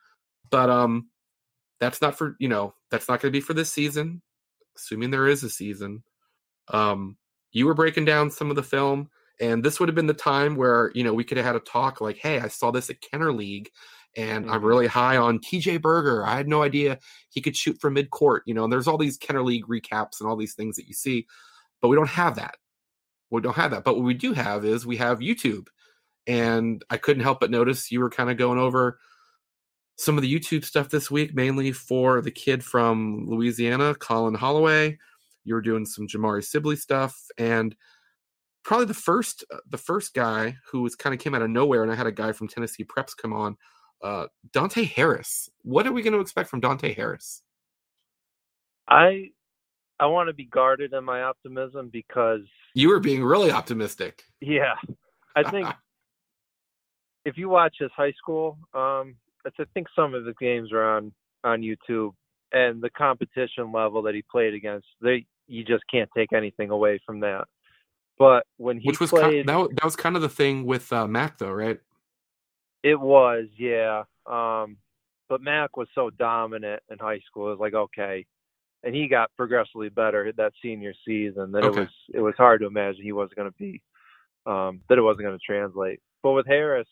but 0.51 0.69
um, 0.69 1.09
that's 1.81 2.03
not 2.03 2.19
for 2.19 2.37
you 2.39 2.49
know 2.49 2.75
that's 2.91 3.09
not 3.09 3.21
going 3.23 3.33
to 3.33 3.37
be 3.37 3.41
for 3.41 3.55
this 3.55 3.73
season, 3.73 4.21
assuming 4.77 5.11
there 5.11 5.27
is 5.27 5.43
a 5.43 5.49
season. 5.49 6.05
Um, 6.69 7.17
you 7.53 7.65
were 7.65 7.75
breaking 7.75 8.05
down 8.05 8.31
some 8.31 8.51
of 8.51 8.57
the 8.57 8.63
film, 8.63 9.09
and 9.41 9.65
this 9.65 9.81
would 9.81 9.89
have 9.89 9.97
been 9.97 10.07
the 10.07 10.13
time 10.13 10.55
where 10.55 10.93
you 10.95 11.03
know 11.03 11.15
we 11.15 11.25
could 11.25 11.39
have 11.39 11.47
had 11.47 11.57
a 11.57 11.61
talk 11.61 12.03
like, 12.03 12.19
"Hey, 12.19 12.41
I 12.41 12.49
saw 12.49 12.71
this 12.71 12.91
at 12.91 13.01
Kenner 13.01 13.33
League, 13.33 13.71
and 14.17 14.51
I'm 14.51 14.61
Mhm. 14.63 14.65
really 14.65 14.87
high 14.87 15.17
on 15.17 15.39
TJ 15.41 15.77
Berger. 15.79 16.25
I 16.27 16.37
had 16.37 16.49
no 16.49 16.63
idea 16.63 16.99
he 17.31 17.41
could 17.41 17.57
shoot 17.57 17.81
from 17.81 17.95
mid 17.95 18.11
court." 18.11 18.43
You 18.47 18.55
know, 18.55 18.65
and 18.65 18.73
there's 18.73 18.87
all 18.89 18.99
these 18.99 19.17
Kenner 19.17 19.43
League 19.43 19.67
recaps 19.67 20.21
and 20.21 20.29
all 20.29 20.37
these 20.37 20.55
things 20.55 20.77
that 20.77 20.87
you 20.87 20.95
see, 20.95 21.27
but 21.81 21.89
we 21.89 21.97
don't 21.97 22.09
have 22.09 22.37
that. 22.37 22.57
We 23.31 23.41
don't 23.41 23.57
have 23.57 23.71
that. 23.73 23.85
But 23.85 23.97
what 23.97 24.05
we 24.05 24.15
do 24.15 24.33
have 24.33 24.65
is 24.65 24.87
we 24.87 24.97
have 24.99 25.19
YouTube, 25.19 25.69
and 26.27 26.85
I 26.91 26.97
couldn't 26.97 27.23
help 27.23 27.41
but 27.41 27.51
notice 27.51 27.91
you 27.91 28.01
were 28.01 28.11
kind 28.11 28.31
of 28.31 28.37
going 28.37 28.59
over 28.59 28.99
some 29.97 30.17
of 30.19 30.23
the 30.23 30.33
YouTube 30.33 30.65
stuff 30.65 30.89
this 30.91 31.11
week, 31.11 31.35
mainly 31.35 31.71
for 31.73 32.21
the 32.21 32.31
kid 32.31 32.65
from 32.65 33.27
Louisiana, 33.29 33.95
Collin 33.95 34.35
Holloway. 34.35 34.99
You 35.45 35.55
were 35.55 35.61
doing 35.61 35.85
some 35.87 36.07
Jamari 36.09 36.45
Sibley 36.45 36.77
stuff, 36.77 37.21
and 37.39 37.77
probably 38.65 38.87
the 38.87 38.95
first 38.95 39.45
uh, 39.53 39.59
the 39.69 39.79
first 39.79 40.15
guy 40.15 40.57
who 40.71 40.83
was 40.83 40.97
kind 40.97 41.15
of 41.15 41.21
came 41.21 41.35
out 41.35 41.43
of 41.43 41.51
nowhere, 41.51 41.83
and 41.83 41.93
I 41.93 41.97
had 41.97 42.07
a 42.07 42.13
guy 42.13 42.33
from 42.33 42.49
Tennessee 42.49 42.85
Preps 42.85 43.17
come 43.17 43.33
on, 43.33 43.57
uh, 44.05 44.27
Dante 44.53 44.85
Harris. 44.85 45.49
What 45.63 45.87
are 45.87 45.93
we 45.93 46.03
going 46.03 46.13
to 46.13 46.21
expect 46.21 46.51
from 46.51 46.61
Dante 46.61 46.95
Harris? 46.95 47.43
I 48.87 49.31
I 49.99 50.07
want 50.07 50.29
to 50.29 50.35
be 50.35 50.45
guarded 50.45 50.93
in 50.93 51.05
my 51.05 51.23
optimism 51.23 51.89
because 51.91 52.43
you 52.75 52.91
were 52.91 53.01
being 53.01 53.25
really 53.25 53.51
optimistic. 53.51 54.25
Yeah, 54.41 54.75
I 55.35 55.51
think 55.51 55.69
if 57.25 57.39
you 57.39 57.49
watch 57.49 57.77
his 57.79 57.91
high 57.97 58.13
school, 58.13 58.59
um, 58.75 59.17
I 59.47 59.65
think 59.73 59.87
some 59.97 60.15
of 60.15 60.25
the 60.25 60.35
games 60.35 60.71
are 60.73 60.97
on 60.97 61.13
on 61.43 61.63
YouTube, 61.63 62.13
and 62.53 62.83
the 62.83 62.91
competition 62.91 63.73
level 63.73 64.03
that 64.03 64.15
he 64.15 64.23
played 64.31 64.53
against, 64.53 64.87
they 65.01 65.25
you 65.47 65.65
just 65.65 65.85
can't 65.91 66.11
take 66.15 66.33
anything 66.35 66.69
away 66.71 67.01
from 67.07 67.21
that. 67.21 67.47
But 68.19 68.45
when 68.59 68.79
he 68.79 68.87
which 68.87 69.01
was 69.01 69.11
played, 69.11 69.47
kind, 69.47 69.49
that, 69.49 69.77
that 69.77 69.85
was 69.85 69.97
kind 69.97 70.15
of 70.15 70.23
the 70.23 70.29
thing 70.29 70.67
with 70.67 70.93
uh, 70.93 71.07
Mac, 71.07 71.39
though, 71.39 71.51
right? 71.53 71.81
It 72.85 73.01
was, 73.01 73.47
yeah. 73.57 74.05
Um, 74.27 74.77
but 75.31 75.41
Mac 75.41 75.77
was 75.77 75.89
so 75.95 76.11
dominant 76.11 76.83
in 76.91 76.99
high 76.99 77.21
school. 77.27 77.49
It 77.49 77.59
was 77.59 77.61
like 77.61 77.75
okay, 77.75 78.27
and 78.83 78.95
he 78.95 79.09
got 79.09 79.31
progressively 79.37 79.89
better 79.89 80.31
that 80.37 80.53
senior 80.63 80.93
season. 81.07 81.51
That 81.51 81.65
okay. 81.65 81.79
it 81.79 81.81
was 81.81 81.89
it 82.13 82.21
was 82.21 82.35
hard 82.37 82.61
to 82.61 82.67
imagine 82.67 83.03
he 83.03 83.13
wasn't 83.13 83.37
going 83.37 83.51
to 83.51 83.59
be 83.59 83.83
um, 84.47 84.83
that 84.89 84.99
it 84.99 85.03
wasn't 85.03 85.23
going 85.23 85.39
to 85.39 85.45
translate. 85.45 86.01
But 86.23 86.33
with 86.33 86.47
Harris, 86.47 86.87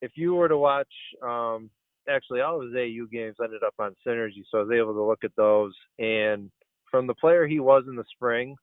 if 0.00 0.12
you 0.14 0.34
were 0.34 0.48
to 0.48 0.56
watch, 0.56 0.92
um, 1.20 1.68
actually 2.08 2.40
all 2.40 2.60
of 2.60 2.68
his 2.68 2.76
AU 2.76 3.06
games 3.10 3.36
ended 3.42 3.64
up 3.64 3.74
on 3.80 3.96
Synergy, 4.06 4.44
so 4.50 4.58
I 4.58 4.62
was 4.62 4.72
able 4.72 4.94
to 4.94 5.02
look 5.02 5.24
at 5.24 5.34
those. 5.36 5.74
And 5.98 6.48
from 6.92 7.08
the 7.08 7.14
player 7.14 7.46
he 7.48 7.58
was 7.58 7.84
in 7.88 7.96
the 7.96 8.04
spring, 8.14 8.54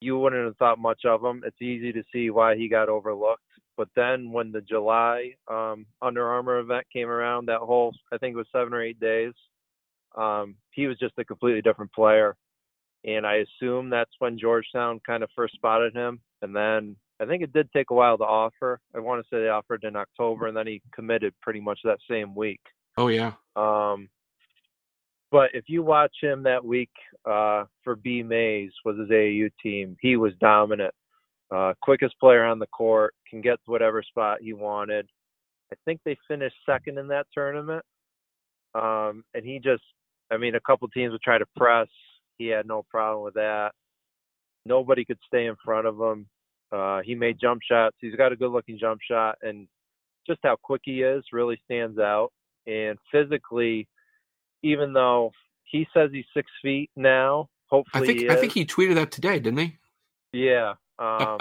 you 0.00 0.18
wouldn't 0.18 0.44
have 0.44 0.56
thought 0.58 0.78
much 0.78 1.06
of 1.06 1.24
him. 1.24 1.42
It's 1.46 1.62
easy 1.62 1.92
to 1.92 2.02
see 2.12 2.28
why 2.28 2.56
he 2.56 2.68
got 2.68 2.90
overlooked. 2.90 3.40
But 3.76 3.88
then 3.96 4.30
when 4.30 4.52
the 4.52 4.60
July 4.60 5.34
um, 5.50 5.86
Under 6.00 6.26
Armour 6.26 6.58
event 6.58 6.86
came 6.92 7.08
around, 7.08 7.46
that 7.46 7.60
whole 7.60 7.94
I 8.12 8.18
think 8.18 8.34
it 8.34 8.38
was 8.38 8.46
seven 8.52 8.72
or 8.72 8.82
eight 8.82 9.00
days, 9.00 9.32
um, 10.16 10.54
he 10.70 10.86
was 10.86 10.98
just 10.98 11.14
a 11.18 11.24
completely 11.24 11.62
different 11.62 11.92
player. 11.92 12.36
And 13.04 13.26
I 13.26 13.44
assume 13.44 13.90
that's 13.90 14.12
when 14.18 14.38
Georgetown 14.38 15.00
kind 15.06 15.22
of 15.22 15.30
first 15.36 15.54
spotted 15.54 15.94
him. 15.94 16.20
And 16.40 16.54
then 16.54 16.96
I 17.20 17.26
think 17.26 17.42
it 17.42 17.52
did 17.52 17.70
take 17.72 17.90
a 17.90 17.94
while 17.94 18.16
to 18.18 18.24
offer. 18.24 18.80
I 18.94 19.00
want 19.00 19.22
to 19.22 19.28
say 19.28 19.42
they 19.42 19.48
offered 19.48 19.84
in 19.84 19.96
October, 19.96 20.46
and 20.46 20.56
then 20.56 20.66
he 20.66 20.82
committed 20.94 21.34
pretty 21.42 21.60
much 21.60 21.78
that 21.84 21.98
same 22.10 22.34
week. 22.34 22.60
Oh 22.96 23.08
yeah. 23.08 23.32
Um, 23.56 24.08
but 25.30 25.50
if 25.52 25.64
you 25.68 25.82
watch 25.82 26.14
him 26.20 26.44
that 26.44 26.64
week 26.64 26.90
uh, 27.28 27.64
for 27.82 27.96
B 27.96 28.22
Mays 28.22 28.70
was 28.84 28.98
his 28.98 29.08
AAU 29.08 29.50
team, 29.62 29.96
he 30.00 30.16
was 30.16 30.32
dominant. 30.40 30.94
Uh, 31.54 31.72
quickest 31.82 32.18
player 32.18 32.44
on 32.44 32.58
the 32.58 32.66
court, 32.66 33.14
can 33.28 33.40
get 33.40 33.58
to 33.64 33.70
whatever 33.70 34.02
spot 34.02 34.38
he 34.40 34.52
wanted. 34.52 35.06
I 35.72 35.76
think 35.84 36.00
they 36.04 36.16
finished 36.26 36.56
second 36.66 36.98
in 36.98 37.08
that 37.08 37.26
tournament. 37.32 37.84
Um, 38.74 39.22
and 39.34 39.44
he 39.44 39.60
just, 39.62 39.82
I 40.32 40.36
mean, 40.36 40.56
a 40.56 40.60
couple 40.60 40.88
teams 40.88 41.12
would 41.12 41.22
try 41.22 41.38
to 41.38 41.46
press. 41.56 41.86
He 42.38 42.46
had 42.48 42.66
no 42.66 42.84
problem 42.90 43.24
with 43.24 43.34
that. 43.34 43.70
Nobody 44.66 45.04
could 45.04 45.18
stay 45.26 45.46
in 45.46 45.54
front 45.64 45.86
of 45.86 46.00
him. 46.00 46.26
Uh, 46.72 47.02
he 47.04 47.14
made 47.14 47.38
jump 47.40 47.60
shots. 47.62 47.96
He's 48.00 48.16
got 48.16 48.32
a 48.32 48.36
good 48.36 48.50
looking 48.50 48.78
jump 48.78 49.00
shot, 49.08 49.36
and 49.42 49.68
just 50.26 50.40
how 50.42 50.56
quick 50.60 50.80
he 50.84 51.02
is 51.02 51.22
really 51.32 51.60
stands 51.64 52.00
out. 52.00 52.30
And 52.66 52.98
physically, 53.12 53.86
even 54.64 54.92
though 54.92 55.30
he 55.64 55.86
says 55.94 56.10
he's 56.12 56.24
six 56.34 56.50
feet 56.62 56.90
now, 56.96 57.48
hopefully 57.66 58.02
I 58.02 58.06
think 58.06 58.30
I 58.30 58.36
think 58.36 58.52
he 58.52 58.64
tweeted 58.64 58.94
that 58.96 59.12
today, 59.12 59.38
didn't 59.38 59.58
he? 59.58 59.78
Yeah. 60.32 60.74
Um, 60.98 61.38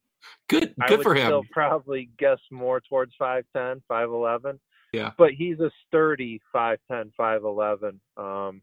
good, 0.48 0.74
good 0.88 1.02
for 1.02 1.14
him. 1.14 1.26
Still 1.26 1.44
probably 1.52 2.10
guess 2.18 2.38
more 2.50 2.80
towards 2.80 3.12
5'10", 3.20 3.82
5'11". 3.90 4.58
Yeah. 4.92 5.12
But 5.18 5.32
he's 5.32 5.60
a 5.60 5.70
sturdy 5.86 6.40
5'10", 6.54 7.12
5'11". 7.18 7.98
Um, 8.16 8.62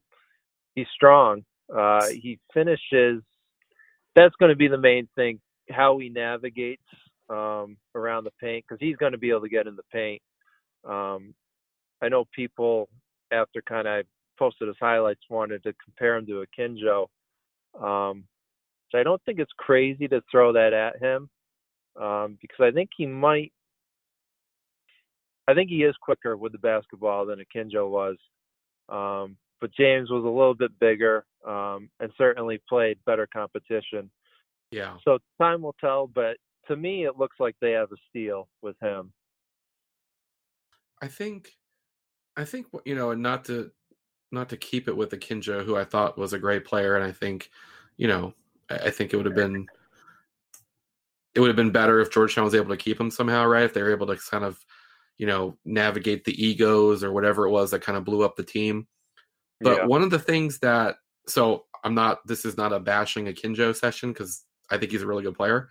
he's 0.76 0.88
strong. 0.94 1.44
Uh, 1.74 2.08
he 2.08 2.40
finishes. 2.54 3.24
That's 4.16 4.36
going 4.40 4.50
to 4.50 4.56
be 4.56 4.68
the 4.68 4.78
main 4.78 5.08
thing 5.16 5.40
how 5.70 5.98
he 5.98 6.10
navigates 6.10 6.84
um, 7.30 7.78
around 7.96 8.26
the 8.26 8.32
paint 8.40 8.66
because 8.68 8.80
he's 8.80 8.98
going 8.98 9.14
to 9.14 9.18
be 9.18 9.30
able 9.30 9.42
to 9.42 9.50
get 9.50 9.68
in 9.68 9.76
the 9.76 9.84
paint. 9.92 10.22
Um, 10.88 11.34
I 12.02 12.10
know 12.10 12.26
people 12.34 12.90
after 13.32 13.62
kind 13.62 13.88
of 13.88 14.06
posted 14.38 14.68
his 14.68 14.78
highlights 14.80 15.22
wanted 15.30 15.64
to 15.64 15.74
compare 15.84 16.18
him 16.18 16.26
to 16.28 16.44
Akinjo. 16.46 17.08
Um, 17.82 18.26
so 18.94 19.00
I 19.00 19.04
don't 19.04 19.22
think 19.26 19.40
it's 19.40 19.52
crazy 19.58 20.08
to 20.08 20.22
throw 20.32 20.54
that 20.54 20.74
at 20.74 21.02
him 21.02 21.30
um, 22.00 22.38
because 22.40 22.60
I 22.60 22.72
think 22.72 22.92
he 22.96 23.06
might. 23.06 23.52
I 25.48 25.54
think 25.54 25.70
he 25.70 25.84
is 25.84 25.96
quicker 26.02 26.38
with 26.38 26.54
the 26.54 26.58
basketball 26.60 27.26
than 27.26 27.40
Akinjo 27.40 27.90
was. 27.90 28.16
Um, 28.88 29.36
but 29.60 29.74
James 29.74 30.10
was 30.10 30.24
a 30.24 30.28
little 30.28 30.54
bit 30.54 30.72
bigger 30.80 31.26
um, 31.46 31.90
and 32.00 32.12
certainly 32.18 32.62
played 32.70 32.98
better 33.06 33.28
competition. 33.28 34.10
Yeah. 34.72 34.96
So 35.04 35.20
time 35.42 35.62
will 35.62 35.76
tell, 35.82 36.08
but 36.08 36.38
to 36.68 36.76
me, 36.76 37.06
it 37.06 37.18
looks 37.18 37.38
like 37.40 37.56
they 37.60 37.72
have 37.72 37.92
a 37.92 37.98
steal 38.10 38.48
with 38.62 38.76
him. 38.82 39.12
I 41.02 41.08
think, 41.08 41.52
I 42.38 42.46
think 42.46 42.68
you 42.86 42.96
know, 42.96 43.12
and 43.12 43.22
not 43.22 43.46
to 43.46 43.72
not 44.32 44.50
to 44.50 44.58
keep 44.58 44.88
it 44.88 44.96
with 44.96 45.12
Akinjo, 45.12 45.66
who 45.66 45.76
I 45.76 45.84
thought 45.84 46.18
was 46.18 46.34
a 46.34 46.40
great 46.40 46.66
player, 46.66 46.96
and 46.96 47.04
I 47.04 47.12
think, 47.12 47.50
you 47.98 48.08
know, 48.08 48.34
I 48.70 48.90
think 48.90 49.14
it 49.14 49.18
would 49.18 49.26
have 49.26 49.36
been 49.36 49.68
it 51.36 51.40
would 51.40 51.48
have 51.48 51.56
been 51.56 51.72
better 51.72 52.00
if 52.00 52.12
Georgetown 52.12 52.44
was 52.44 52.56
able 52.56 52.70
to 52.70 52.78
keep 52.78 53.00
him 53.00 53.10
somehow, 53.10 53.46
right? 53.46 53.64
If 53.64 53.74
they 53.74 53.82
were 53.82 53.92
able 53.92 54.08
to 54.08 54.18
kind 54.30 54.44
of, 54.44 54.64
you 55.18 55.26
know, 55.26 55.58
navigate 55.66 56.24
the 56.24 56.46
egos 56.46 57.04
or 57.04 57.12
whatever 57.12 57.48
it 57.48 57.52
was 57.52 57.72
that 57.72 57.82
kind 57.82 57.98
of 57.98 58.06
blew 58.06 58.24
up 58.24 58.36
the 58.36 58.44
team. 58.44 58.88
But 59.62 59.80
yeah. 59.80 59.86
one 59.86 60.04
of 60.04 60.12
the 60.12 60.20
things 60.20 60.60
that 60.60 60.96
so 61.28 61.66
I'm 61.84 61.96
not 61.96 62.26
this 62.28 62.46
is 62.46 62.58
not 62.58 62.74
a 62.74 62.80
bashing 62.80 63.26
Akinjo 63.26 63.76
session 63.76 64.12
because 64.12 64.44
I 64.70 64.78
think 64.78 64.92
he's 64.92 65.02
a 65.02 65.08
really 65.08 65.24
good 65.24 65.36
player. 65.36 65.70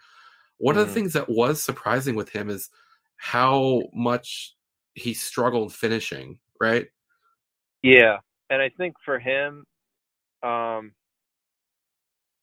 One 0.59 0.75
mm. 0.75 0.81
of 0.81 0.87
the 0.87 0.91
mm-hmm. 0.91 0.95
things 0.95 1.13
that 1.15 1.29
was 1.29 1.63
surprising 1.63 2.15
with 2.15 2.31
him 2.31 2.51
is 2.51 2.69
how 3.17 3.83
much 3.95 4.55
he 4.95 5.15
struggled 5.15 5.73
finishing, 5.73 6.39
right? 6.61 6.87
Yeah. 7.83 8.19
And 8.51 8.61
I 8.61 8.69
think 8.69 8.97
for 9.05 9.19
him, 9.19 9.65
um, 10.43 10.93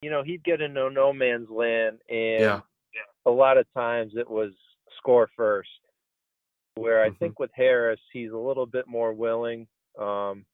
you 0.02 0.10
know, 0.10 0.24
he'd 0.24 0.44
get 0.44 0.62
into 0.62 0.90
no 0.90 1.14
man's 1.14 1.50
land 1.50 2.00
and 2.10 2.42
yeah. 2.42 2.60
a 3.26 3.32
lot 3.32 3.58
of 3.58 3.66
times 3.74 4.14
it 4.16 4.30
was 4.30 4.52
score 4.98 5.30
first. 5.36 5.70
Where 6.76 7.04
I 7.04 7.10
mm-hmm. 7.10 7.18
think 7.18 7.40
with 7.40 7.52
Harris, 7.54 8.00
he's 8.14 8.32
a 8.32 8.38
little 8.38 8.66
bit 8.66 8.88
more 8.88 9.12
willing. 9.12 9.68
Um, 10.00 10.46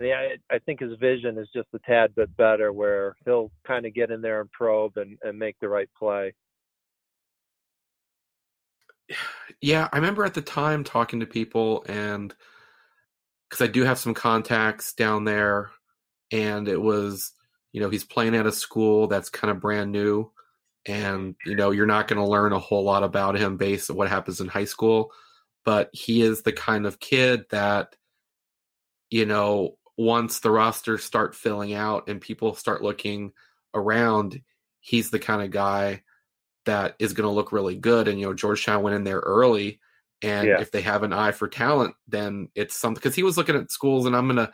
yeah, 0.00 0.34
I, 0.50 0.54
I 0.54 0.58
think 0.60 0.80
his 0.80 0.98
vision 0.98 1.38
is 1.38 1.48
just 1.54 1.68
a 1.72 1.78
tad 1.80 2.14
bit 2.16 2.36
better, 2.36 2.72
where 2.72 3.14
he'll 3.24 3.52
kind 3.64 3.86
of 3.86 3.94
get 3.94 4.10
in 4.10 4.22
there 4.22 4.40
and 4.40 4.50
probe 4.50 4.96
and, 4.96 5.18
and 5.22 5.38
make 5.38 5.56
the 5.60 5.68
right 5.68 5.88
play. 5.96 6.34
Yeah, 9.60 9.88
I 9.92 9.96
remember 9.96 10.24
at 10.24 10.34
the 10.34 10.42
time 10.42 10.82
talking 10.82 11.20
to 11.20 11.26
people, 11.26 11.84
and 11.86 12.34
because 13.48 13.62
I 13.62 13.70
do 13.70 13.84
have 13.84 13.98
some 13.98 14.14
contacts 14.14 14.94
down 14.94 15.24
there, 15.24 15.70
and 16.32 16.66
it 16.66 16.80
was, 16.80 17.32
you 17.72 17.80
know, 17.80 17.90
he's 17.90 18.04
playing 18.04 18.34
at 18.34 18.46
a 18.46 18.52
school 18.52 19.06
that's 19.06 19.30
kind 19.30 19.50
of 19.50 19.60
brand 19.60 19.92
new, 19.92 20.30
and 20.86 21.34
you 21.44 21.54
know, 21.54 21.70
you're 21.70 21.86
not 21.86 22.08
going 22.08 22.20
to 22.20 22.26
learn 22.26 22.52
a 22.52 22.58
whole 22.58 22.84
lot 22.84 23.02
about 23.02 23.36
him 23.36 23.56
based 23.56 23.90
on 23.90 23.96
what 23.96 24.08
happens 24.08 24.40
in 24.40 24.48
high 24.48 24.64
school, 24.64 25.12
but 25.64 25.90
he 25.92 26.22
is 26.22 26.42
the 26.42 26.52
kind 26.52 26.86
of 26.86 27.00
kid 27.00 27.44
that, 27.50 27.94
you 29.10 29.26
know, 29.26 29.76
once 29.96 30.40
the 30.40 30.50
rosters 30.50 31.04
start 31.04 31.34
filling 31.34 31.74
out 31.74 32.08
and 32.08 32.20
people 32.20 32.54
start 32.54 32.82
looking 32.82 33.32
around, 33.74 34.40
he's 34.80 35.10
the 35.10 35.18
kind 35.18 35.42
of 35.42 35.50
guy 35.50 36.02
that 36.64 36.94
is 36.98 37.12
going 37.12 37.28
to 37.28 37.34
look 37.34 37.52
really 37.52 37.76
good. 37.76 38.08
And 38.08 38.18
you 38.18 38.26
know, 38.26 38.34
Georgetown 38.34 38.82
went 38.82 38.96
in 38.96 39.04
there 39.04 39.20
early, 39.20 39.80
and 40.22 40.48
yeah. 40.48 40.60
if 40.60 40.70
they 40.70 40.82
have 40.82 41.02
an 41.02 41.12
eye 41.12 41.32
for 41.32 41.48
talent, 41.48 41.94
then 42.08 42.48
it's 42.54 42.74
something. 42.74 43.00
Because 43.00 43.14
he 43.14 43.22
was 43.22 43.36
looking 43.36 43.56
at 43.56 43.70
schools, 43.70 44.06
and 44.06 44.16
I'm 44.16 44.26
gonna. 44.26 44.50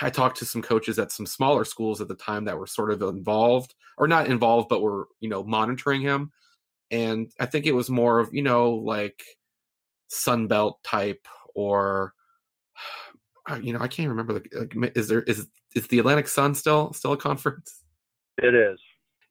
I 0.00 0.10
talked 0.10 0.38
to 0.38 0.44
some 0.44 0.62
coaches 0.62 0.98
at 0.98 1.12
some 1.12 1.26
smaller 1.26 1.64
schools 1.64 2.00
at 2.00 2.08
the 2.08 2.14
time 2.14 2.44
that 2.44 2.58
were 2.58 2.66
sort 2.66 2.92
of 2.92 3.02
involved, 3.02 3.74
or 3.98 4.06
not 4.06 4.28
involved, 4.28 4.68
but 4.68 4.82
were 4.82 5.08
you 5.20 5.28
know 5.28 5.44
monitoring 5.44 6.00
him. 6.00 6.30
And 6.90 7.30
I 7.38 7.46
think 7.46 7.66
it 7.66 7.74
was 7.74 7.90
more 7.90 8.18
of 8.18 8.32
you 8.32 8.42
know 8.42 8.70
like 8.70 9.22
Sunbelt 10.10 10.76
type 10.84 11.26
or 11.54 12.14
you 13.62 13.72
know, 13.72 13.80
I 13.80 13.88
can't 13.88 14.08
remember. 14.08 14.34
The, 14.34 14.92
is 14.94 15.08
there 15.08 15.22
is 15.22 15.46
is 15.74 15.86
the 15.88 15.98
Atlantic 15.98 16.28
Sun 16.28 16.54
still 16.54 16.92
still 16.92 17.12
a 17.12 17.16
conference? 17.16 17.82
It 18.38 18.54
is. 18.54 18.80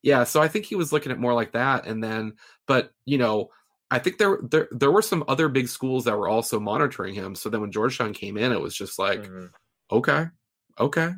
Yeah, 0.02 0.24
so 0.24 0.42
I 0.42 0.48
think 0.48 0.66
he 0.66 0.76
was 0.76 0.94
looking 0.94 1.12
at 1.12 1.20
more 1.20 1.34
like 1.34 1.52
that, 1.54 1.86
and 1.86 2.02
then, 2.02 2.34
but 2.68 2.92
you 3.06 3.18
know, 3.18 3.50
I 3.92 4.00
think 4.00 4.18
there 4.18 4.40
there 4.44 4.70
there 4.72 4.92
were 4.92 5.02
some 5.02 5.24
other 5.28 5.50
big 5.50 5.68
schools 5.68 6.06
that 6.06 6.18
were 6.18 6.30
also 6.30 6.60
monitoring 6.60 7.16
him. 7.16 7.36
So 7.36 7.50
then 7.50 7.62
when 7.62 7.72
Georgetown 7.72 8.14
came 8.14 8.38
in, 8.38 8.52
it 8.52 8.62
was 8.62 8.76
just 8.76 8.98
like, 8.98 9.22
mm-hmm. 9.22 9.48
okay, 9.92 10.28
okay, 10.80 11.12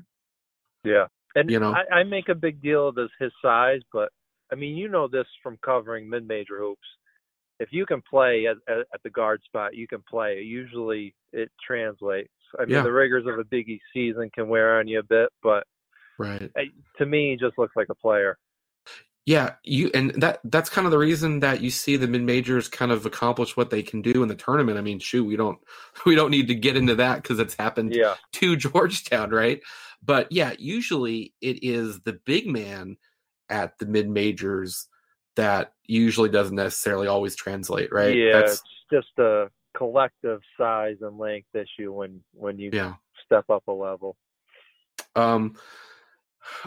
yeah. 0.83 1.05
And 1.35 1.49
you 1.49 1.59
know, 1.59 1.73
I, 1.73 1.99
I 1.99 2.03
make 2.03 2.29
a 2.29 2.35
big 2.35 2.61
deal 2.61 2.87
of 2.89 2.95
this 2.95 3.09
his 3.19 3.31
size, 3.41 3.81
but 3.93 4.09
I 4.51 4.55
mean, 4.55 4.75
you 4.75 4.89
know 4.89 5.07
this 5.07 5.27
from 5.41 5.57
covering 5.63 6.09
mid-major 6.09 6.57
hoops. 6.59 6.87
If 7.59 7.69
you 7.71 7.85
can 7.85 8.01
play 8.09 8.47
at, 8.47 8.57
at, 8.67 8.79
at 8.93 9.03
the 9.03 9.09
guard 9.09 9.41
spot, 9.45 9.75
you 9.75 9.87
can 9.87 10.03
play. 10.09 10.41
Usually, 10.41 11.13
it 11.31 11.49
translates. 11.65 12.33
I 12.59 12.63
mean, 12.63 12.71
Yeah. 12.75 12.83
the 12.83 12.91
rigors 12.91 13.25
of 13.27 13.39
a 13.39 13.43
Big 13.45 13.69
East 13.69 13.83
season 13.93 14.29
can 14.33 14.49
wear 14.49 14.79
on 14.79 14.87
you 14.87 14.99
a 14.99 15.03
bit, 15.03 15.29
but 15.43 15.63
Right. 16.17 16.51
I, 16.57 16.65
to 16.97 17.05
me, 17.05 17.31
he 17.31 17.37
just 17.37 17.57
looks 17.57 17.75
like 17.75 17.87
a 17.89 17.95
player. 17.95 18.37
Yeah, 19.25 19.51
you 19.63 19.91
and 19.93 20.11
that 20.21 20.39
that's 20.43 20.69
kind 20.69 20.85
of 20.87 20.91
the 20.91 20.97
reason 20.97 21.41
that 21.41 21.61
you 21.61 21.69
see 21.69 21.95
the 21.95 22.07
mid 22.07 22.23
majors 22.23 22.67
kind 22.67 22.91
of 22.91 23.05
accomplish 23.05 23.55
what 23.55 23.69
they 23.69 23.83
can 23.83 24.01
do 24.01 24.23
in 24.23 24.29
the 24.29 24.35
tournament. 24.35 24.79
I 24.79 24.81
mean, 24.81 24.99
shoot, 24.99 25.25
we 25.25 25.35
don't 25.35 25.59
we 26.05 26.15
don't 26.15 26.31
need 26.31 26.47
to 26.47 26.55
get 26.55 26.75
into 26.75 26.95
that 26.95 27.21
because 27.21 27.39
it's 27.39 27.55
happened 27.55 27.93
Yeah, 27.95 28.15
to 28.33 28.55
Georgetown, 28.57 29.29
right? 29.29 29.61
But 30.03 30.31
yeah, 30.31 30.53
usually 30.57 31.33
it 31.41 31.63
is 31.63 32.01
the 32.01 32.13
big 32.13 32.47
man 32.47 32.97
at 33.49 33.77
the 33.77 33.85
mid 33.85 34.09
majors 34.09 34.87
that 35.35 35.73
usually 35.85 36.29
doesn't 36.29 36.55
necessarily 36.55 37.07
always 37.07 37.35
translate, 37.35 37.91
right? 37.93 38.15
yeah. 38.17 38.31
That's, 38.33 38.53
It's 38.53 38.63
just 38.91 39.19
a 39.19 39.49
collective 39.77 40.41
size 40.57 40.97
and 41.01 41.17
length 41.17 41.47
issue 41.53 41.93
when 41.93 42.21
when 42.33 42.57
you 42.57 42.71
yeah. 42.73 42.95
step 43.25 43.49
up 43.49 43.63
a 43.67 43.71
level. 43.71 44.15
Um, 45.15 45.55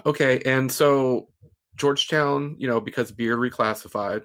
okay, 0.06 0.40
and 0.46 0.70
so 0.70 1.28
Georgetown, 1.76 2.56
you 2.58 2.68
know, 2.68 2.80
because 2.80 3.12
Beard 3.12 3.38
reclassified, 3.38 4.24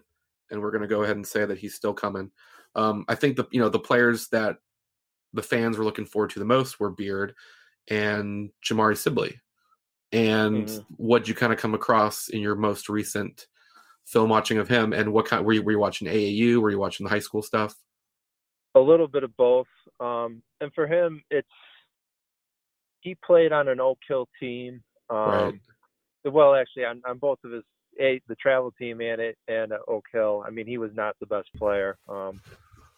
and 0.51 0.61
we're 0.61 0.71
going 0.71 0.81
to 0.81 0.87
go 0.87 1.03
ahead 1.03 1.15
and 1.15 1.25
say 1.27 1.45
that 1.45 1.57
he's 1.57 1.75
still 1.75 1.93
coming. 1.93 2.31
Um, 2.75 3.05
I 3.07 3.15
think 3.15 3.35
the 3.35 3.47
you 3.51 3.59
know 3.59 3.69
the 3.69 3.79
players 3.79 4.27
that 4.29 4.57
the 5.33 5.43
fans 5.43 5.77
were 5.77 5.83
looking 5.83 6.05
forward 6.05 6.31
to 6.31 6.39
the 6.39 6.45
most 6.45 6.79
were 6.79 6.89
Beard 6.89 7.35
and 7.89 8.51
Jamari 8.63 8.97
Sibley. 8.97 9.39
And 10.11 10.67
Mhm. 10.67 10.85
what'd 10.97 11.27
you 11.27 11.35
kind 11.35 11.53
of 11.53 11.59
come 11.59 11.73
across 11.75 12.29
in 12.29 12.41
your 12.41 12.55
most 12.55 12.89
recent 12.89 13.47
film 14.05 14.29
watching 14.29 14.57
of 14.57 14.67
him? 14.67 14.91
And 14.93 15.13
what 15.13 15.25
kind 15.25 15.45
were 15.45 15.53
you 15.53 15.63
were 15.63 15.71
you 15.71 15.79
watching 15.79 16.07
AAU? 16.07 16.59
Were 16.59 16.71
you 16.71 16.79
watching 16.79 17.03
the 17.03 17.09
high 17.11 17.19
school 17.19 17.41
stuff? 17.41 17.75
A 18.75 18.79
little 18.79 19.07
bit 19.07 19.23
of 19.23 19.35
both. 19.37 19.67
Um, 19.99 20.43
and 20.61 20.73
for 20.73 20.87
him, 20.87 21.23
it's 21.29 21.47
he 23.01 23.15
played 23.15 23.51
on 23.51 23.67
an 23.67 23.79
Oak 23.79 23.99
Hill 24.07 24.27
team. 24.39 24.83
Um, 25.09 25.29
Right. 25.29 25.61
Well, 26.25 26.55
actually, 26.55 26.85
on, 26.85 27.01
on 27.07 27.17
both 27.17 27.39
of 27.43 27.51
his 27.51 27.63
a 27.99 28.21
the 28.27 28.35
travel 28.35 28.71
team 28.71 29.01
and 29.01 29.19
it 29.19 29.37
and 29.47 29.73
uh, 29.73 29.77
Oak 29.87 30.05
Hill. 30.11 30.43
I 30.45 30.51
mean, 30.51 30.67
he 30.67 30.77
was 30.77 30.91
not 30.93 31.15
the 31.19 31.25
best 31.25 31.49
player. 31.57 31.97
Um, 32.07 32.39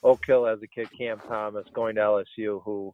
Oak 0.04 0.20
Hill 0.26 0.48
as 0.48 0.60
a 0.64 0.68
kid, 0.68 0.88
Cam 0.98 1.22
Thomas 1.28 1.66
going 1.74 1.96
to 1.96 2.02
LSU, 2.02 2.62
who 2.64 2.94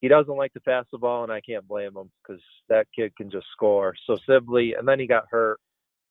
he 0.00 0.08
doesn't 0.08 0.36
like 0.36 0.52
to 0.54 0.60
pass 0.60 0.84
the 0.90 0.98
ball, 0.98 1.22
and 1.22 1.32
I 1.32 1.40
can't 1.40 1.66
blame 1.68 1.96
him 1.96 2.10
because 2.22 2.42
that 2.68 2.86
kid 2.94 3.14
can 3.16 3.30
just 3.30 3.46
score. 3.52 3.94
So 4.06 4.18
Sibley, 4.26 4.74
and 4.74 4.86
then 4.86 4.98
he 4.98 5.06
got 5.06 5.24
hurt. 5.30 5.60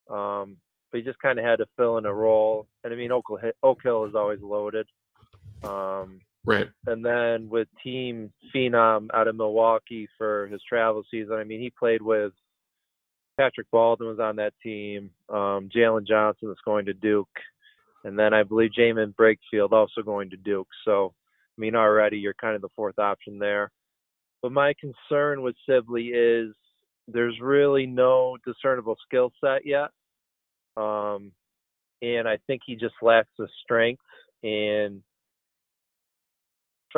Um, 0.09 0.57
but 0.91 0.97
he 0.97 1.03
just 1.03 1.19
kind 1.19 1.39
of 1.39 1.45
had 1.45 1.57
to 1.57 1.65
fill 1.77 1.97
in 1.97 2.05
a 2.05 2.13
role. 2.13 2.67
And 2.83 2.93
I 2.93 2.95
mean, 2.97 3.11
Oak 3.11 3.25
Hill, 3.29 3.51
Oak 3.63 3.79
Hill 3.83 4.05
is 4.05 4.15
always 4.15 4.41
loaded. 4.41 4.87
Um, 5.63 6.21
Right. 6.43 6.67
and 6.87 7.05
then 7.05 7.49
with 7.49 7.67
Team 7.83 8.33
Phenom 8.53 9.09
out 9.13 9.27
of 9.27 9.35
Milwaukee 9.35 10.09
for 10.17 10.47
his 10.47 10.59
travel 10.67 11.03
season. 11.11 11.35
I 11.35 11.43
mean, 11.43 11.61
he 11.61 11.69
played 11.69 12.01
with 12.01 12.33
Patrick 13.41 13.71
Baldwin 13.71 14.07
was 14.07 14.19
on 14.19 14.35
that 14.35 14.53
team. 14.61 15.09
Um, 15.27 15.67
Jalen 15.75 16.05
Johnson 16.05 16.51
is 16.51 16.57
going 16.63 16.85
to 16.85 16.93
Duke, 16.93 17.27
and 18.03 18.17
then 18.17 18.35
I 18.35 18.43
believe 18.43 18.69
Jaemyn 18.77 19.15
Brakefield 19.15 19.71
also 19.71 20.03
going 20.03 20.29
to 20.29 20.37
Duke. 20.37 20.67
So, 20.85 21.15
I 21.57 21.61
mean, 21.61 21.75
already 21.75 22.19
you're 22.19 22.35
kind 22.35 22.55
of 22.55 22.61
the 22.61 22.69
fourth 22.75 22.99
option 22.99 23.39
there. 23.39 23.71
But 24.43 24.51
my 24.51 24.75
concern 24.79 25.41
with 25.41 25.55
Sibley 25.67 26.09
is 26.09 26.53
there's 27.07 27.39
really 27.41 27.87
no 27.87 28.37
discernible 28.45 28.95
skill 29.07 29.31
set 29.43 29.65
yet. 29.65 29.89
Um, 30.77 31.31
and 32.03 32.27
I 32.27 32.37
think 32.45 32.61
he 32.63 32.75
just 32.75 32.95
lacks 33.01 33.29
the 33.39 33.47
strength 33.63 34.03
and 34.43 35.01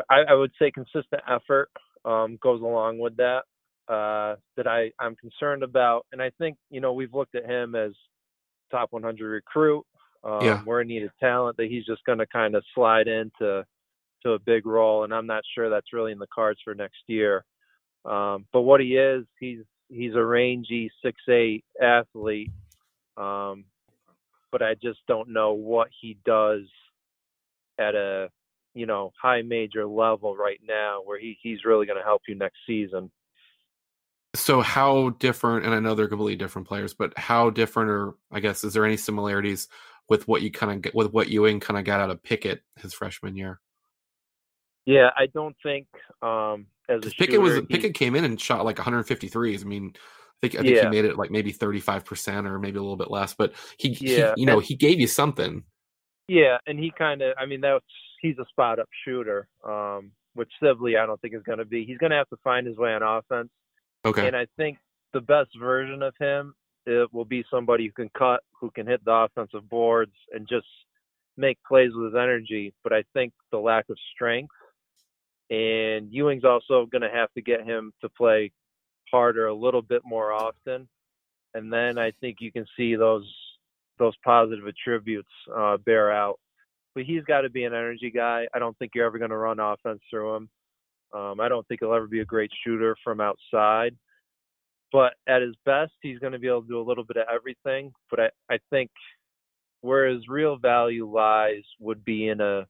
I, 0.09 0.23
I 0.29 0.33
would 0.33 0.51
say 0.59 0.71
consistent 0.71 1.21
effort 1.29 1.69
um, 2.03 2.37
goes 2.41 2.61
along 2.61 2.99
with 2.99 3.15
that. 3.17 3.43
Uh, 3.89 4.35
that 4.55 4.65
I 4.65 4.91
I'm 4.99 5.15
concerned 5.17 5.61
about, 5.61 6.05
and 6.13 6.21
I 6.21 6.31
think 6.37 6.57
you 6.69 6.79
know 6.79 6.93
we've 6.93 7.13
looked 7.13 7.35
at 7.35 7.45
him 7.45 7.75
as 7.75 7.91
top 8.71 8.91
100 8.91 9.29
recruit. 9.29 9.85
Um, 10.23 10.41
Yeah. 10.41 10.61
We're 10.65 10.81
in 10.81 10.87
need 10.87 11.03
of 11.03 11.11
talent 11.19 11.57
that 11.57 11.67
he's 11.67 11.85
just 11.85 12.03
going 12.05 12.19
to 12.19 12.25
kind 12.27 12.55
of 12.55 12.63
slide 12.73 13.07
into 13.07 13.65
to 14.23 14.31
a 14.31 14.39
big 14.39 14.65
role, 14.65 15.03
and 15.03 15.13
I'm 15.13 15.27
not 15.27 15.43
sure 15.53 15.69
that's 15.69 15.91
really 15.91 16.13
in 16.13 16.19
the 16.19 16.27
cards 16.33 16.59
for 16.63 16.73
next 16.73 17.03
year. 17.07 17.43
Um, 18.05 18.45
but 18.53 18.61
what 18.61 18.81
he 18.81 18.95
is, 18.95 19.25
he's 19.39 19.63
he's 19.89 20.15
a 20.15 20.23
rangy 20.23 20.91
six 21.03 21.21
eight 21.29 21.63
athlete, 21.81 22.51
um, 23.17 23.65
but 24.51 24.61
I 24.61 24.75
just 24.75 24.99
don't 25.07 25.29
know 25.29 25.53
what 25.53 25.89
he 26.01 26.17
does 26.25 26.63
at 27.79 27.95
a 27.95 28.29
you 28.73 28.85
know 28.85 29.11
high 29.21 29.41
major 29.41 29.85
level 29.85 30.35
right 30.35 30.59
now 30.65 31.01
where 31.03 31.19
he 31.19 31.37
he's 31.41 31.65
really 31.65 31.85
going 31.85 31.99
to 31.99 32.03
help 32.03 32.21
you 32.27 32.35
next 32.35 32.57
season. 32.65 33.11
So 34.35 34.61
how 34.61 35.09
different? 35.19 35.65
And 35.65 35.75
I 35.75 35.79
know 35.79 35.93
they're 35.95 36.07
completely 36.07 36.35
different 36.35 36.67
players, 36.67 36.93
but 36.93 37.15
how 37.17 37.49
different, 37.51 37.89
or 37.91 38.15
I 38.31 38.39
guess, 38.39 38.63
is 38.63 38.73
there 38.73 38.85
any 38.85 38.97
similarities 38.97 39.67
with 40.09 40.27
what 40.27 40.41
you 40.41 40.51
kind 40.51 40.71
of 40.71 40.81
get 40.81 40.95
with 40.95 41.13
what 41.13 41.29
Ewing 41.29 41.59
kind 41.59 41.77
of 41.77 41.85
got 41.85 41.99
out 41.99 42.09
of 42.09 42.21
Pickett 42.23 42.63
his 42.77 42.93
freshman 42.93 43.35
year? 43.37 43.59
Yeah, 44.85 45.11
I 45.15 45.27
don't 45.27 45.55
think 45.63 45.87
um, 46.21 46.65
as 46.89 47.05
a 47.05 47.11
Pickett 47.11 47.39
was 47.41 47.53
shooter, 47.53 47.67
he- 47.69 47.75
Pickett 47.75 47.93
came 47.93 48.15
in 48.15 48.25
and 48.25 48.39
shot 48.41 48.65
like 48.65 48.77
153s. 48.77 49.61
I 49.61 49.65
mean, 49.65 49.93
I 49.95 49.99
think 50.41 50.55
I 50.55 50.63
think 50.63 50.75
Yeah. 50.75 50.83
he 50.83 50.89
made 50.89 51.05
it 51.05 51.17
like 51.17 51.31
maybe 51.31 51.51
35 51.51 52.03
percent 52.03 52.47
or 52.47 52.57
maybe 52.59 52.77
a 52.77 52.81
little 52.81 52.97
bit 52.97 53.11
less, 53.11 53.33
but 53.33 53.53
he, 53.77 53.89
Yeah, 54.01 54.33
he 54.35 54.41
you 54.41 54.45
know, 54.47 54.57
and- 54.57 54.63
he 54.65 54.75
gave 54.75 54.99
you 54.99 55.07
something. 55.07 55.63
Yeah, 56.27 56.57
and 56.67 56.79
he 56.79 56.91
kind 56.97 57.21
of, 57.21 57.35
I 57.37 57.45
mean, 57.45 57.61
that's 57.61 57.83
he's 58.21 58.37
a 58.39 58.45
spot 58.45 58.79
up 58.79 58.87
shooter, 59.05 59.47
um, 59.63 60.11
which 60.33 60.49
Sibley 60.61 60.97
I 60.97 61.05
don't 61.05 61.19
think 61.21 61.35
is 61.35 61.43
going 61.43 61.59
to 61.59 61.65
be. 61.65 61.85
He's 61.85 61.97
going 61.97 62.11
to 62.11 62.15
have 62.17 62.29
to 62.29 62.37
find 62.43 62.65
his 62.65 62.77
way 62.77 62.93
on 62.93 63.03
offense, 63.03 63.49
Okay, 64.05 64.27
and 64.27 64.35
I 64.35 64.47
think 64.57 64.77
the 65.13 65.21
best 65.21 65.49
version 65.59 66.01
of 66.01 66.13
him 66.19 66.53
it 66.85 67.13
will 67.13 67.25
be 67.25 67.45
somebody 67.49 67.85
who 67.85 67.91
can 67.91 68.09
cut, 68.17 68.41
who 68.59 68.69
can 68.71 68.85
hit 68.85 69.03
the 69.05 69.11
offensive 69.11 69.69
boards, 69.69 70.13
and 70.33 70.47
just 70.47 70.67
make 71.37 71.57
plays 71.67 71.91
with 71.93 72.13
his 72.13 72.15
energy. 72.15 72.73
But 72.83 72.93
I 72.93 73.03
think 73.13 73.33
the 73.51 73.57
lack 73.57 73.89
of 73.89 73.97
strength, 74.13 74.53
and 75.49 76.11
Ewing's 76.11 76.43
also 76.43 76.85
going 76.85 77.01
to 77.01 77.09
have 77.09 77.31
to 77.33 77.41
get 77.41 77.63
him 77.63 77.93
to 78.01 78.09
play 78.09 78.51
harder 79.11 79.47
a 79.47 79.53
little 79.53 79.81
bit 79.81 80.01
more 80.05 80.33
often, 80.33 80.87
and 81.53 81.71
then 81.71 81.97
I 81.97 82.11
think 82.19 82.37
you 82.39 82.51
can 82.51 82.65
see 82.75 82.95
those 82.95 83.31
those 83.99 84.15
positive 84.25 84.65
attributes 84.65 85.29
uh, 85.55 85.77
bear 85.77 86.11
out. 86.11 86.39
But 86.95 87.05
he's 87.05 87.23
got 87.23 87.41
to 87.41 87.49
be 87.49 87.63
an 87.63 87.73
energy 87.73 88.11
guy. 88.11 88.47
I 88.53 88.59
don't 88.59 88.77
think 88.77 88.91
you're 88.93 89.05
ever 89.05 89.17
going 89.17 89.31
to 89.31 89.37
run 89.37 89.59
offense 89.59 90.01
through 90.09 90.35
him. 90.35 90.49
Um, 91.13 91.39
I 91.39 91.47
don't 91.47 91.67
think 91.67 91.81
he'll 91.81 91.93
ever 91.93 92.07
be 92.07 92.21
a 92.21 92.25
great 92.25 92.51
shooter 92.63 92.95
from 93.03 93.21
outside. 93.21 93.95
But 94.91 95.13
at 95.27 95.41
his 95.41 95.55
best, 95.65 95.91
he's 96.01 96.19
going 96.19 96.33
to 96.33 96.39
be 96.39 96.47
able 96.47 96.61
to 96.61 96.67
do 96.67 96.79
a 96.79 96.83
little 96.87 97.03
bit 97.03 97.17
of 97.17 97.25
everything. 97.33 97.91
But 98.09 98.19
I, 98.19 98.29
I 98.51 98.59
think 98.69 98.91
where 99.81 100.07
his 100.07 100.27
real 100.27 100.57
value 100.57 101.09
lies 101.09 101.63
would 101.79 102.05
be 102.05 102.29
in 102.29 102.41
a 102.41 102.65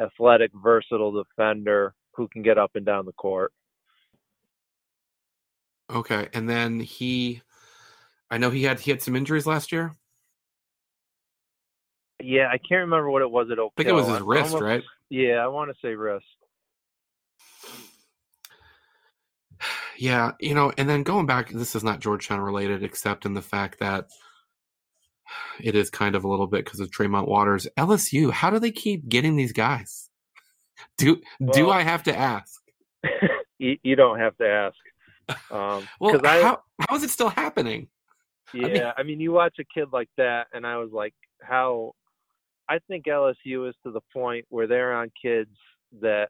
athletic, 0.00 0.50
versatile 0.54 1.12
defender 1.12 1.94
who 2.14 2.28
can 2.28 2.42
get 2.42 2.58
up 2.58 2.72
and 2.74 2.86
down 2.86 3.06
the 3.06 3.12
court. 3.12 3.52
okay, 5.90 6.28
and 6.34 6.48
then 6.48 6.80
he, 6.80 7.42
I 8.30 8.38
know 8.38 8.50
he 8.50 8.64
had 8.64 8.80
he 8.80 8.90
had 8.90 9.02
some 9.02 9.16
injuries 9.16 9.46
last 9.46 9.72
year. 9.72 9.92
Yeah, 12.20 12.48
I 12.48 12.58
can't 12.58 12.80
remember 12.80 13.10
what 13.10 13.22
it 13.22 13.30
was 13.30 13.48
at 13.50 13.58
Oak 13.58 13.72
I 13.76 13.82
think 13.82 13.90
it 13.90 13.94
was 13.94 14.08
his 14.08 14.20
wrist, 14.20 14.54
almost- 14.54 14.62
right? 14.62 14.82
Yeah, 15.10 15.36
I 15.36 15.46
want 15.48 15.70
to 15.70 15.76
say 15.80 15.94
wrist. 15.94 16.26
Yeah, 19.98 20.32
you 20.38 20.54
know, 20.54 20.72
and 20.78 20.88
then 20.88 21.02
going 21.02 21.26
back, 21.26 21.50
this 21.50 21.74
is 21.74 21.82
not 21.82 21.98
Georgetown 21.98 22.40
related, 22.40 22.84
except 22.84 23.26
in 23.26 23.34
the 23.34 23.42
fact 23.42 23.80
that 23.80 24.08
it 25.60 25.74
is 25.74 25.90
kind 25.90 26.14
of 26.14 26.22
a 26.22 26.28
little 26.28 26.46
bit 26.46 26.64
because 26.64 26.78
of 26.78 26.92
Tremont 26.92 27.26
Waters. 27.26 27.66
LSU, 27.76 28.30
how 28.30 28.50
do 28.50 28.60
they 28.60 28.70
keep 28.70 29.08
getting 29.08 29.34
these 29.34 29.52
guys? 29.52 30.08
Do 30.96 31.20
do 31.52 31.70
I 31.70 31.82
have 31.82 32.04
to 32.04 32.16
ask? 32.16 32.60
you, 33.58 33.76
you 33.82 33.96
don't 33.96 34.20
have 34.20 34.36
to 34.36 34.46
ask. 34.48 34.76
Um, 35.50 35.88
Well, 36.00 36.24
I, 36.24 36.42
how 36.42 36.62
how 36.88 36.94
is 36.94 37.02
it 37.02 37.10
still 37.10 37.28
happening? 37.28 37.88
yeah, 38.54 38.92
I 38.96 39.02
mean, 39.02 39.20
you 39.20 39.32
watch 39.32 39.56
a 39.58 39.64
kid 39.64 39.88
like 39.92 40.10
that, 40.16 40.46
and 40.52 40.64
I 40.64 40.76
was 40.76 40.90
like, 40.92 41.14
how? 41.42 41.94
I 42.68 42.78
think 42.86 43.06
LSU 43.06 43.68
is 43.68 43.74
to 43.84 43.90
the 43.90 44.00
point 44.12 44.44
where 44.48 44.68
they're 44.68 44.94
on 44.94 45.10
kids 45.20 45.50
that 46.00 46.28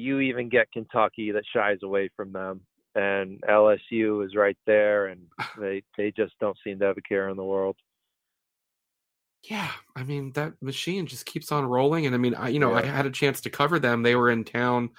you 0.00 0.20
even 0.20 0.48
get 0.48 0.72
Kentucky 0.72 1.32
that 1.32 1.44
shies 1.54 1.78
away 1.82 2.10
from 2.16 2.32
them, 2.32 2.60
and 2.94 3.40
LSU 3.48 4.24
is 4.26 4.34
right 4.34 4.58
there, 4.66 5.06
and 5.06 5.20
they 5.60 5.82
they 5.96 6.10
just 6.10 6.32
don't 6.40 6.56
seem 6.64 6.78
to 6.80 6.86
have 6.86 6.98
a 6.98 7.02
care 7.02 7.28
in 7.28 7.36
the 7.36 7.44
world. 7.44 7.76
Yeah, 9.42 9.70
I 9.96 10.02
mean 10.04 10.32
that 10.32 10.60
machine 10.60 11.06
just 11.06 11.24
keeps 11.24 11.50
on 11.50 11.64
rolling, 11.64 12.04
and 12.06 12.14
I 12.14 12.18
mean, 12.18 12.34
I 12.34 12.48
you 12.50 12.58
know, 12.58 12.74
I 12.74 12.84
had 12.84 13.06
a 13.06 13.10
chance 13.10 13.40
to 13.42 13.50
cover 13.50 13.78
them. 13.78 14.02
They 14.02 14.14
were 14.14 14.30
in 14.30 14.44
town. 14.44 14.90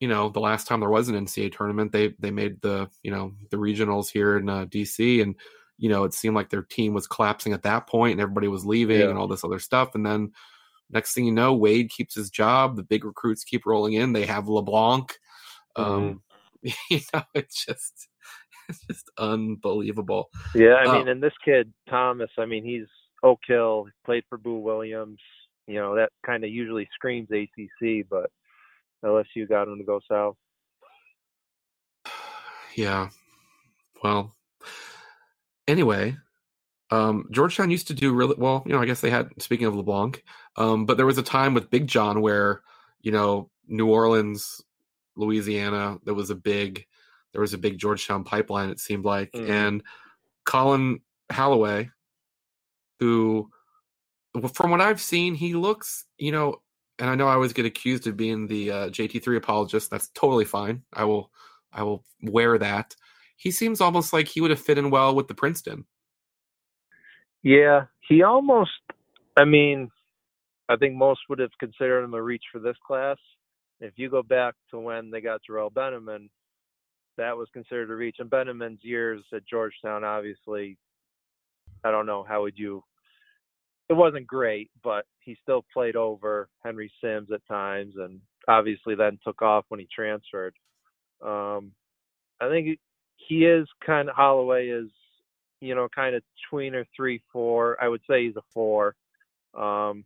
You 0.00 0.08
know, 0.08 0.28
the 0.30 0.40
last 0.40 0.66
time 0.66 0.80
there 0.80 0.88
was 0.88 1.08
an 1.08 1.16
NCAA 1.16 1.54
tournament, 1.54 1.92
they 1.92 2.14
they 2.18 2.30
made 2.30 2.62
the 2.62 2.88
you 3.02 3.10
know 3.10 3.32
the 3.50 3.58
regionals 3.58 4.10
here 4.10 4.38
in 4.38 4.48
uh, 4.48 4.64
DC, 4.64 5.20
and 5.22 5.34
you 5.76 5.90
know 5.90 6.04
it 6.04 6.14
seemed 6.14 6.36
like 6.36 6.48
their 6.48 6.62
team 6.62 6.94
was 6.94 7.06
collapsing 7.06 7.52
at 7.52 7.64
that 7.64 7.86
point, 7.86 8.12
and 8.12 8.20
everybody 8.20 8.48
was 8.48 8.64
leaving, 8.64 9.00
Yeah. 9.00 9.08
and 9.10 9.18
all 9.18 9.28
this 9.28 9.44
other 9.44 9.58
stuff. 9.58 9.94
And 9.94 10.06
then 10.06 10.32
next 10.90 11.14
thing 11.14 11.24
you 11.24 11.32
know, 11.32 11.54
Wade 11.54 11.90
keeps 11.90 12.14
his 12.14 12.30
job. 12.30 12.76
The 12.76 12.82
big 12.82 13.04
recruits 13.04 13.44
keep 13.44 13.66
rolling 13.66 13.94
in. 13.94 14.12
They 14.12 14.26
have 14.26 14.48
LeBlanc. 14.48 15.14
Um, 15.76 16.22
mm-hmm. 16.64 16.70
you 16.90 17.00
know, 17.14 17.22
it's 17.34 17.64
just 17.64 18.08
it's 18.68 18.80
just 18.86 19.10
unbelievable. 19.18 20.30
Yeah, 20.54 20.74
I 20.74 20.92
mean, 20.92 21.02
um, 21.02 21.08
and 21.08 21.22
this 21.22 21.32
kid 21.44 21.72
Thomas, 21.88 22.30
I 22.38 22.46
mean, 22.46 22.64
he's 22.64 22.86
Oak 23.22 23.40
Hill, 23.46 23.86
played 24.04 24.24
for 24.28 24.38
Boo 24.38 24.58
Williams. 24.58 25.20
You 25.66 25.76
know, 25.76 25.94
that 25.96 26.10
kind 26.24 26.44
of 26.44 26.50
usually 26.50 26.88
screams 26.94 27.28
ACC, 27.30 28.06
but 28.08 28.30
LSU 29.04 29.48
got 29.48 29.68
him 29.68 29.78
to 29.78 29.84
go 29.84 30.00
south. 30.10 30.36
Yeah. 32.76 33.08
Well, 34.04 34.36
anyway, 35.66 36.16
um, 36.90 37.26
Georgetown 37.30 37.70
used 37.70 37.88
to 37.88 37.94
do 37.94 38.14
really 38.14 38.36
well. 38.38 38.62
You 38.66 38.72
know, 38.72 38.80
I 38.80 38.86
guess 38.86 39.00
they 39.00 39.10
had. 39.10 39.30
Speaking 39.38 39.66
of 39.66 39.76
LeBlanc, 39.76 40.22
um, 40.56 40.86
but 40.86 40.96
there 40.96 41.06
was 41.06 41.18
a 41.18 41.22
time 41.22 41.54
with 41.54 41.70
Big 41.70 41.86
John 41.86 42.20
where 42.20 42.62
you 43.02 43.12
know 43.12 43.50
New 43.66 43.88
Orleans, 43.88 44.62
Louisiana, 45.16 45.98
there 46.04 46.14
was 46.14 46.30
a 46.30 46.34
big, 46.34 46.86
there 47.32 47.40
was 47.40 47.54
a 47.54 47.58
big 47.58 47.78
Georgetown 47.78 48.24
pipeline. 48.24 48.70
It 48.70 48.80
seemed 48.80 49.04
like, 49.04 49.32
mm. 49.32 49.48
and 49.48 49.82
Collin 50.44 51.00
Holloway, 51.30 51.90
who, 52.98 53.50
from 54.54 54.70
what 54.70 54.80
I've 54.80 55.00
seen, 55.00 55.34
he 55.34 55.54
looks, 55.54 56.06
you 56.16 56.32
know, 56.32 56.62
and 56.98 57.10
I 57.10 57.14
know 57.14 57.28
I 57.28 57.34
always 57.34 57.52
get 57.52 57.66
accused 57.66 58.06
of 58.06 58.16
being 58.16 58.46
the 58.46 58.70
uh, 58.70 58.88
JT3 58.88 59.36
apologist. 59.36 59.90
That's 59.90 60.08
totally 60.08 60.44
fine. 60.44 60.82
I 60.92 61.04
will, 61.04 61.30
I 61.72 61.82
will 61.82 62.04
wear 62.22 62.58
that. 62.58 62.96
He 63.36 63.50
seems 63.52 63.80
almost 63.80 64.12
like 64.12 64.26
he 64.26 64.40
would 64.40 64.50
have 64.50 64.58
fit 64.58 64.78
in 64.78 64.90
well 64.90 65.14
with 65.14 65.28
the 65.28 65.34
Princeton. 65.34 65.84
Yeah, 67.42 67.86
he 68.08 68.22
almost. 68.22 68.70
I 69.36 69.44
mean, 69.44 69.90
I 70.68 70.76
think 70.76 70.94
most 70.94 71.20
would 71.28 71.38
have 71.38 71.50
considered 71.60 72.04
him 72.04 72.14
a 72.14 72.22
reach 72.22 72.44
for 72.52 72.58
this 72.58 72.76
class. 72.86 73.16
If 73.80 73.94
you 73.96 74.10
go 74.10 74.22
back 74.22 74.54
to 74.70 74.80
when 74.80 75.10
they 75.10 75.20
got 75.20 75.40
Jerrelle 75.48 75.72
Benimon, 75.72 76.28
that 77.16 77.36
was 77.36 77.48
considered 77.52 77.90
a 77.90 77.94
reach. 77.94 78.16
And 78.18 78.30
Benimon's 78.30 78.82
years 78.82 79.22
at 79.32 79.46
Georgetown, 79.46 80.04
obviously, 80.04 80.76
I 81.84 81.90
don't 81.90 82.06
know 82.06 82.24
how 82.28 82.42
would 82.42 82.58
you. 82.58 82.82
It 83.88 83.94
wasn't 83.94 84.26
great, 84.26 84.70
but 84.82 85.06
he 85.20 85.36
still 85.42 85.64
played 85.72 85.96
over 85.96 86.48
Henry 86.64 86.92
Sims 87.02 87.30
at 87.32 87.46
times, 87.46 87.94
and 87.96 88.20
obviously 88.46 88.94
then 88.94 89.18
took 89.24 89.40
off 89.40 89.64
when 89.68 89.80
he 89.80 89.88
transferred. 89.94 90.54
Um, 91.24 91.72
I 92.40 92.48
think 92.48 92.78
he 93.16 93.44
is 93.46 93.66
kind 93.84 94.08
of 94.08 94.14
Holloway 94.14 94.68
is 94.68 94.90
you 95.60 95.74
know, 95.74 95.88
kind 95.94 96.14
of 96.14 96.22
tweener 96.52 96.84
three, 96.96 97.22
four. 97.32 97.76
I 97.82 97.88
would 97.88 98.02
say 98.08 98.26
he's 98.26 98.36
a 98.36 98.42
four. 98.52 98.94
Um, 99.58 100.04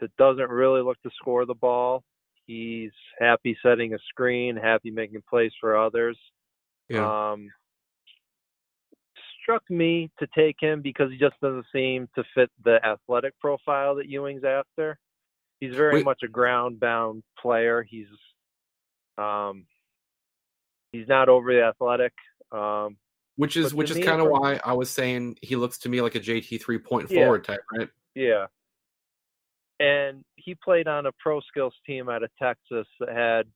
that 0.00 0.14
doesn't 0.16 0.50
really 0.50 0.82
look 0.82 1.00
to 1.02 1.10
score 1.16 1.44
the 1.44 1.54
ball. 1.54 2.04
He's 2.46 2.92
happy 3.18 3.56
setting 3.62 3.94
a 3.94 3.98
screen, 4.08 4.56
happy 4.56 4.90
making 4.90 5.22
plays 5.28 5.52
for 5.60 5.76
others. 5.76 6.16
Yeah. 6.88 7.32
Um, 7.32 7.50
struck 9.42 9.62
me 9.70 10.10
to 10.18 10.26
take 10.36 10.56
him 10.60 10.82
because 10.82 11.10
he 11.10 11.18
just 11.18 11.40
doesn't 11.42 11.66
seem 11.72 12.08
to 12.14 12.24
fit 12.34 12.50
the 12.64 12.78
athletic 12.84 13.38
profile 13.40 13.96
that 13.96 14.08
Ewing's 14.08 14.44
after. 14.44 14.98
He's 15.60 15.74
very 15.74 15.96
Wait. 15.96 16.04
much 16.04 16.20
a 16.22 16.28
ground 16.28 16.78
bound 16.78 17.22
player. 17.40 17.82
He's 17.82 18.06
um, 19.16 19.66
he's 20.92 21.08
not 21.08 21.28
overly 21.28 21.60
athletic. 21.60 22.12
Um, 22.52 22.96
which 23.38 23.56
is 23.56 23.72
which 23.72 23.88
is 23.92 24.04
kind 24.04 24.20
of 24.20 24.26
why 24.28 24.60
I 24.64 24.72
was 24.72 24.90
saying 24.90 25.38
he 25.42 25.54
looks 25.54 25.78
to 25.78 25.88
me 25.88 26.02
like 26.02 26.16
a 26.16 26.20
JT 26.20 26.60
three 26.60 26.78
point 26.78 27.08
yeah. 27.08 27.20
forward 27.22 27.44
type, 27.44 27.60
right? 27.72 27.88
Yeah. 28.16 28.46
And 29.78 30.24
he 30.34 30.56
played 30.56 30.88
on 30.88 31.06
a 31.06 31.12
pro 31.20 31.40
skills 31.42 31.74
team 31.86 32.08
out 32.08 32.24
of 32.24 32.30
Texas 32.36 32.88
that 32.98 33.10
had 33.10 33.46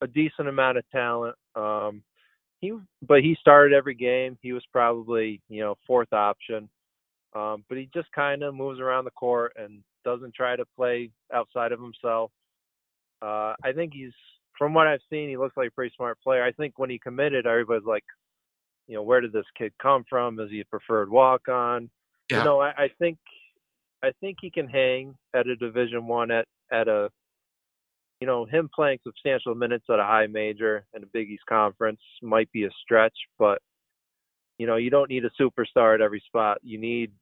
a 0.00 0.08
decent 0.08 0.48
amount 0.48 0.78
of 0.78 0.90
talent. 0.90 1.36
Um, 1.54 2.02
he, 2.60 2.72
but 3.06 3.20
he 3.20 3.36
started 3.40 3.72
every 3.72 3.94
game. 3.94 4.36
He 4.42 4.52
was 4.52 4.64
probably 4.72 5.40
you 5.48 5.60
know 5.60 5.76
fourth 5.86 6.12
option, 6.12 6.68
um, 7.32 7.64
but 7.68 7.78
he 7.78 7.88
just 7.94 8.10
kind 8.10 8.42
of 8.42 8.56
moves 8.56 8.80
around 8.80 9.04
the 9.04 9.12
court 9.12 9.52
and 9.56 9.84
doesn't 10.04 10.34
try 10.34 10.56
to 10.56 10.64
play 10.76 11.10
outside 11.32 11.70
of 11.70 11.80
himself. 11.80 12.32
Uh, 13.22 13.54
I 13.62 13.72
think 13.72 13.92
he's, 13.94 14.12
from 14.58 14.74
what 14.74 14.88
I've 14.88 15.00
seen, 15.08 15.28
he 15.28 15.36
looks 15.36 15.56
like 15.56 15.68
a 15.68 15.72
pretty 15.72 15.94
smart 15.96 16.20
player. 16.20 16.42
I 16.42 16.50
think 16.50 16.76
when 16.76 16.90
he 16.90 16.98
committed, 16.98 17.46
everybody's 17.46 17.86
like, 17.86 18.04
you 18.86 18.94
know, 18.94 19.02
where 19.02 19.20
did 19.20 19.32
this 19.32 19.46
kid 19.56 19.72
come 19.80 20.04
from? 20.08 20.38
Is 20.40 20.50
he 20.50 20.60
a 20.60 20.64
preferred 20.64 21.10
walk 21.10 21.48
on? 21.48 21.90
Yeah. 22.30 22.38
You 22.38 22.44
know, 22.44 22.60
I, 22.60 22.70
I 22.70 22.88
think 22.98 23.18
I 24.02 24.10
think 24.20 24.38
he 24.40 24.50
can 24.50 24.68
hang 24.68 25.16
at 25.34 25.46
a 25.46 25.56
division 25.56 26.06
one 26.06 26.30
at 26.30 26.46
at 26.70 26.88
a 26.88 27.10
you 28.20 28.26
know, 28.26 28.46
him 28.46 28.70
playing 28.74 28.98
substantial 29.04 29.54
minutes 29.54 29.84
at 29.90 29.98
a 29.98 30.04
high 30.04 30.26
major 30.26 30.86
and 30.94 31.04
a 31.04 31.06
Big 31.06 31.30
East 31.30 31.44
conference 31.46 32.00
might 32.22 32.50
be 32.50 32.64
a 32.64 32.70
stretch, 32.82 33.16
but 33.38 33.60
you 34.58 34.66
know, 34.66 34.76
you 34.76 34.88
don't 34.88 35.10
need 35.10 35.24
a 35.26 35.30
superstar 35.42 35.94
at 35.94 36.00
every 36.00 36.22
spot. 36.26 36.58
You 36.62 36.78
need 36.78 37.12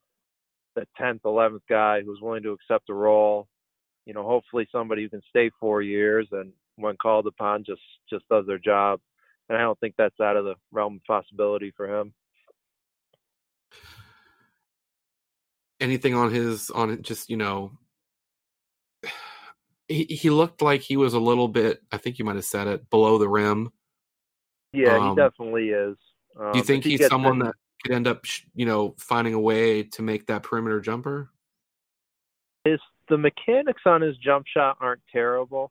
the 0.77 0.87
tenth, 0.97 1.23
eleventh 1.25 1.65
guy 1.69 2.03
who's 2.03 2.21
willing 2.21 2.45
to 2.45 2.53
accept 2.53 2.91
a 2.91 2.95
role. 2.95 3.49
You 4.07 4.15
know, 4.15 4.23
hopefully 4.23 4.69
somebody 4.71 5.03
who 5.03 5.09
can 5.09 5.23
stay 5.31 5.51
four 5.59 5.83
years 5.83 6.29
and 6.31 6.53
when 6.77 6.97
called 6.97 7.27
upon 7.27 7.65
just 7.65 7.81
just 8.09 8.25
does 8.29 8.47
their 8.47 8.59
job 8.59 9.01
and 9.49 9.59
I 9.59 9.63
don't 9.63 9.79
think 9.79 9.95
that's 9.97 10.21
out 10.21 10.37
of 10.37 10.45
the 10.45 10.55
realm 10.73 10.97
of 10.97 11.05
possibility 11.05 11.73
for 11.77 11.89
him. 11.89 12.15
Anything 15.81 16.15
on 16.15 16.33
his 16.33 16.71
on 16.71 17.03
just 17.03 17.29
you 17.29 17.37
know, 17.37 17.73
he 19.89 20.05
he 20.05 20.31
looked 20.31 20.63
like 20.63 20.81
he 20.81 20.97
was 20.97 21.15
a 21.15 21.21
little 21.21 21.49
bit. 21.49 21.83
I 21.93 21.99
think 21.99 22.19
you 22.19 22.25
might 22.25 22.37
have 22.37 22.45
said 22.45 22.67
it 22.69 22.89
below 22.91 23.19
the 23.19 23.29
rim. 23.29 23.71
Yeah, 24.73 24.97
um, 24.97 25.11
he 25.11 25.23
definitely 25.23 25.69
is. 25.69 25.97
Um, 26.39 26.53
do 26.53 26.59
you 26.59 26.63
um, 26.63 26.67
think 26.67 26.85
he 26.85 26.97
he's 26.97 27.07
someone 27.07 27.39
that 27.41 27.55
could 27.83 27.93
end 27.93 28.07
up, 28.07 28.25
you 28.55 28.67
know, 28.67 28.95
finding 28.99 29.35
a 29.35 29.41
way 29.41 29.83
to 29.83 30.03
make 30.03 30.27
that 30.27 30.43
perimeter 30.43 30.81
jumper? 30.81 31.31
His 32.65 32.81
the 33.09 33.19
mechanics 33.19 33.83
on 33.85 34.01
his 34.01 34.17
jump 34.17 34.47
shot 34.47 34.79
aren't 34.81 35.03
terrible. 35.13 35.71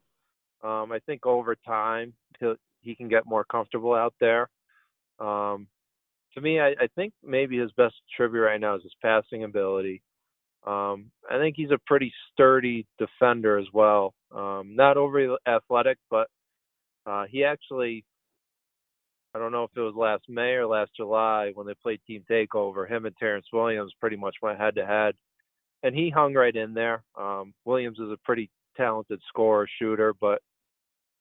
Um, 0.63 0.91
I 0.91 0.99
think 1.05 1.25
over 1.25 1.55
time 1.55 2.13
he'll 2.39 2.55
he 2.83 2.95
can 2.95 3.07
get 3.07 3.25
more 3.25 3.43
comfortable 3.43 3.93
out 3.93 4.13
there. 4.19 4.49
Um, 5.19 5.67
to 6.33 6.41
me, 6.41 6.59
I, 6.59 6.69
I 6.69 6.87
think 6.95 7.13
maybe 7.23 7.57
his 7.57 7.71
best 7.73 7.95
tribute 8.15 8.41
right 8.41 8.59
now 8.59 8.75
is 8.75 8.83
his 8.83 8.95
passing 9.01 9.43
ability. 9.43 10.01
Um, 10.65 11.11
I 11.29 11.37
think 11.37 11.55
he's 11.57 11.71
a 11.71 11.79
pretty 11.85 12.13
sturdy 12.31 12.85
defender 12.97 13.57
as 13.57 13.67
well. 13.73 14.13
Um, 14.33 14.75
not 14.75 14.97
overly 14.97 15.35
athletic, 15.47 15.97
but 16.09 16.27
uh, 17.05 17.25
he 17.29 17.43
actually, 17.43 18.05
I 19.35 19.39
don't 19.39 19.51
know 19.51 19.65
if 19.65 19.71
it 19.75 19.81
was 19.81 19.95
last 19.95 20.23
May 20.29 20.53
or 20.53 20.65
last 20.65 20.91
July 20.95 21.51
when 21.53 21.67
they 21.67 21.73
played 21.83 21.99
Team 22.07 22.23
Takeover. 22.29 22.89
Him 22.89 23.05
and 23.05 23.15
Terrence 23.17 23.45
Williams 23.51 23.93
pretty 23.99 24.15
much 24.15 24.35
went 24.41 24.59
head 24.59 24.75
to 24.75 24.85
head, 24.85 25.15
and 25.83 25.93
he 25.93 26.09
hung 26.09 26.33
right 26.33 26.55
in 26.55 26.73
there. 26.73 27.03
Um, 27.19 27.53
Williams 27.65 27.99
is 27.99 28.09
a 28.09 28.17
pretty 28.23 28.49
talented 28.77 29.19
scorer, 29.27 29.67
shooter, 29.79 30.13
but 30.19 30.41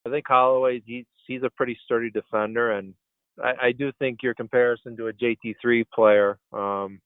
I 0.05 0.11
think 0.11 0.27
Holloway 0.27 0.83
he's 0.85 1.05
he's 1.27 1.43
a 1.43 1.51
pretty 1.51 1.79
sturdy 1.85 2.11
defender, 2.11 2.73
and 2.73 2.95
I, 3.43 3.69
I 3.69 3.73
do 3.73 3.93
think 3.99 4.23
your 4.23 4.35
comparison 4.35 4.97
to 4.97 5.09
a 5.09 5.13
JT3 5.13 5.85
player 5.95 6.39
um, 6.53 7.01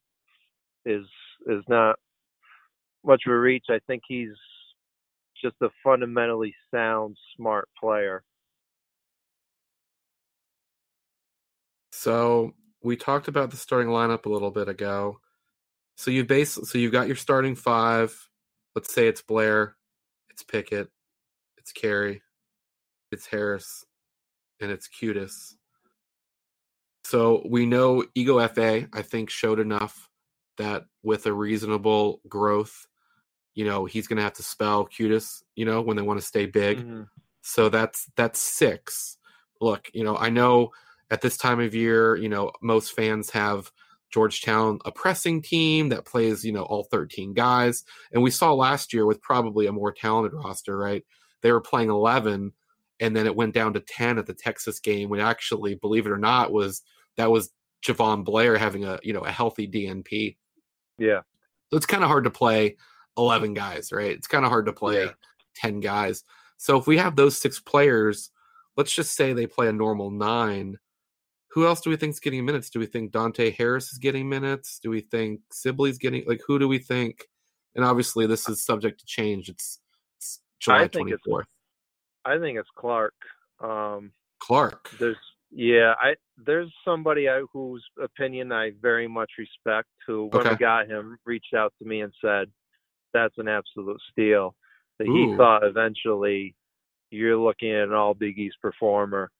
is 0.85 1.05
is 1.47 1.63
not 1.67 1.97
much 3.05 3.23
of 3.25 3.33
a 3.33 3.39
reach. 3.39 3.65
I 3.69 3.79
think 3.87 4.03
he's 4.07 4.29
just 5.41 5.55
a 5.61 5.69
fundamentally 5.83 6.55
sound, 6.73 7.15
smart 7.35 7.69
player. 7.79 8.23
So 11.91 12.53
we 12.83 12.95
talked 12.95 13.27
about 13.27 13.51
the 13.51 13.57
starting 13.57 13.91
lineup 13.91 14.25
a 14.25 14.29
little 14.29 14.51
bit 14.51 14.67
ago. 14.67 15.19
So 15.95 16.11
you 16.11 16.25
base 16.25 16.59
so 16.63 16.77
you've 16.77 16.91
got 16.91 17.07
your 17.07 17.15
starting 17.15 17.55
five. 17.55 18.15
Let's 18.75 18.93
say 18.93 19.07
it's 19.07 19.21
Blair, 19.23 19.75
it's 20.29 20.43
Pickett, 20.43 20.89
it's 21.57 21.71
Carey, 21.71 22.21
it's 23.11 23.27
Harris, 23.27 23.85
and 24.59 24.71
it's 24.71 24.87
Qudus. 24.87 25.55
So 27.03 27.41
we 27.49 27.65
know 27.65 28.03
Ighoefe, 28.17 28.89
I 28.93 29.01
think, 29.01 29.29
showed 29.29 29.59
enough 29.59 30.09
that 30.57 30.85
with 31.03 31.25
a 31.25 31.33
reasonable 31.33 32.21
growth, 32.27 32.87
you 33.53 33.65
know, 33.65 33.85
he's 33.85 34.07
going 34.07 34.17
to 34.17 34.23
have 34.23 34.33
to 34.33 34.43
spell 34.43 34.87
Qudus, 34.87 35.41
you 35.55 35.65
know, 35.65 35.81
when 35.81 35.95
they 35.95 36.03
want 36.03 36.19
to 36.19 36.25
stay 36.25 36.45
big. 36.45 36.79
Mm-hmm. 36.79 37.03
So 37.41 37.69
that's 37.69 38.11
that's 38.17 38.39
six. 38.39 39.17
Look, 39.61 39.89
you 39.93 40.03
know, 40.03 40.17
I 40.17 40.29
know 40.29 40.71
at 41.09 41.21
this 41.21 41.37
time 41.37 41.59
of 41.59 41.73
year, 41.73 42.15
you 42.15 42.29
know, 42.29 42.51
most 42.61 42.93
fans 42.93 43.29
have 43.31 43.71
Georgetown 44.11 44.79
a 44.85 44.91
pressing 44.91 45.41
team 45.41 45.89
that 45.89 46.05
plays, 46.05 46.43
you 46.43 46.51
know, 46.51 46.63
all 46.63 46.83
13 46.91 47.33
guys. 47.33 47.83
And 48.11 48.21
we 48.21 48.31
saw 48.31 48.53
last 48.53 48.93
year 48.93 49.05
with 49.05 49.21
probably 49.21 49.67
a 49.67 49.71
more 49.71 49.91
talented 49.91 50.33
roster, 50.33 50.77
right? 50.77 51.03
They 51.41 51.51
were 51.51 51.61
playing 51.61 51.89
11 51.89 52.53
and 52.99 53.15
then 53.15 53.25
it 53.25 53.35
went 53.35 53.53
down 53.53 53.73
to 53.73 53.79
10 53.79 54.17
at 54.17 54.25
the 54.25 54.33
Texas 54.33 54.79
game 54.79 55.09
when 55.09 55.19
actually 55.19 55.75
believe 55.75 56.05
it 56.05 56.11
or 56.11 56.17
not 56.17 56.51
was 56.51 56.81
that 57.15 57.31
was 57.31 57.51
Jahvon 57.85 58.23
Blair 58.23 58.57
having 58.57 58.85
a 58.85 58.99
you 59.03 59.13
know 59.13 59.21
a 59.21 59.31
healthy 59.31 59.67
DNP. 59.67 60.35
Yeah. 60.97 61.21
So 61.69 61.77
it's 61.77 61.85
kind 61.85 62.03
of 62.03 62.09
hard 62.09 62.23
to 62.23 62.31
play 62.31 62.77
11 63.17 63.53
guys, 63.53 63.91
right? 63.91 64.11
It's 64.11 64.27
kind 64.27 64.45
of 64.45 64.51
hard 64.51 64.65
to 64.67 64.73
play 64.73 65.05
Yeah. 65.05 65.11
10 65.55 65.79
guys. 65.79 66.23
So 66.57 66.77
if 66.77 66.87
we 66.87 66.97
have 66.97 67.15
those 67.15 67.37
six 67.37 67.59
players, 67.59 68.31
let's 68.77 68.93
just 68.93 69.15
say 69.15 69.33
they 69.33 69.47
play 69.47 69.67
a 69.67 69.73
normal 69.73 70.11
nine. 70.11 70.77
Who 71.49 71.65
else 71.65 71.81
do 71.81 71.89
we 71.89 71.95
think 71.97 72.13
is 72.13 72.19
getting 72.19 72.45
minutes? 72.45 72.69
Do 72.69 72.79
we 72.79 72.85
think 72.85 73.11
Dante 73.11 73.51
Harris 73.51 73.91
is 73.91 73.97
getting 73.97 74.29
minutes? 74.29 74.79
Do 74.81 74.89
we 74.89 75.01
think 75.01 75.41
Sibley's 75.51 75.97
getting 75.97 76.23
like 76.27 76.41
who 76.45 76.59
do 76.59 76.67
we 76.67 76.79
think? 76.79 77.27
And 77.75 77.83
obviously 77.83 78.27
this 78.27 78.47
is 78.49 78.63
subject 78.63 78.99
to 78.99 79.05
change. 79.05 79.49
It's, 79.49 79.79
it's 80.17 80.39
July 80.59 80.87
twenty 80.87 81.13
fourth. 81.25 81.47
I 82.27 82.39
think 82.39 82.57
it's 82.59 82.69
Clark. 82.77 83.13
Um, 83.61 84.11
Clark. 84.39 84.89
there's 84.99 85.17
yeah, 85.51 85.93
I 85.99 86.15
there's 86.45 86.71
somebody 86.83 87.29
I, 87.29 87.43
whose 87.53 87.83
opinion 88.01 88.51
I 88.51 88.71
very 88.81 89.07
much 89.07 89.31
respect. 89.37 89.87
Who 90.05 90.25
when 90.31 90.41
Okay. 90.41 90.51
we 90.51 90.55
got 90.57 90.87
him 90.87 91.17
reached 91.25 91.53
out 91.55 91.73
to 91.79 91.87
me 91.87 92.01
and 92.01 92.13
said 92.21 92.51
that's 93.13 93.37
an 93.37 93.47
absolute 93.47 93.99
steal. 94.11 94.55
That 94.99 95.07
Ooh. 95.07 95.31
he 95.31 95.37
thought 95.37 95.63
eventually 95.63 96.53
you're 97.11 97.37
looking 97.37 97.71
at 97.71 97.87
an 97.87 97.93
all 97.93 98.13
Big 98.13 98.37
East 98.37 98.57
performer. 98.61 99.31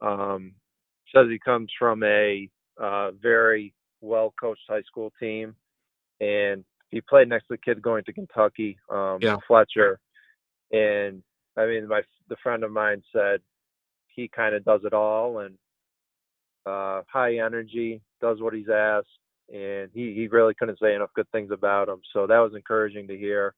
Um, 0.00 0.54
says 1.14 1.26
he 1.28 1.38
comes 1.38 1.70
from 1.78 2.02
a 2.04 2.48
uh, 2.80 3.10
very 3.20 3.74
well 4.00 4.32
coached 4.40 4.62
high 4.68 4.82
school 4.82 5.12
team, 5.20 5.54
and 6.20 6.64
he 6.90 7.00
played 7.02 7.28
next 7.28 7.48
to 7.48 7.54
a 7.54 7.58
kid 7.58 7.82
going 7.82 8.04
to 8.04 8.12
Kentucky, 8.12 8.78
um, 8.88 9.18
Yeah. 9.20 9.36
Fletcher. 9.46 10.00
And 10.72 11.22
I 11.60 11.66
mean, 11.66 11.88
my 11.88 12.02
the 12.28 12.36
friend 12.42 12.64
of 12.64 12.72
mine 12.72 13.02
said 13.12 13.40
he 14.08 14.28
kind 14.28 14.54
of 14.54 14.64
does 14.64 14.82
it 14.84 14.94
all 14.94 15.40
and 15.40 15.56
uh, 16.66 17.02
high 17.12 17.38
energy, 17.38 18.02
does 18.20 18.40
what 18.40 18.54
he's 18.54 18.68
asked, 18.68 19.08
and 19.52 19.90
he 19.94 20.14
he 20.14 20.28
really 20.28 20.54
couldn't 20.54 20.78
say 20.80 20.94
enough 20.94 21.10
good 21.14 21.30
things 21.32 21.50
about 21.52 21.88
him. 21.88 22.00
So 22.12 22.26
that 22.26 22.38
was 22.38 22.52
encouraging 22.54 23.08
to 23.08 23.18
hear. 23.18 23.54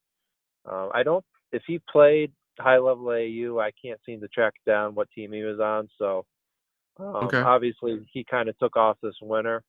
Uh, 0.71 0.89
I 0.95 1.03
don't 1.03 1.25
if 1.53 1.63
he 1.67 1.81
played 1.91 2.33
high 2.59 2.79
level 2.79 3.09
AU, 3.11 3.59
I 3.61 3.71
can't 3.83 4.01
seem 4.07 4.21
to 4.21 4.29
track 4.29 4.55
down 4.67 4.95
what 4.95 5.11
team 5.15 5.33
he 5.33 5.43
was 5.43 5.61
on. 5.61 5.89
So 5.99 6.25
um, 6.99 7.15
Okay. 7.25 7.43
obviously 7.43 8.07
he 8.13 8.25
kind 8.25 8.49
of 8.49 8.59
took 8.59 8.77
off 8.77 8.99
this 9.03 9.15
winter. 9.23 9.63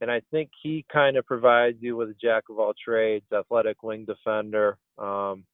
And 0.00 0.10
I 0.10 0.22
think 0.30 0.50
he 0.62 0.84
kind 0.92 1.16
of 1.16 1.26
provides 1.26 1.76
you 1.80 1.96
with 1.96 2.10
a 2.10 2.14
jack 2.22 2.44
of 2.50 2.58
all 2.58 2.72
trades, 2.82 3.26
athletic 3.36 3.82
wing 3.82 4.06
defender, 4.06 4.78
um, 4.98 5.44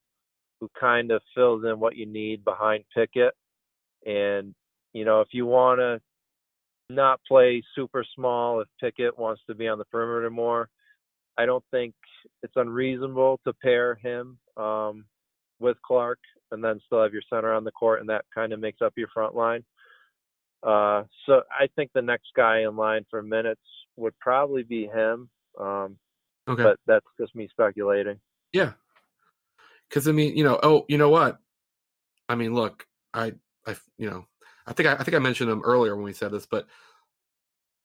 who 0.60 0.70
kind 0.78 1.10
of 1.10 1.22
fills 1.34 1.64
in 1.64 1.78
what 1.78 1.96
you 1.96 2.06
need 2.06 2.44
behind 2.44 2.84
Pickett. 2.94 3.34
And, 4.04 4.54
you 4.92 5.04
know, 5.04 5.20
if 5.20 5.28
you 5.32 5.46
want 5.46 5.80
to 5.80 6.00
not 6.88 7.20
play 7.26 7.62
super 7.74 8.04
small, 8.14 8.60
if 8.60 8.68
Pickett 8.80 9.18
wants 9.18 9.42
to 9.48 9.54
be 9.54 9.68
on 9.68 9.78
the 9.78 9.84
perimeter 9.86 10.30
more, 10.30 10.68
I 11.36 11.44
don't 11.44 11.64
think 11.70 11.94
it's 12.42 12.54
unreasonable 12.56 13.40
to 13.44 13.52
pair 13.52 13.96
him 13.96 14.38
um, 14.56 15.04
with 15.58 15.76
Clark 15.84 16.18
and 16.50 16.62
then 16.62 16.80
still 16.86 17.02
have 17.02 17.12
your 17.12 17.22
center 17.28 17.52
on 17.52 17.64
the 17.64 17.72
court, 17.72 18.00
and 18.00 18.08
that 18.08 18.24
kind 18.34 18.52
of 18.52 18.60
makes 18.60 18.80
up 18.80 18.94
your 18.96 19.08
front 19.12 19.34
line. 19.34 19.64
Uh, 20.62 21.02
so 21.26 21.42
I 21.50 21.66
think 21.76 21.90
the 21.92 22.02
next 22.02 22.28
guy 22.36 22.60
in 22.60 22.76
line 22.76 23.04
for 23.10 23.22
minutes 23.22 23.60
would 23.96 24.18
probably 24.20 24.62
be 24.62 24.86
him, 24.86 25.28
um, 25.60 25.98
Okay. 26.48 26.62
but 26.62 26.78
that's 26.86 27.06
just 27.20 27.34
me 27.34 27.48
speculating. 27.50 28.20
Yeah. 28.52 28.72
Cause 29.90 30.08
I 30.08 30.12
mean, 30.12 30.36
you 30.36 30.44
know, 30.44 30.58
oh, 30.62 30.84
you 30.88 30.98
know 30.98 31.10
what? 31.10 31.38
I 32.28 32.34
mean, 32.34 32.54
look, 32.54 32.86
I, 33.14 33.32
I, 33.66 33.76
you 33.98 34.10
know, 34.10 34.26
I 34.66 34.72
think 34.72 34.88
I, 34.88 34.94
I 34.94 35.04
think 35.04 35.14
I 35.14 35.20
mentioned 35.20 35.50
him 35.50 35.62
earlier 35.64 35.94
when 35.94 36.04
we 36.04 36.12
said 36.12 36.32
this, 36.32 36.46
but 36.46 36.66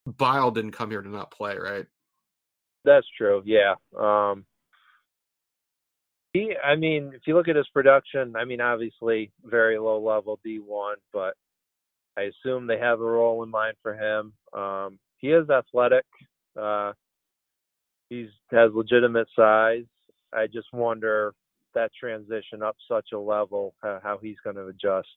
Bile 0.06 0.52
didn't 0.52 0.72
come 0.72 0.89
here 0.89 1.02
to 1.02 1.10
not 1.10 1.32
play, 1.32 1.58
right? 1.58 1.86
That's 2.84 3.06
true. 3.18 3.43
Yeah. 3.45 3.76
Um, 3.97 4.45
he, 6.34 6.56
I 6.64 6.76
mean, 6.76 7.12
if 7.14 7.22
you 7.28 7.36
look 7.36 7.47
at 7.47 7.56
his 7.56 7.68
production, 7.74 8.36
I 8.36 8.45
mean, 8.45 8.62
obviously 8.62 9.32
very 9.43 9.78
low 9.78 10.02
level 10.02 10.39
D1, 10.45 10.95
but 11.14 11.36
I 12.18 12.24
assume 12.24 12.68
they 12.68 12.80
have 12.80 12.99
a 12.99 13.04
role 13.04 13.43
in 13.43 13.49
mind 13.49 13.76
for 13.82 13.93
him. 13.93 14.34
Um, 14.54 14.99
he 15.18 15.32
is 15.32 15.49
athletic. 15.49 16.06
Uh, 16.60 16.93
he's 18.10 18.30
has 18.52 18.72
legitimate 18.74 19.28
size. 19.36 19.86
I 20.34 20.47
just 20.47 20.68
wonder 20.74 21.34
that 21.74 21.91
transition 21.97 22.61
up 22.63 22.76
such 22.88 23.09
a 23.13 23.19
level, 23.19 23.76
how, 23.82 23.99
how 24.03 24.17
he's 24.17 24.38
going 24.43 24.55
to 24.55 24.67
adjust. 24.67 25.07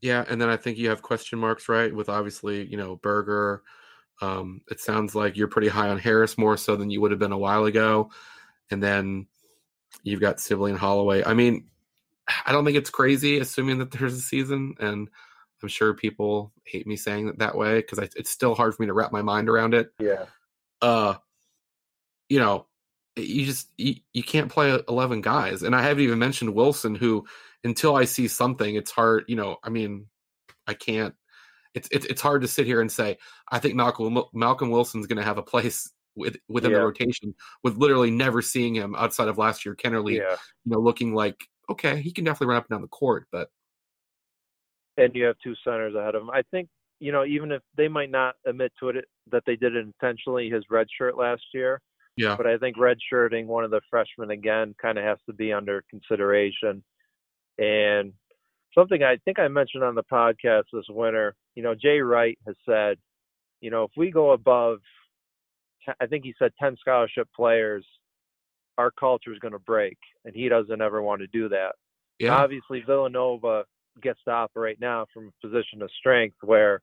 Yeah, 0.00 0.24
and 0.28 0.40
then 0.40 0.48
I 0.48 0.56
think 0.56 0.78
you 0.78 0.88
have 0.88 1.02
question 1.02 1.38
marks, 1.38 1.68
right? 1.68 1.94
With 1.94 2.08
obviously, 2.08 2.64
you 2.66 2.76
know, 2.76 2.96
Berger. 2.96 3.62
Um, 4.20 4.62
it 4.70 4.80
sounds 4.80 5.14
like 5.14 5.36
you're 5.36 5.48
pretty 5.48 5.68
high 5.68 5.88
on 5.88 5.98
Harris 5.98 6.38
more 6.38 6.56
so 6.56 6.76
than 6.76 6.90
you 6.90 7.00
would 7.00 7.10
have 7.10 7.20
been 7.20 7.32
a 7.32 7.38
while 7.38 7.64
ago. 7.64 8.10
And 8.70 8.82
then 8.82 9.26
you've 10.02 10.20
got 10.20 10.40
Sibley 10.40 10.70
and 10.70 10.78
Holloway. 10.78 11.24
I 11.24 11.34
mean, 11.34 11.66
I 12.46 12.52
don't 12.52 12.64
think 12.64 12.76
it's 12.76 12.90
crazy 12.90 13.38
assuming 13.38 13.78
that 13.78 13.90
there's 13.90 14.14
a 14.14 14.20
season, 14.20 14.74
and 14.80 15.08
I'm 15.62 15.68
sure 15.68 15.94
people 15.94 16.52
hate 16.64 16.86
me 16.86 16.96
saying 16.96 17.28
it 17.28 17.38
that 17.38 17.56
way 17.56 17.76
because 17.76 17.98
it's 17.98 18.30
still 18.30 18.54
hard 18.54 18.74
for 18.74 18.82
me 18.82 18.86
to 18.86 18.92
wrap 18.92 19.12
my 19.12 19.22
mind 19.22 19.48
around 19.48 19.74
it. 19.74 19.92
Yeah. 19.98 20.24
uh 20.80 21.14
you 22.28 22.38
know 22.38 22.66
you 23.16 23.44
just 23.44 23.68
you, 23.76 23.96
you 24.12 24.22
can't 24.22 24.50
play 24.50 24.78
11 24.88 25.20
guys 25.20 25.62
and 25.62 25.76
i 25.76 25.82
haven't 25.82 26.02
even 26.02 26.18
mentioned 26.18 26.54
wilson 26.54 26.94
who 26.94 27.24
until 27.64 27.94
i 27.94 28.04
see 28.04 28.26
something 28.26 28.74
it's 28.74 28.90
hard 28.90 29.24
you 29.28 29.36
know 29.36 29.56
i 29.62 29.68
mean 29.68 30.06
i 30.66 30.74
can't 30.74 31.14
it's 31.74 31.88
it's, 31.92 32.06
it's 32.06 32.22
hard 32.22 32.40
to 32.42 32.48
sit 32.48 32.66
here 32.66 32.80
and 32.80 32.90
say 32.90 33.18
i 33.50 33.58
think 33.58 33.74
malcolm 33.74 34.22
malcolm 34.32 34.70
wilson's 34.70 35.06
going 35.06 35.18
to 35.18 35.24
have 35.24 35.38
a 35.38 35.42
place 35.42 35.90
with 36.14 36.36
within 36.48 36.70
Yeah. 36.70 36.78
the 36.78 36.84
rotation 36.84 37.34
with 37.62 37.76
literally 37.76 38.10
never 38.10 38.40
seeing 38.42 38.74
him 38.74 38.94
outside 38.94 39.28
of 39.28 39.38
last 39.38 39.64
year 39.64 39.74
Kenner 39.74 40.00
League 40.00 40.22
Yeah. 40.22 40.36
you 40.64 40.72
know 40.72 40.78
looking 40.78 41.14
like 41.14 41.36
okay 41.70 42.00
he 42.02 42.12
can 42.12 42.24
definitely 42.24 42.48
run 42.48 42.58
up 42.58 42.64
and 42.64 42.76
down 42.76 42.82
the 42.82 42.88
court 42.88 43.26
but 43.32 43.48
and 44.98 45.14
you 45.14 45.24
have 45.24 45.36
two 45.42 45.54
centers 45.64 45.94
ahead 45.94 46.14
of 46.14 46.22
him. 46.22 46.30
I 46.30 46.42
think 46.50 46.68
you 47.00 47.12
know 47.12 47.24
even 47.24 47.50
if 47.50 47.62
they 47.76 47.88
might 47.88 48.10
not 48.10 48.34
admit 48.46 48.72
to 48.80 48.90
it 48.90 49.06
that 49.30 49.42
they 49.46 49.56
did 49.56 49.74
it 49.74 49.86
intentionally, 49.86 50.50
his 50.50 50.64
red 50.70 50.86
shirt 50.96 51.16
last 51.16 51.42
year. 51.54 51.80
Yeah 52.16 52.36
But 52.36 52.46
I 52.46 52.58
think 52.58 52.76
redshirting 52.76 53.46
one 53.46 53.64
of 53.64 53.70
the 53.70 53.80
freshmen 53.90 54.30
again 54.30 54.74
kind 54.80 54.98
of 54.98 55.04
has 55.04 55.18
to 55.26 55.32
be 55.32 55.52
under 55.52 55.84
consideration. 55.90 56.82
And 57.58 58.12
something 58.76 59.02
I 59.02 59.18
think 59.24 59.38
I 59.38 59.48
mentioned 59.48 59.84
on 59.84 59.94
the 59.94 60.04
podcast 60.04 60.64
this 60.72 60.84
winter, 60.88 61.34
you 61.54 61.62
know, 61.62 61.74
Jay 61.74 62.00
Wright 62.00 62.38
has 62.46 62.56
said, 62.66 62.98
you 63.60 63.70
know, 63.70 63.84
if 63.84 63.90
we 63.96 64.10
go 64.10 64.32
above, 64.32 64.78
I 66.00 66.06
think 66.06 66.24
he 66.24 66.34
said 66.38 66.52
10 66.60 66.76
scholarship 66.80 67.28
players, 67.34 67.84
our 68.78 68.90
culture 68.90 69.32
is 69.32 69.38
going 69.38 69.52
to 69.52 69.58
break. 69.58 69.98
And 70.24 70.34
he 70.34 70.48
doesn't 70.48 70.80
ever 70.80 71.02
want 71.02 71.20
to 71.20 71.26
do 71.26 71.48
that 71.50 71.72
yeah 72.22 72.34
obviously 72.34 72.82
Villanova 72.86 73.64
gets 74.02 74.20
to 74.24 74.30
operate 74.30 74.80
now 74.80 75.06
from 75.12 75.28
a 75.28 75.46
position 75.46 75.82
of 75.82 75.90
strength 75.98 76.36
where 76.42 76.80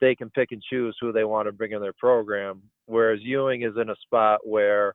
they 0.00 0.14
can 0.14 0.30
pick 0.30 0.52
and 0.52 0.62
choose 0.62 0.96
who 1.00 1.12
they 1.12 1.24
want 1.24 1.46
to 1.46 1.52
bring 1.52 1.72
in 1.72 1.80
their 1.80 1.94
program. 1.94 2.62
Whereas 2.86 3.20
Ewing 3.22 3.62
is 3.62 3.74
in 3.80 3.90
a 3.90 3.96
spot 3.96 4.40
where, 4.44 4.94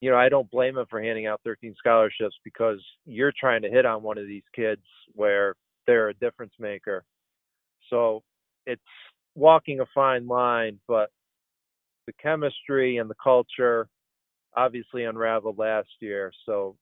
you 0.00 0.10
know, 0.10 0.16
I 0.16 0.28
don't 0.28 0.50
blame 0.50 0.76
him 0.76 0.86
for 0.88 1.00
handing 1.00 1.26
out 1.26 1.40
13 1.44 1.74
scholarships 1.78 2.36
because 2.44 2.82
you're 3.04 3.32
trying 3.38 3.62
to 3.62 3.70
hit 3.70 3.86
on 3.86 4.02
one 4.02 4.18
of 4.18 4.26
these 4.26 4.42
kids 4.54 4.82
where 5.14 5.54
they're 5.86 6.08
a 6.08 6.14
difference 6.14 6.52
maker. 6.58 7.04
So 7.90 8.22
it's 8.66 8.82
walking 9.34 9.80
a 9.80 9.86
fine 9.94 10.26
line, 10.26 10.78
but 10.88 11.10
the 12.06 12.12
chemistry 12.20 12.98
and 12.98 13.08
the 13.08 13.16
culture 13.22 13.88
obviously 14.56 15.04
unraveled 15.04 15.58
last 15.58 15.88
year. 16.00 16.32
So 16.46 16.76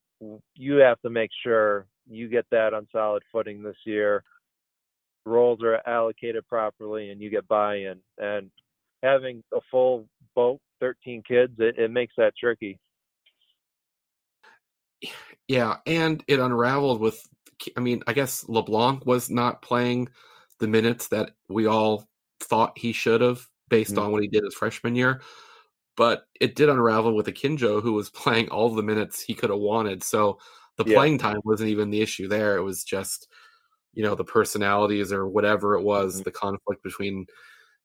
you 0.54 0.74
have 0.76 1.00
to 1.02 1.10
make 1.10 1.30
sure 1.42 1.86
you 2.08 2.28
get 2.28 2.46
that 2.50 2.74
on 2.74 2.86
solid 2.92 3.22
footing 3.32 3.62
this 3.62 3.76
year. 3.84 4.22
Roles 5.26 5.62
are 5.62 5.80
allocated 5.86 6.46
properly 6.48 7.10
and 7.10 7.20
you 7.20 7.30
get 7.30 7.48
buy 7.48 7.76
in. 7.76 8.00
And 8.18 8.50
having 9.02 9.42
a 9.52 9.60
full 9.70 10.08
boat, 10.34 10.60
13 10.80 11.22
kids, 11.26 11.54
it, 11.58 11.78
it 11.78 11.90
makes 11.90 12.14
that 12.16 12.34
tricky. 12.38 12.78
Yeah, 15.48 15.76
and 15.86 16.24
it 16.28 16.40
unraveled 16.40 17.00
with 17.00 17.26
I 17.76 17.80
mean, 17.80 18.02
I 18.06 18.12
guess 18.12 18.46
LeBlanc 18.48 19.06
was 19.06 19.30
not 19.30 19.62
playing 19.62 20.08
the 20.58 20.66
minutes 20.66 21.08
that 21.08 21.32
we 21.48 21.66
all 21.66 22.08
thought 22.40 22.76
he 22.76 22.92
should 22.92 23.20
have 23.20 23.48
based 23.68 23.94
Mhm. 23.94 24.02
on 24.02 24.12
what 24.12 24.22
he 24.22 24.28
did 24.28 24.44
his 24.44 24.54
freshman 24.54 24.96
year. 24.96 25.22
But 25.96 26.26
it 26.40 26.56
did 26.56 26.68
unravel 26.68 27.14
with 27.14 27.26
Akinjo, 27.28 27.80
who 27.80 27.92
was 27.92 28.10
playing 28.10 28.48
all 28.50 28.68
the 28.70 28.82
minutes 28.82 29.22
he 29.22 29.34
could 29.34 29.50
have 29.50 29.60
wanted. 29.60 30.02
So 30.02 30.40
the 30.76 30.84
Yeah. 30.84 30.94
playing 30.94 31.18
time 31.18 31.40
wasn't 31.44 31.70
even 31.70 31.90
the 31.90 32.00
issue 32.02 32.26
there. 32.28 32.56
It 32.56 32.62
was 32.62 32.82
just, 32.84 33.28
you 33.94 34.02
know, 34.04 34.14
the 34.16 34.24
personalities 34.24 35.12
or 35.12 35.28
whatever 35.28 35.76
it 35.76 35.82
was, 35.84 36.20
Mhm. 36.20 36.24
the 36.24 36.32
conflict 36.32 36.82
between, 36.84 37.26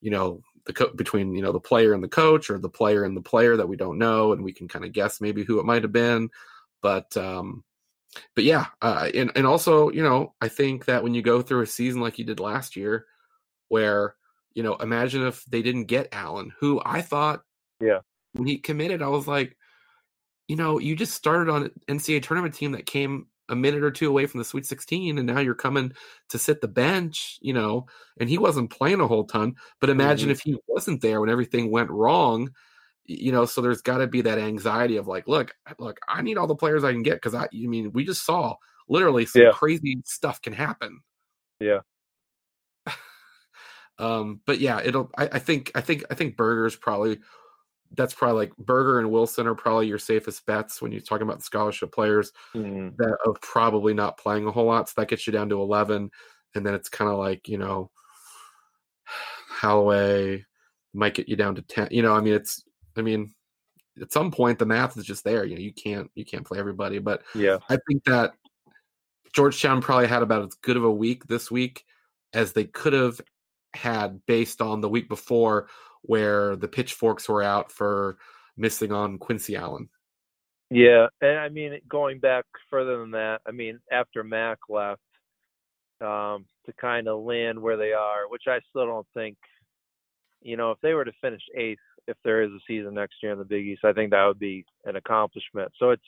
you 0.01 0.11
know, 0.11 0.41
the 0.65 0.73
co- 0.73 0.93
between 0.95 1.33
you 1.35 1.41
know 1.43 1.51
the 1.53 1.59
player 1.61 1.93
and 1.93 2.03
the 2.03 2.09
coach, 2.09 2.49
or 2.49 2.59
the 2.59 2.69
player 2.69 3.03
and 3.05 3.17
the 3.17 3.21
player 3.21 3.57
that 3.57 3.69
we 3.69 3.77
don't 3.77 3.97
know, 3.99 4.33
and 4.33 4.43
we 4.43 4.53
can 4.53 4.67
kind 4.67 4.85
of 4.85 4.93
guess 4.93 5.21
maybe 5.21 5.43
who 5.45 5.59
it 5.59 5.65
might 5.65 5.83
have 5.83 5.93
been. 5.93 6.29
But 6.83 7.15
um, 7.17 7.63
but 8.35 8.45
yeah, 8.45 8.67
uh, 8.81 9.09
and 9.15 9.31
and 9.35 9.47
also 9.47 9.91
you 9.91 10.03
know 10.03 10.35
I 10.41 10.49
think 10.49 10.85
that 10.85 11.03
when 11.03 11.13
you 11.15 11.21
go 11.23 11.41
through 11.41 11.63
a 11.63 11.67
season 11.67 12.01
like 12.01 12.19
you 12.19 12.25
did 12.25 12.39
last 12.41 12.75
year, 12.77 13.05
where 13.69 14.15
you 14.55 14.63
know 14.63 14.75
imagine 14.77 15.25
if 15.27 15.45
they 15.45 15.61
didn't 15.63 15.85
get 15.85 16.09
Allen, 16.13 16.53
who 16.59 16.81
I 16.85 17.01
thought 17.01 17.43
Yeah. 17.81 18.01
when 18.33 18.47
he 18.47 18.59
committed, 18.59 19.01
I 19.03 19.09
was 19.09 19.27
like, 19.27 19.57
you 20.49 20.57
know, 20.57 20.79
you 20.79 20.95
just 20.95 21.15
started 21.15 21.51
on 21.51 21.63
an 21.65 21.99
NCAA 21.99 22.23
tournament 22.23 22.55
team 22.55 22.73
that 22.73 22.87
came 22.87 23.27
a 23.49 23.55
minute 23.55 23.83
or 23.83 23.91
two 23.91 24.07
away 24.07 24.25
from 24.27 24.37
the 24.37 24.45
Sweet 24.45 24.65
16, 24.65 25.17
and 25.17 25.27
now 25.27 25.39
you're 25.39 25.55
coming 25.55 25.91
to 26.29 26.37
sit 26.37 26.61
the 26.61 26.67
bench, 26.67 27.37
you 27.41 27.53
know, 27.53 27.87
and 28.19 28.29
he 28.29 28.37
wasn't 28.37 28.69
playing 28.69 29.01
a 29.01 29.07
whole 29.07 29.25
ton. 29.25 29.55
But 29.81 29.89
imagine 29.89 30.27
mm-hmm. 30.27 30.33
if 30.33 30.41
he 30.41 30.57
wasn't 30.67 31.01
there 31.01 31.19
when 31.19 31.29
everything 31.29 31.71
went 31.71 31.89
wrong, 31.89 32.51
you 33.05 33.31
know. 33.31 33.45
So 33.45 33.61
there's 33.61 33.81
got 33.81 33.97
to 33.97 34.07
be 34.07 34.21
that 34.21 34.37
anxiety 34.37 34.97
of 34.97 35.07
like, 35.07 35.27
look, 35.27 35.53
look, 35.79 35.99
I 36.07 36.21
need 36.21 36.37
all 36.37 36.47
the 36.47 36.55
players 36.55 36.83
I 36.83 36.91
can 36.91 37.03
get 37.03 37.15
because 37.15 37.35
I, 37.35 37.43
I 37.43 37.49
mean, 37.53 37.91
we 37.91 38.05
just 38.05 38.25
saw 38.25 38.55
literally 38.87 39.25
some 39.25 39.41
yeah. 39.41 39.51
crazy 39.51 40.01
stuff 40.05 40.41
can 40.41 40.53
happen. 40.53 41.01
Yeah. 41.59 41.79
um, 43.99 44.41
but 44.45 44.59
yeah, 44.59 44.79
it'll. 44.83 45.09
I, 45.17 45.29
I 45.33 45.39
think. 45.39 45.71
I 45.75 45.81
think. 45.81 46.05
I 46.09 46.13
think 46.13 46.37
Berger's 46.37 46.75
probably 46.75 47.19
that's 47.95 48.13
probably 48.13 48.37
like 48.37 48.55
Berger 48.57 48.99
and 48.99 49.11
Wilson 49.11 49.47
are 49.47 49.55
probably 49.55 49.87
your 49.87 49.97
safest 49.97 50.45
bets 50.45 50.81
when 50.81 50.91
you're 50.91 51.01
talking 51.01 51.23
about 51.23 51.39
the 51.39 51.45
scholarship 51.45 51.91
players 51.91 52.31
mm. 52.53 52.95
that 52.97 53.17
are 53.25 53.33
probably 53.41 53.93
not 53.93 54.17
playing 54.17 54.45
a 54.45 54.51
whole 54.51 54.65
lot. 54.65 54.89
So 54.89 54.93
that 54.97 55.09
gets 55.09 55.25
you 55.25 55.33
down 55.33 55.49
to 55.49 55.61
11. 55.61 56.11
And 56.55 56.65
then 56.65 56.73
it's 56.73 56.89
kind 56.89 57.09
of 57.09 57.17
like, 57.17 57.47
you 57.47 57.57
know, 57.57 57.89
Holloway 59.05 60.45
might 60.93 61.15
get 61.15 61.29
you 61.29 61.35
down 61.35 61.55
to 61.55 61.61
10. 61.61 61.89
You 61.91 62.03
know, 62.03 62.13
I 62.13 62.21
mean, 62.21 62.33
it's, 62.33 62.63
I 62.95 63.01
mean, 63.01 63.33
at 64.01 64.13
some 64.13 64.31
point 64.31 64.59
the 64.59 64.65
math 64.65 64.97
is 64.97 65.05
just 65.05 65.23
there. 65.23 65.43
You 65.43 65.55
know, 65.55 65.61
you 65.61 65.73
can't, 65.73 66.09
you 66.15 66.25
can't 66.25 66.45
play 66.45 66.59
everybody. 66.59 66.99
But 66.99 67.23
yeah, 67.33 67.57
I 67.69 67.77
think 67.87 68.03
that 68.05 68.33
Georgetown 69.33 69.81
probably 69.81 70.07
had 70.07 70.21
about 70.21 70.45
as 70.45 70.55
good 70.61 70.77
of 70.77 70.83
a 70.83 70.91
week 70.91 71.25
this 71.25 71.49
week 71.49 71.85
as 72.33 72.53
they 72.53 72.65
could 72.65 72.93
have 72.93 73.19
had 73.73 74.25
based 74.25 74.61
on 74.61 74.81
the 74.81 74.89
week 74.89 75.09
before 75.09 75.67
where 76.03 76.55
the 76.55 76.67
pitchforks 76.67 77.27
were 77.27 77.43
out 77.43 77.71
for 77.71 78.17
missing 78.57 78.91
on 78.91 79.17
Quincy 79.17 79.55
Allen. 79.55 79.89
Yeah, 80.69 81.07
and 81.21 81.39
I 81.39 81.49
mean 81.49 81.79
going 81.89 82.19
back 82.19 82.45
further 82.69 82.99
than 82.99 83.11
that, 83.11 83.41
I 83.47 83.51
mean 83.51 83.79
after 83.91 84.23
Mac 84.23 84.59
left 84.69 85.01
um, 86.01 86.45
to 86.65 86.73
kind 86.79 87.07
of 87.07 87.23
land 87.23 87.59
where 87.59 87.77
they 87.77 87.93
are, 87.93 88.27
which 88.29 88.43
I 88.47 88.59
still 88.69 88.85
don't 88.85 89.07
think. 89.13 89.37
You 90.41 90.55
know, 90.55 90.71
if 90.71 90.77
they 90.81 90.93
were 90.93 91.03
to 91.03 91.11
finish 91.21 91.41
eighth, 91.57 91.79
if 92.07 92.15
there 92.23 92.43
is 92.43 92.51
a 92.51 92.59
season 92.65 92.93
next 92.93 93.15
year 93.21 93.33
in 93.33 93.39
the 93.39 93.45
Big 93.45 93.65
East, 93.65 93.83
I 93.83 93.93
think 93.93 94.11
that 94.11 94.25
would 94.25 94.39
be 94.39 94.65
an 94.85 94.95
accomplishment. 94.95 95.71
So 95.77 95.89
it's 95.91 96.01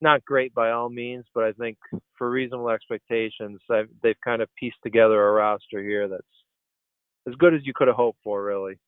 not 0.00 0.24
great 0.24 0.54
by 0.54 0.70
all 0.70 0.88
means, 0.88 1.24
but 1.34 1.44
I 1.44 1.52
think 1.52 1.76
for 2.16 2.30
reasonable 2.30 2.70
expectations, 2.70 3.60
I've, 3.70 3.88
they've 4.02 4.20
kind 4.24 4.42
of 4.42 4.48
pieced 4.56 4.76
together 4.82 5.20
a 5.20 5.32
roster 5.32 5.82
here 5.82 6.08
that's 6.08 6.22
as 7.28 7.34
good 7.34 7.54
as 7.54 7.60
you 7.64 7.72
could 7.74 7.88
have 7.88 7.96
hoped 7.96 8.20
for, 8.22 8.42
really. 8.42 8.78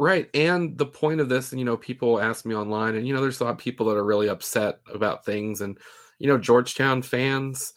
Right. 0.00 0.30
And 0.32 0.78
the 0.78 0.86
point 0.86 1.20
of 1.20 1.28
this, 1.28 1.52
and 1.52 1.58
you 1.58 1.66
know, 1.66 1.76
people 1.76 2.22
ask 2.22 2.46
me 2.46 2.54
online, 2.54 2.94
and 2.94 3.06
you 3.06 3.12
know, 3.12 3.20
there's 3.20 3.38
a 3.38 3.44
lot 3.44 3.50
of 3.50 3.58
people 3.58 3.84
that 3.86 3.98
are 3.98 4.04
really 4.04 4.30
upset 4.30 4.80
about 4.90 5.26
things. 5.26 5.60
And, 5.60 5.76
you 6.18 6.26
know, 6.26 6.38
Georgetown 6.38 7.02
fans, 7.02 7.74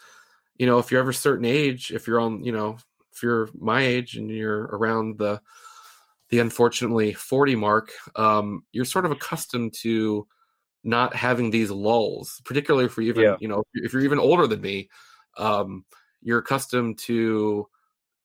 you 0.55 0.65
know, 0.65 0.79
if 0.79 0.89
you're 0.89 1.01
ever 1.01 1.09
a 1.09 1.13
certain 1.13 1.43
age, 1.43 1.91
if 1.91 2.07
you're 2.07 2.21
on, 2.21 2.41
you 2.41 2.53
know, 2.53 2.77
if 3.11 3.21
you're 3.21 3.49
my 3.59 3.81
age 3.81 4.15
and 4.15 4.29
you're 4.29 4.67
around 4.67 5.17
the 5.17 5.41
the 6.29 6.39
unfortunately 6.39 7.11
40 7.11 7.57
mark, 7.57 7.91
um, 8.15 8.63
you're 8.71 8.85
sort 8.85 9.03
of 9.03 9.11
accustomed 9.11 9.73
to 9.81 10.25
not 10.81 11.13
having 11.13 11.51
these 11.51 11.71
lulls, 11.71 12.41
particularly 12.45 12.85
if 12.85 12.95
you're 12.95 13.05
even, 13.05 13.23
yeah. 13.23 13.35
you 13.41 13.49
know, 13.49 13.63
if 13.73 13.91
you're 13.91 14.01
even 14.01 14.19
older 14.19 14.47
than 14.47 14.61
me, 14.61 14.89
um, 15.37 15.83
you're 16.21 16.39
accustomed 16.39 16.99
to 16.99 17.67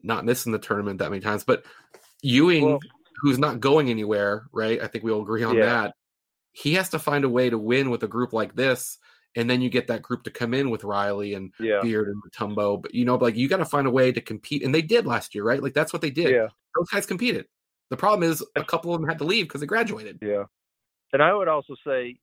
not 0.05 0.25
missing 0.25 0.53
the 0.53 0.59
tournament 0.61 1.01
that 1.01 1.11
many 1.11 1.21
times. 1.21 1.43
But 1.43 1.65
Ewing 2.23 2.65
well, 2.65 2.81
who's 3.21 3.39
not 3.39 3.61
going 3.61 3.91
anywhere, 3.91 4.47
right? 4.53 4.81
I 4.81 4.87
think 4.87 5.05
we'll 5.05 5.23
agree 5.23 5.43
on 5.43 5.57
yeah. 5.57 5.65
that. 5.65 5.95
He 6.53 6.75
has 6.75 6.89
to 6.91 6.99
find 6.99 7.25
a 7.25 7.29
way 7.29 7.51
to 7.51 7.59
win 7.59 7.91
with 7.91 8.03
a 8.03 8.09
group 8.09 8.33
like 8.33 8.55
this, 8.55 8.99
and 9.37 9.49
then 9.49 9.61
you 9.61 9.71
get 9.71 9.87
that 9.89 10.03
group 10.03 10.25
to 10.25 10.31
come 10.31 10.55
in 10.55 10.71
with 10.71 10.85
Riley 10.85 11.35
and 11.35 11.53
yeah. 11.61 11.81
Beard 11.83 12.09
and 12.09 12.23
Mutombo. 12.23 12.81
But 12.81 12.95
you 12.95 13.05
know, 13.05 13.17
like 13.17 13.37
you 13.37 13.49
got 13.49 13.59
to 13.59 13.65
find 13.65 13.87
a 13.87 13.91
way 13.91 14.13
to 14.13 14.21
compete, 14.21 14.63
and 14.65 14.75
they 14.75 14.83
did 14.83 15.07
last 15.07 15.35
year, 15.35 15.45
right? 15.45 15.63
Like 15.63 15.75
that's 15.75 15.93
what 15.93 16.03
they 16.03 16.11
did. 16.11 16.31
Yeah. 16.31 16.49
Those 16.77 16.89
guys 16.91 17.07
competed. 17.07 17.47
The 17.91 17.97
problem 17.97 18.29
is 18.29 18.45
a 18.57 18.65
couple 18.65 18.95
of 18.95 19.01
them 19.01 19.09
had 19.09 19.19
to 19.19 19.25
leave 19.25 19.47
because 19.47 19.61
they 19.61 19.67
graduated. 19.67 20.19
Yeah, 20.21 20.45
and 21.13 21.23
I 21.23 21.35
would 21.35 21.49
also 21.49 21.75
say, 21.87 22.17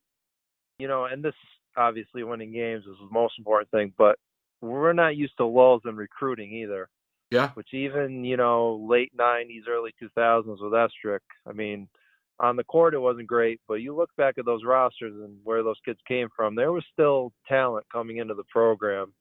you 0.78 0.88
know, 0.88 1.06
and 1.06 1.24
this 1.24 1.34
obviously 1.76 2.22
winning 2.22 2.52
games 2.52 2.84
is 2.84 2.96
the 2.98 3.12
most 3.12 3.34
important 3.38 3.70
thing, 3.70 3.92
but 3.98 4.16
we're 4.60 4.92
not 4.92 5.16
used 5.16 5.36
to 5.38 5.46
lulls 5.46 5.82
in 5.84 5.96
recruiting 5.96 6.52
either. 6.52 6.88
Yeah. 7.30 7.50
Which 7.54 7.74
even, 7.74 8.24
you 8.24 8.36
know, 8.36 8.86
late 8.88 9.12
90s, 9.18 9.68
early 9.68 9.92
2000s 10.00 10.60
with 10.60 10.72
Esherick, 10.72 11.20
I 11.46 11.52
mean, 11.52 11.88
on 12.38 12.56
the 12.56 12.64
court 12.64 12.94
it 12.94 12.98
wasn't 12.98 13.26
great, 13.26 13.60
but 13.66 13.74
you 13.74 13.94
look 13.96 14.10
back 14.16 14.34
at 14.38 14.44
those 14.44 14.64
rosters 14.64 15.14
and 15.14 15.38
where 15.42 15.62
those 15.62 15.80
kids 15.84 15.98
came 16.06 16.28
from, 16.36 16.54
there 16.54 16.72
was 16.72 16.84
still 16.92 17.32
talent 17.48 17.86
coming 17.92 18.18
into 18.18 18.34
the 18.34 18.44
program. 18.50 19.12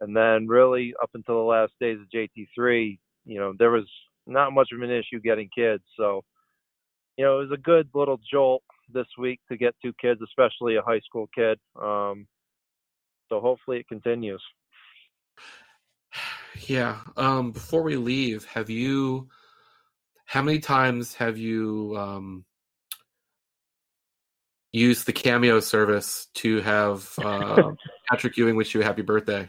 And 0.00 0.16
then 0.16 0.46
really 0.48 0.94
up 1.02 1.10
until 1.14 1.36
the 1.36 1.42
last 1.42 1.72
days 1.80 1.98
of 2.00 2.08
JT3, 2.10 2.98
you 3.24 3.38
know, 3.38 3.52
there 3.58 3.70
was 3.70 3.88
not 4.26 4.52
much 4.52 4.68
of 4.72 4.80
an 4.80 4.90
issue 4.90 5.20
getting 5.20 5.48
kids. 5.54 5.82
So, 5.96 6.22
you 7.16 7.24
know, 7.24 7.38
it 7.38 7.48
was 7.48 7.58
a 7.58 7.62
good 7.62 7.88
little 7.94 8.18
jolt 8.32 8.62
this 8.92 9.06
week 9.18 9.40
to 9.50 9.56
get 9.56 9.74
two 9.82 9.92
kids, 10.00 10.20
especially 10.22 10.76
a 10.76 10.82
high 10.82 11.00
school 11.00 11.28
kid. 11.34 11.58
Um, 11.80 12.26
so 13.28 13.40
hopefully 13.40 13.78
it 13.78 13.88
continues. 13.88 14.42
Yeah. 16.66 17.00
Um, 17.16 17.52
before 17.52 17.82
we 17.82 17.96
leave, 17.96 18.44
have 18.46 18.70
you? 18.70 19.28
How 20.24 20.42
many 20.42 20.58
times 20.58 21.14
have 21.14 21.36
you 21.36 21.94
um, 21.98 22.44
used 24.70 25.06
the 25.06 25.12
Cameo 25.12 25.60
service 25.60 26.28
to 26.34 26.60
have 26.60 27.12
uh, 27.22 27.72
Patrick 28.08 28.36
Ewing 28.36 28.56
wish 28.56 28.74
you 28.74 28.80
a 28.80 28.84
happy 28.84 29.02
birthday? 29.02 29.48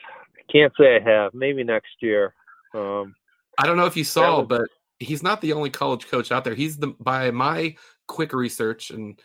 I 0.00 0.52
can't 0.52 0.72
say 0.78 0.96
I 0.96 1.00
have. 1.00 1.34
Maybe 1.34 1.64
next 1.64 1.96
year. 2.00 2.34
Um, 2.74 3.14
I 3.58 3.66
don't 3.66 3.76
know 3.76 3.86
if 3.86 3.96
you 3.96 4.04
saw, 4.04 4.40
was... 4.40 4.46
but 4.48 4.68
he's 4.98 5.22
not 5.22 5.40
the 5.40 5.52
only 5.52 5.70
college 5.70 6.06
coach 6.08 6.30
out 6.30 6.44
there. 6.44 6.54
He's 6.54 6.78
the 6.78 6.88
by 7.00 7.30
my 7.30 7.76
quick 8.06 8.32
research, 8.32 8.90
and 8.90 9.20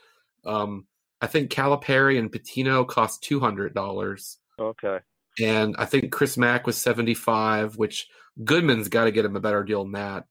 um, 0.45 0.85
I 1.21 1.27
think 1.27 1.51
Calipari 1.51 2.17
and 2.17 2.31
Pitino 2.31 2.87
cost 2.87 3.23
two 3.23 3.39
hundred 3.39 3.73
dollars. 3.73 4.37
Okay 4.59 4.99
and 5.39 5.75
I 5.77 5.85
think 5.85 6.11
Chris 6.11 6.37
Mack 6.37 6.65
was 6.65 6.77
75, 6.77 7.77
which 7.77 8.07
Goodman's 8.43 8.89
got 8.89 9.05
to 9.05 9.11
get 9.11 9.25
him 9.25 9.35
a 9.35 9.41
better 9.41 9.63
deal 9.63 9.83
than 9.83 9.93
that. 9.93 10.25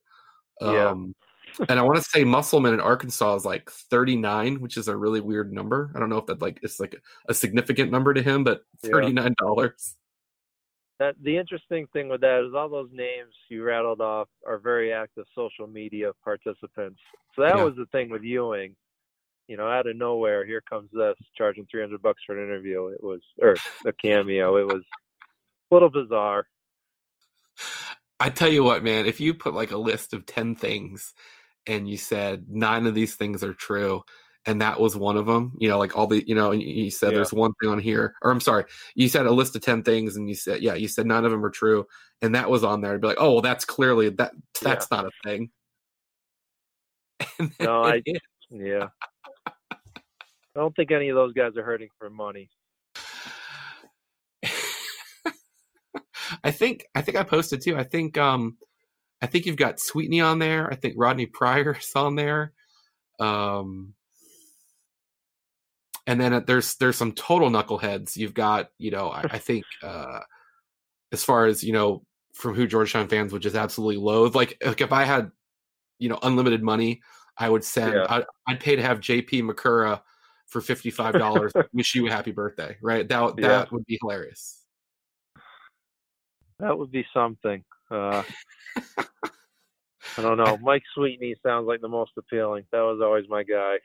Yeah. 0.60 0.90
Um, 0.90 1.14
and 1.68 1.78
I 1.78 1.82
want 1.82 1.96
to 1.96 2.04
say 2.04 2.24
Musselman 2.24 2.74
in 2.74 2.80
Arkansas 2.80 3.36
is 3.36 3.44
like 3.44 3.70
39, 3.70 4.60
which 4.60 4.76
is 4.76 4.88
a 4.88 4.96
really 4.96 5.20
weird 5.20 5.52
number. 5.52 5.90
I 5.94 5.98
don't 5.98 6.08
know 6.08 6.18
if 6.18 6.26
that 6.26 6.40
like 6.40 6.60
it's 6.62 6.78
like 6.78 6.94
a 7.28 7.34
significant 7.34 7.90
number 7.90 8.14
to 8.14 8.22
him, 8.22 8.44
but 8.44 8.62
$39. 8.84 9.34
Yeah. 9.40 9.68
That 11.00 11.14
the 11.22 11.36
interesting 11.36 11.86
thing 11.92 12.08
with 12.08 12.20
that 12.22 12.44
is 12.44 12.54
all 12.54 12.68
those 12.68 12.90
names 12.92 13.32
you 13.48 13.62
rattled 13.62 14.00
off 14.00 14.28
are 14.46 14.58
very 14.58 14.92
active 14.92 15.26
social 15.34 15.68
media 15.68 16.10
participants. 16.24 17.00
So 17.34 17.42
that 17.42 17.56
yeah. 17.56 17.62
was 17.64 17.76
the 17.76 17.86
thing 17.86 18.10
with 18.10 18.22
Ewing. 18.22 18.74
You 19.48 19.56
know, 19.56 19.66
out 19.66 19.86
of 19.86 19.96
nowhere, 19.96 20.44
here 20.44 20.60
comes 20.60 20.90
this 20.92 21.14
charging 21.36 21.66
300 21.70 22.00
bucks 22.02 22.22
for 22.26 22.38
an 22.38 22.44
interview. 22.44 22.88
It 22.88 23.02
was 23.02 23.20
or 23.40 23.56
a 23.86 23.92
cameo. 23.92 24.56
It 24.56 24.66
was 24.66 24.82
a 25.70 25.74
little 25.74 25.90
bizarre. 25.90 26.46
I 28.20 28.30
tell 28.30 28.48
you 28.48 28.62
what, 28.62 28.84
man, 28.84 29.06
if 29.06 29.20
you 29.20 29.34
put 29.34 29.54
like 29.54 29.70
a 29.70 29.78
list 29.78 30.12
of 30.12 30.26
10 30.26 30.56
things 30.56 31.14
and 31.66 31.88
you 31.88 31.96
said 31.96 32.46
nine 32.48 32.86
of 32.86 32.94
these 32.94 33.14
things 33.14 33.42
are 33.42 33.54
true, 33.54 34.02
and 34.46 34.62
that 34.62 34.80
was 34.80 34.96
one 34.96 35.16
of 35.16 35.26
them, 35.26 35.52
you 35.58 35.68
know, 35.68 35.78
like 35.78 35.96
all 35.96 36.06
the, 36.06 36.26
you 36.26 36.34
know, 36.34 36.52
and 36.52 36.62
you 36.62 36.90
said 36.90 37.10
yeah. 37.10 37.16
there's 37.16 37.32
one 37.32 37.52
thing 37.60 37.70
on 37.70 37.78
here, 37.78 38.14
or 38.22 38.30
I'm 38.30 38.40
sorry, 38.40 38.64
you 38.94 39.08
said 39.08 39.26
a 39.26 39.30
list 39.30 39.54
of 39.56 39.62
10 39.62 39.82
things 39.82 40.16
and 40.16 40.28
you 40.28 40.34
said, 40.34 40.62
yeah, 40.62 40.74
you 40.74 40.88
said 40.88 41.06
none 41.06 41.24
of 41.24 41.30
them 41.30 41.44
are 41.44 41.50
true, 41.50 41.86
and 42.22 42.34
that 42.34 42.50
was 42.50 42.64
on 42.64 42.80
there. 42.80 42.94
I'd 42.94 43.00
be 43.00 43.08
like, 43.08 43.20
oh, 43.20 43.32
well, 43.32 43.42
that's 43.42 43.64
clearly 43.64 44.08
that, 44.10 44.32
that's 44.62 44.88
yeah. 44.90 44.96
not 44.96 45.06
a 45.06 45.10
thing. 45.24 45.50
no, 47.60 47.84
I, 47.84 48.02
yeah. 48.50 48.88
I 50.58 50.60
don't 50.60 50.74
think 50.74 50.90
any 50.90 51.08
of 51.08 51.14
those 51.14 51.32
guys 51.34 51.56
are 51.56 51.62
hurting 51.62 51.90
for 52.00 52.10
money. 52.10 52.50
I 56.42 56.50
think 56.50 56.84
I 56.96 57.00
think 57.00 57.16
I 57.16 57.22
posted 57.22 57.62
too. 57.62 57.76
I 57.76 57.84
think 57.84 58.18
um 58.18 58.56
I 59.22 59.26
think 59.26 59.46
you've 59.46 59.54
got 59.54 59.78
Sweetney 59.78 60.20
on 60.20 60.40
there. 60.40 60.68
I 60.68 60.74
think 60.74 60.94
Rodney 60.96 61.26
Pryor's 61.26 61.92
on 61.94 62.16
there. 62.16 62.52
Um 63.20 63.94
and 66.08 66.20
then 66.20 66.42
there's 66.48 66.74
there's 66.74 66.96
some 66.96 67.12
total 67.12 67.50
knuckleheads. 67.50 68.16
You've 68.16 68.34
got, 68.34 68.70
you 68.78 68.90
know, 68.90 69.10
I, 69.10 69.26
I 69.30 69.38
think 69.38 69.64
uh 69.84 70.18
as 71.12 71.22
far 71.22 71.46
as, 71.46 71.62
you 71.62 71.72
know, 71.72 72.02
from 72.34 72.56
who 72.56 72.66
Georgetown 72.66 73.06
fans 73.06 73.32
would 73.32 73.42
just 73.42 73.54
absolutely 73.54 74.02
loathe. 74.02 74.34
Like, 74.34 74.60
like 74.64 74.80
if 74.80 74.92
I 74.92 75.04
had, 75.04 75.30
you 76.00 76.08
know, 76.08 76.18
unlimited 76.20 76.64
money, 76.64 77.00
I 77.36 77.48
would 77.48 77.62
send 77.62 77.94
yeah. 77.94 78.06
I, 78.10 78.24
would 78.48 78.58
pay 78.58 78.74
to 78.74 78.82
have 78.82 78.98
JP 78.98 79.44
Macura 79.44 80.00
for 80.48 80.60
fifty 80.60 80.90
five 80.90 81.14
dollars. 81.14 81.52
wish 81.72 81.94
you 81.94 82.06
a 82.08 82.10
happy 82.10 82.32
birthday, 82.32 82.76
right? 82.82 83.08
That 83.08 83.36
that 83.36 83.42
yeah. 83.42 83.64
would 83.70 83.84
be 83.86 83.98
hilarious. 84.00 84.64
That 86.58 86.76
would 86.76 86.90
be 86.90 87.06
something. 87.14 87.62
Uh, 87.90 88.22
I 90.18 90.22
don't 90.22 90.38
know. 90.38 90.58
Mike 90.60 90.82
Sweetney 90.96 91.36
sounds 91.46 91.66
like 91.68 91.80
the 91.80 91.88
most 91.88 92.12
appealing. 92.18 92.64
That 92.72 92.80
was 92.80 93.00
always 93.02 93.28
my 93.28 93.42
guy. 93.42 93.76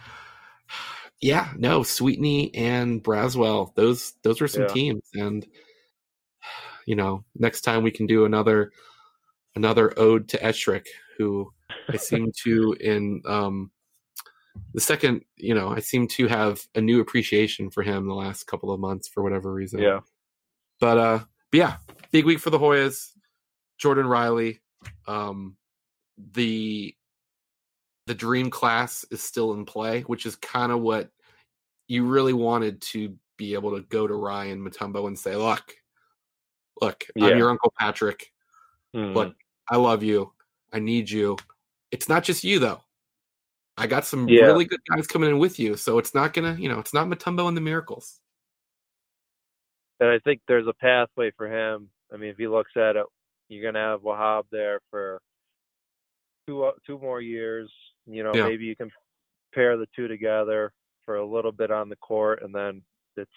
Yeah, 1.22 1.50
no, 1.56 1.80
Sweetney 1.80 2.54
and 2.54 3.02
Braswell. 3.02 3.74
Those 3.74 4.12
those 4.22 4.38
were 4.38 4.48
some 4.48 4.64
Yeah. 4.64 4.68
teams, 4.68 5.02
and 5.14 5.46
you 6.86 6.94
know, 6.94 7.24
next 7.34 7.62
time 7.62 7.82
we 7.82 7.90
can 7.90 8.06
do 8.06 8.26
another 8.26 8.70
another 9.54 9.98
ode 9.98 10.28
to 10.28 10.38
Esherick, 10.38 10.84
who 11.16 11.50
I 11.88 11.96
seem 11.96 12.32
to 12.44 12.76
in 12.78 13.22
um 13.24 13.70
the 14.74 14.80
second, 14.80 15.22
you 15.36 15.54
know, 15.54 15.68
I 15.68 15.80
seem 15.80 16.06
to 16.08 16.26
have 16.28 16.60
a 16.74 16.80
new 16.80 17.00
appreciation 17.00 17.70
for 17.70 17.82
him 17.82 18.06
the 18.06 18.14
last 18.14 18.46
couple 18.46 18.70
of 18.72 18.80
months 18.80 19.08
for 19.08 19.22
whatever 19.22 19.52
reason. 19.52 19.80
Yeah. 19.80 20.00
But 20.80 20.98
uh 20.98 21.18
but 21.50 21.58
yeah, 21.58 21.76
big 22.12 22.24
week 22.24 22.38
for 22.40 22.50
the 22.50 22.58
Hoyas. 22.58 23.12
Jordan 23.78 24.06
Riley. 24.06 24.60
Um 25.06 25.56
the 26.32 26.94
the 28.06 28.14
dream 28.14 28.50
class 28.50 29.04
is 29.10 29.22
still 29.22 29.52
in 29.54 29.64
play, 29.64 30.02
which 30.02 30.26
is 30.26 30.36
kind 30.36 30.70
of 30.72 30.80
what 30.80 31.10
you 31.88 32.04
really 32.04 32.32
wanted 32.32 32.80
to 32.80 33.16
be 33.36 33.54
able 33.54 33.76
to 33.76 33.82
go 33.82 34.06
to 34.06 34.14
Ryan 34.14 34.60
Mutombo 34.64 35.06
and 35.08 35.18
say, 35.18 35.36
look, 35.36 35.74
look, 36.80 37.04
Yeah. 37.14 37.26
I'm 37.26 37.38
your 37.38 37.50
Uncle 37.50 37.72
Patrick. 37.78 38.32
Mhm. 38.94 39.14
Look, 39.14 39.36
I 39.68 39.76
love 39.76 40.02
you. 40.02 40.32
I 40.72 40.78
need 40.78 41.10
you. 41.10 41.36
It's 41.90 42.08
not 42.08 42.22
just 42.24 42.44
you 42.44 42.58
though. 42.58 42.80
I 43.78 43.86
got 43.86 44.04
some 44.06 44.28
Yeah. 44.28 44.44
really 44.46 44.64
good 44.64 44.80
guys 44.88 45.06
coming 45.06 45.30
in 45.30 45.38
with 45.38 45.58
you. 45.58 45.76
So 45.76 45.98
it's 45.98 46.14
not 46.14 46.32
gonna, 46.32 46.54
you 46.54 46.68
know, 46.68 46.78
it's 46.78 46.94
not 46.94 47.06
Mutombo 47.08 47.48
and 47.48 47.56
the 47.56 47.60
miracles. 47.60 48.20
and 49.98 50.10
I 50.10 50.18
think 50.18 50.42
there's 50.46 50.66
a 50.66 50.74
pathway 50.74 51.30
for 51.38 51.46
him. 51.50 51.90
I 52.12 52.18
mean, 52.18 52.28
if 52.28 52.36
he 52.36 52.46
looks 52.48 52.72
at 52.76 52.96
it, 52.96 53.06
you're 53.48 53.64
gonna 53.64 53.82
have 53.82 54.02
Wahab 54.02 54.44
there 54.50 54.80
for 54.90 55.22
two 56.46 56.64
uh, 56.64 56.72
two 56.86 56.98
more 56.98 57.22
years. 57.22 57.72
You 58.06 58.22
know, 58.22 58.34
Yeah. 58.34 58.44
maybe 58.44 58.66
you 58.66 58.76
can 58.76 58.90
pair 59.54 59.78
the 59.78 59.86
two 59.96 60.06
together 60.06 60.74
for 61.06 61.16
a 61.16 61.24
little 61.24 61.50
bit 61.50 61.70
on 61.70 61.88
the 61.88 61.96
court, 61.96 62.42
and 62.42 62.54
then 62.54 62.82
it's 63.16 63.30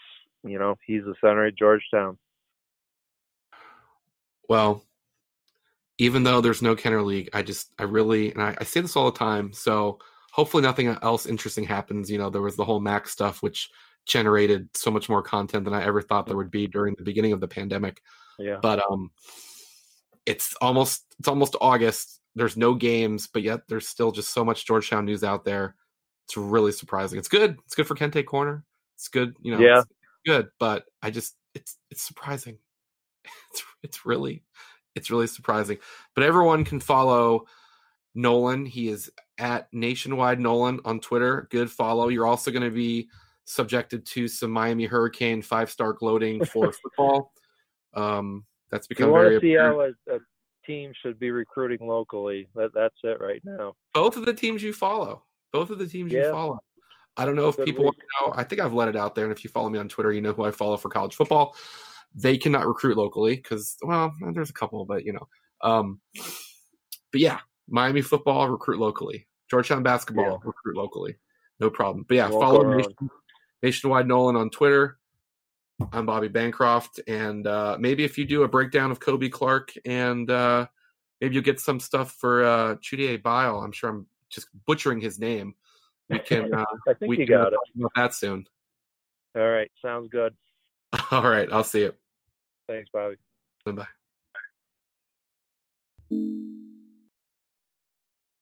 you 0.44 0.60
know 0.60 0.76
he's 0.86 1.06
the 1.06 1.16
center 1.22 1.46
at 1.46 1.56
Georgetown. 1.56 2.18
Well, 4.50 4.84
even 5.98 6.24
though 6.24 6.42
there's 6.42 6.62
no 6.62 6.76
Kenner 6.76 7.02
League, 7.04 7.30
I 7.34 7.42
just 7.42 7.72
I 7.80 7.84
really 7.84 8.32
and 8.34 8.42
I, 8.42 8.56
I 8.60 8.64
say 8.66 8.82
this 8.82 8.96
all 8.98 9.10
the 9.10 9.18
time. 9.18 9.54
So 9.54 10.00
hopefully 10.32 10.64
nothing 10.64 10.88
else 10.88 11.26
interesting 11.26 11.64
happens. 11.64 12.10
You 12.10 12.18
know, 12.18 12.30
there 12.30 12.42
was 12.42 12.56
the 12.56 12.66
whole 12.66 12.80
Mac 12.80 13.08
stuff 13.08 13.42
which 13.42 13.70
generated 14.06 14.70
so 14.76 14.90
much 14.90 15.10
more 15.10 15.22
content 15.22 15.66
than 15.66 15.74
I 15.74 15.84
ever 15.86 16.02
thought 16.02 16.26
there 16.26 16.38
would 16.38 16.52
be 16.52 16.68
during 16.68 16.96
the 16.98 17.04
beginning 17.04 17.32
of 17.34 17.40
the 17.42 17.48
pandemic. 17.48 18.02
Yeah, 18.40 18.58
But 18.62 18.82
um 18.90 19.12
it's 20.26 20.56
almost 20.62 21.04
it's 21.20 21.28
almost 21.28 21.56
August. 21.62 22.22
There's 22.36 22.58
no 22.58 22.74
games, 22.74 23.28
but 23.28 23.42
yet 23.44 23.62
there's 23.68 23.88
still 23.88 24.12
just 24.12 24.34
so 24.34 24.46
much 24.46 24.66
Georgetown 24.66 25.06
news 25.06 25.24
out 25.24 25.44
there. 25.46 25.76
It's 26.26 26.38
really 26.38 26.72
surprising. 26.72 27.18
It's 27.20 27.28
good. 27.28 27.58
It's 27.66 27.76
good 27.76 27.88
for 27.88 27.96
Kente 27.96 28.26
Corner. 28.26 28.64
It's 28.96 29.08
good, 29.08 29.36
you 29.42 29.52
know, 29.54 29.60
Yeah. 29.60 29.80
it's 29.80 29.88
good, 30.26 30.50
but 30.60 30.86
I 31.02 31.10
just 31.12 31.36
it's 31.56 31.78
it's 31.92 32.02
surprising. 32.04 32.58
It's 33.52 33.64
it's 33.84 34.06
really 34.06 34.44
it's 34.96 35.12
really 35.12 35.28
surprising. 35.28 35.78
But 36.16 36.24
everyone 36.24 36.64
can 36.66 36.80
follow 36.80 37.46
Nolan. 38.16 38.66
He 38.66 38.90
is 38.90 39.12
at 39.40 39.68
Nationwide 39.74 40.40
Nolan 40.40 40.80
on 40.86 41.00
Twitter. 41.00 41.48
Good 41.50 41.72
follow. 41.72 42.10
You're 42.10 42.28
also 42.28 42.52
going 42.52 42.64
to 42.64 42.76
be 42.76 43.10
subjected 43.46 44.06
to 44.06 44.28
some 44.28 44.52
Miami 44.52 44.86
Hurricane 44.86 45.42
five 45.42 45.72
star 45.72 45.94
gloating 45.94 46.44
for 46.46 46.72
football. 46.84 47.34
Um, 47.94 48.46
that's 48.70 48.88
you 48.90 48.96
become 48.96 49.12
want 49.12 49.24
very 49.24 49.36
to 49.36 49.42
see 49.42 49.54
apparent. 49.56 49.96
how 50.08 50.14
a, 50.14 50.18
a 50.18 50.20
team 50.66 50.92
should 51.02 51.18
be 51.20 51.32
recruiting 51.32 51.88
locally. 51.88 52.50
That 52.56 52.72
that's 52.76 52.98
it 53.04 53.20
right 53.20 53.42
now. 53.44 53.74
both 53.94 54.18
of 54.18 54.26
the 54.26 54.34
teams 54.34 54.62
you 54.62 54.74
follow. 54.74 55.24
Both 55.52 55.72
of 55.72 55.80
the 55.80 55.88
teams 55.88 56.14
you 56.14 56.30
follow. 56.30 56.60
I 57.18 57.26
don't 57.26 57.36
know 57.36 57.50
if 57.50 57.58
people 57.66 57.84
want 57.86 57.98
to 57.98 58.06
know. 58.22 58.34
I 58.36 58.44
think 58.44 58.62
I've 58.62 58.74
let 58.74 58.88
it 58.88 58.96
out 58.96 59.16
there, 59.16 59.26
and 59.26 59.34
if 59.34 59.44
you 59.44 59.50
follow 59.50 59.70
me 59.70 59.80
on 59.80 59.90
Twitter, 59.90 60.12
you 60.14 60.22
know 60.22 60.32
who 60.32 60.44
I 60.44 60.52
follow 60.52 60.78
for 60.78 60.90
college 60.90 61.16
football. 61.16 61.56
They 62.14 62.38
cannot 62.38 62.68
recruit 62.68 62.98
locally 62.98 63.36
because, 63.36 63.76
well, 63.82 64.14
there's 64.34 64.50
a 64.50 64.54
couple, 64.54 64.86
but 64.86 65.04
you 65.06 65.14
know. 65.14 65.28
Um, 65.62 66.00
but 67.12 67.20
yeah, 67.20 67.40
Miami 67.68 68.02
football 68.02 68.48
recruit 68.48 68.80
locally. 68.80 69.28
Georgetown 69.50 69.84
basketball 69.84 70.26
Yeah. 70.26 70.38
recruit 70.44 70.76
locally, 70.78 71.18
no 71.60 71.70
problem. 71.70 72.06
But 72.08 72.16
yeah, 72.16 72.30
follow 72.30 72.64
go. 72.64 72.76
Nation, 72.78 73.10
Nationwide 73.64 74.08
Nolan 74.08 74.36
on 74.36 74.50
Twitter. 74.50 74.98
I'm 75.94 76.06
Bobby 76.06 76.28
Bancroft, 76.28 77.00
and 77.08 77.48
uh, 77.48 77.78
maybe 77.80 78.04
if 78.04 78.18
you 78.18 78.26
do 78.26 78.44
a 78.44 78.48
breakdown 78.48 78.92
of 78.92 79.00
Kobe 79.00 79.30
Clark, 79.30 79.72
and 79.86 80.30
uh, 80.30 80.68
maybe 81.22 81.36
you'll 81.36 81.44
get 81.44 81.60
some 81.62 81.80
stuff 81.80 82.12
for 82.20 82.44
uh, 82.44 82.76
Chudier 82.76 83.22
Bile. 83.22 83.60
I'm 83.60 83.72
sure 83.72 83.90
I'm 83.90 84.06
just 84.30 84.48
butchering 84.66 85.00
his 85.00 85.20
name. 85.20 85.56
We 86.10 86.20
can 86.26 86.54
uh, 86.54 86.66
I 86.88 86.94
think 86.96 87.10
we 87.10 87.20
you 87.20 87.26
can 87.26 87.36
got 87.36 87.54
it. 87.54 87.60
about 87.78 87.92
that 87.96 88.14
soon. 88.14 88.46
All 89.36 89.48
right, 89.50 89.72
sounds 89.82 90.10
good. 90.10 90.36
All 91.12 91.24
right, 91.24 91.48
I'll 91.52 91.64
see 91.64 91.82
you. 91.82 91.94
Thanks, 92.68 92.90
Bobby. 92.92 93.16
Bye 93.66 93.72
bye. 96.12 96.49